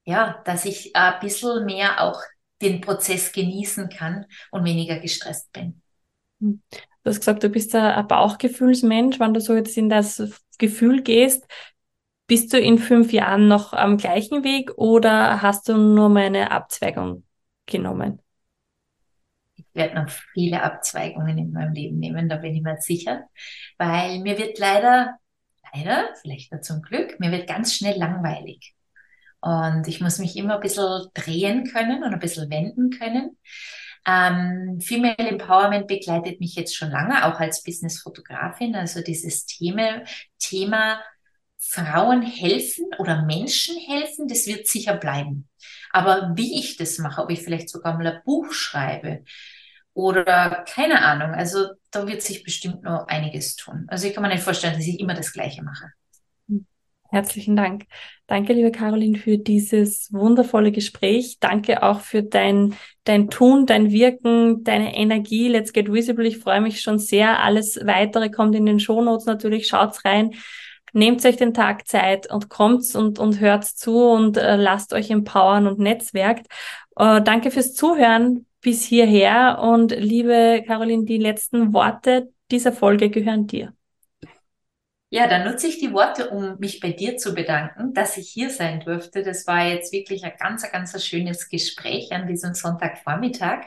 ja, 0.05 0.41
dass 0.43 0.65
ich 0.65 0.93
ein 0.95 1.19
bisschen 1.21 1.65
mehr 1.65 2.01
auch 2.01 2.21
den 2.61 2.81
Prozess 2.81 3.31
genießen 3.31 3.87
kann 3.89 4.25
und 4.51 4.65
weniger 4.65 4.99
gestresst 4.99 5.53
bin. 5.53 5.81
Du 6.39 6.59
hast 7.05 7.19
gesagt, 7.19 7.43
du 7.43 7.49
bist 7.49 7.73
ein 7.75 8.07
Bauchgefühlsmensch. 8.07 9.19
Wenn 9.19 9.33
du 9.33 9.39
so 9.39 9.55
jetzt 9.55 9.77
in 9.77 9.87
das 9.89 10.21
Gefühl 10.57 11.01
gehst, 11.01 11.47
bist 12.27 12.51
du 12.51 12.59
in 12.59 12.77
fünf 12.77 13.13
Jahren 13.13 13.47
noch 13.47 13.71
am 13.71 13.97
gleichen 13.97 14.43
Weg 14.43 14.71
oder 14.77 15.41
hast 15.41 15.69
du 15.69 15.77
nur 15.77 16.09
meine 16.09 16.51
Abzweigung 16.51 17.23
genommen? 17.65 18.21
Werde 19.79 19.95
noch 19.95 20.09
viele 20.33 20.61
Abzweigungen 20.61 21.39
in 21.39 21.51
meinem 21.51 21.73
Leben 21.73 21.97
nehmen, 21.97 22.29
da 22.29 22.37
bin 22.37 22.55
ich 22.55 22.61
mir 22.61 22.77
sicher, 22.79 23.23
weil 23.79 24.19
mir 24.19 24.37
wird 24.37 24.59
leider, 24.59 25.17
leider, 25.73 26.09
vielleicht 26.21 26.53
auch 26.53 26.61
zum 26.61 26.83
Glück, 26.83 27.19
mir 27.19 27.31
wird 27.31 27.47
ganz 27.47 27.73
schnell 27.73 27.97
langweilig. 27.97 28.75
Und 29.41 29.87
ich 29.87 30.01
muss 30.01 30.19
mich 30.19 30.35
immer 30.35 30.55
ein 30.55 30.61
bisschen 30.61 31.07
drehen 31.13 31.65
können 31.65 32.03
und 32.03 32.13
ein 32.13 32.19
bisschen 32.19 32.51
wenden 32.51 32.91
können. 32.91 33.37
Ähm, 34.05 34.79
Female 34.81 35.15
Empowerment 35.17 35.87
begleitet 35.87 36.39
mich 36.39 36.55
jetzt 36.55 36.75
schon 36.75 36.91
lange, 36.91 37.25
auch 37.25 37.39
als 37.39 37.63
Business-Fotografin. 37.63 38.75
Also 38.75 39.01
dieses 39.01 39.45
Thema, 39.45 40.03
Thema 40.39 41.01
Frauen 41.57 42.21
helfen 42.21 42.85
oder 42.97 43.23
Menschen 43.23 43.77
helfen, 43.77 44.27
das 44.27 44.47
wird 44.47 44.67
sicher 44.67 44.95
bleiben. 44.95 45.49
Aber 45.91 46.33
wie 46.35 46.59
ich 46.59 46.77
das 46.77 46.97
mache, 46.99 47.21
ob 47.21 47.29
ich 47.31 47.41
vielleicht 47.41 47.69
sogar 47.69 47.97
mal 47.97 48.07
ein 48.07 48.21
Buch 48.25 48.51
schreibe, 48.53 49.23
oder 49.99 50.63
keine 50.73 51.03
Ahnung. 51.03 51.31
Also 51.31 51.67
da 51.91 52.07
wird 52.07 52.21
sich 52.21 52.43
bestimmt 52.43 52.83
noch 52.83 53.07
einiges 53.07 53.55
tun. 53.55 53.85
Also 53.89 54.07
ich 54.07 54.13
kann 54.13 54.23
mir 54.23 54.29
nicht 54.29 54.43
vorstellen, 54.43 54.75
dass 54.75 54.87
ich 54.87 54.99
immer 54.99 55.13
das 55.13 55.33
Gleiche 55.33 55.61
mache. 55.63 55.91
Herzlichen 57.11 57.55
Dank. 57.55 57.85
Danke, 58.27 58.53
liebe 58.53 58.71
Caroline, 58.71 59.17
für 59.17 59.39
dieses 59.39 60.13
wundervolle 60.13 60.71
Gespräch. 60.71 61.37
Danke 61.39 61.81
auch 61.81 62.01
für 62.01 62.21
dein, 62.21 62.75
dein 63.03 63.31
Tun, 63.31 63.65
dein 63.65 63.89
Wirken, 63.89 64.63
deine 64.63 64.95
Energie. 64.95 65.47
Let's 65.47 65.73
get 65.73 65.91
visible. 65.91 66.27
Ich 66.27 66.37
freue 66.37 66.61
mich 66.61 66.81
schon 66.81 66.99
sehr. 66.99 67.39
Alles 67.39 67.79
weitere 67.83 68.29
kommt 68.29 68.55
in 68.55 68.67
den 68.67 68.79
Shownotes 68.79 69.25
natürlich. 69.25 69.67
Schaut's 69.67 70.05
rein. 70.05 70.35
Nehmt 70.93 71.25
euch 71.25 71.37
den 71.37 71.53
Tag 71.53 71.87
Zeit 71.87 72.31
und 72.31 72.49
kommt's 72.49 72.95
und, 72.95 73.17
und 73.17 73.39
hört 73.39 73.65
zu 73.65 74.11
und 74.11 74.37
äh, 74.37 74.55
lasst 74.55 74.93
euch 74.93 75.09
empowern 75.09 75.65
und 75.65 75.79
netzwerkt. 75.79 76.45
Äh, 76.95 77.21
danke 77.23 77.49
fürs 77.49 77.73
Zuhören 77.73 78.45
bis 78.61 78.85
hierher. 78.85 79.59
Und 79.61 79.91
liebe 79.91 80.63
Caroline, 80.65 81.05
die 81.05 81.17
letzten 81.17 81.73
Worte 81.73 82.31
dieser 82.51 82.71
Folge 82.73 83.09
gehören 83.09 83.47
dir. 83.47 83.73
Ja, 85.11 85.27
dann 85.27 85.43
nutze 85.49 85.65
ich 85.65 85.79
die 85.79 85.91
Worte, 85.91 86.29
um 86.29 86.59
mich 86.59 86.79
bei 86.79 86.91
dir 86.91 87.17
zu 87.17 87.33
bedanken, 87.33 87.95
dass 87.95 88.15
ich 88.17 88.29
hier 88.29 88.51
sein 88.51 88.79
durfte. 88.81 89.23
Das 89.23 89.47
war 89.47 89.65
jetzt 89.65 89.91
wirklich 89.91 90.23
ein 90.23 90.33
ganz, 90.37 90.71
ganz 90.71 91.03
schönes 91.03 91.49
Gespräch 91.49 92.11
an 92.11 92.27
diesem 92.27 92.53
Sonntagvormittag. 92.53 93.65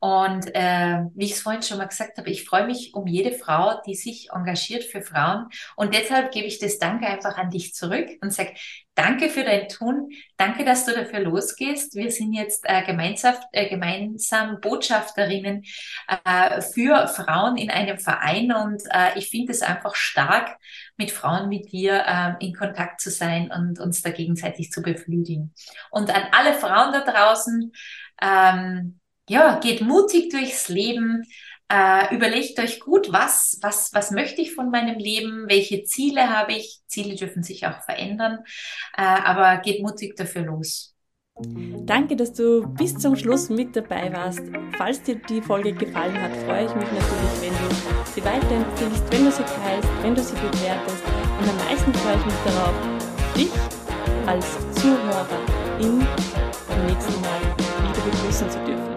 Und 0.00 0.52
äh, 0.56 1.04
wie 1.14 1.26
ich 1.26 1.32
es 1.34 1.40
vorhin 1.40 1.62
schon 1.62 1.78
mal 1.78 1.86
gesagt 1.86 2.18
habe, 2.18 2.28
ich 2.30 2.44
freue 2.44 2.66
mich 2.66 2.94
um 2.94 3.06
jede 3.06 3.30
Frau, 3.30 3.80
die 3.86 3.94
sich 3.94 4.30
engagiert 4.32 4.82
für 4.82 5.02
Frauen. 5.02 5.46
Und 5.76 5.94
deshalb 5.94 6.32
gebe 6.32 6.48
ich 6.48 6.58
das 6.58 6.80
Danke 6.80 7.06
einfach 7.06 7.36
an 7.38 7.50
dich 7.50 7.74
zurück 7.74 8.08
und 8.20 8.32
sage, 8.32 8.52
danke 8.94 9.28
für 9.28 9.44
dein 9.44 9.68
Tun. 9.68 10.10
Danke, 10.36 10.64
dass 10.64 10.84
du 10.84 10.92
dafür 10.92 11.20
losgehst. 11.20 11.94
Wir 11.94 12.10
sind 12.10 12.32
jetzt 12.32 12.64
äh, 12.64 12.84
gemeinsam, 12.84 13.34
äh, 13.52 13.68
gemeinsam 13.68 14.60
Botschafterinnen 14.60 15.64
äh, 16.08 16.60
für 16.60 17.08
Frauen 17.08 17.56
in 17.56 17.70
einem 17.70 17.98
Verein 17.98 18.52
und 18.52 18.82
äh, 18.90 19.18
ich 19.18 19.28
finde 19.28 19.52
es 19.52 19.62
einfach 19.62 19.94
stark, 19.94 20.56
mit 20.96 21.10
Frauen 21.10 21.50
wie 21.50 21.62
dir 21.62 22.04
äh, 22.06 22.44
in 22.44 22.54
Kontakt 22.54 23.00
zu 23.00 23.10
sein 23.10 23.50
und 23.50 23.80
uns 23.80 24.02
da 24.02 24.10
gegenseitig 24.10 24.70
zu 24.70 24.82
beflügeln. 24.82 25.54
Und 25.90 26.14
an 26.14 26.24
alle 26.32 26.54
Frauen 26.54 26.92
da 26.92 27.00
draußen, 27.00 27.72
ähm, 28.20 29.00
ja, 29.28 29.58
geht 29.60 29.80
mutig 29.80 30.30
durchs 30.30 30.68
Leben. 30.68 31.24
Äh, 31.72 32.14
überlegt 32.14 32.58
euch 32.58 32.80
gut, 32.80 33.12
was, 33.12 33.58
was, 33.62 33.94
was 33.94 34.10
möchte 34.10 34.42
ich 34.42 34.54
von 34.54 34.70
meinem 34.70 34.98
Leben, 34.98 35.46
welche 35.48 35.84
Ziele 35.84 36.28
habe 36.28 36.52
ich. 36.52 36.80
Ziele 36.86 37.14
dürfen 37.14 37.42
sich 37.42 37.66
auch 37.66 37.82
verändern, 37.84 38.40
äh, 38.94 39.02
aber 39.02 39.56
geht 39.62 39.80
mutig 39.82 40.14
dafür 40.16 40.42
los. 40.42 40.94
Danke, 41.86 42.14
dass 42.14 42.34
du 42.34 42.66
bis 42.74 42.98
zum 42.98 43.16
Schluss 43.16 43.48
mit 43.48 43.74
dabei 43.74 44.12
warst. 44.12 44.42
Falls 44.76 45.02
dir 45.02 45.14
die 45.16 45.40
Folge 45.40 45.72
gefallen 45.72 46.20
hat, 46.20 46.36
freue 46.44 46.66
ich 46.66 46.74
mich 46.74 46.92
natürlich, 46.92 47.40
wenn 47.40 47.52
du 47.52 47.74
sie 48.12 48.22
weiterempfiehlst, 48.22 49.10
wenn 49.10 49.24
du 49.24 49.32
sie 49.32 49.42
teilst, 49.42 49.88
wenn 50.02 50.14
du 50.14 50.22
sie 50.22 50.34
bewertest. 50.34 51.02
Und 51.40 51.48
am 51.48 51.56
meisten 51.56 51.94
freue 51.94 52.16
ich 52.16 52.24
mich 52.26 52.34
darauf, 52.44 52.74
dich 53.34 54.26
als 54.26 54.46
Zuhörer 54.74 55.26
im 55.80 55.98
nächsten 56.86 57.20
Mal 57.22 57.40
wieder 57.88 58.04
begrüßen 58.04 58.50
zu 58.50 58.58
dürfen. 58.66 58.91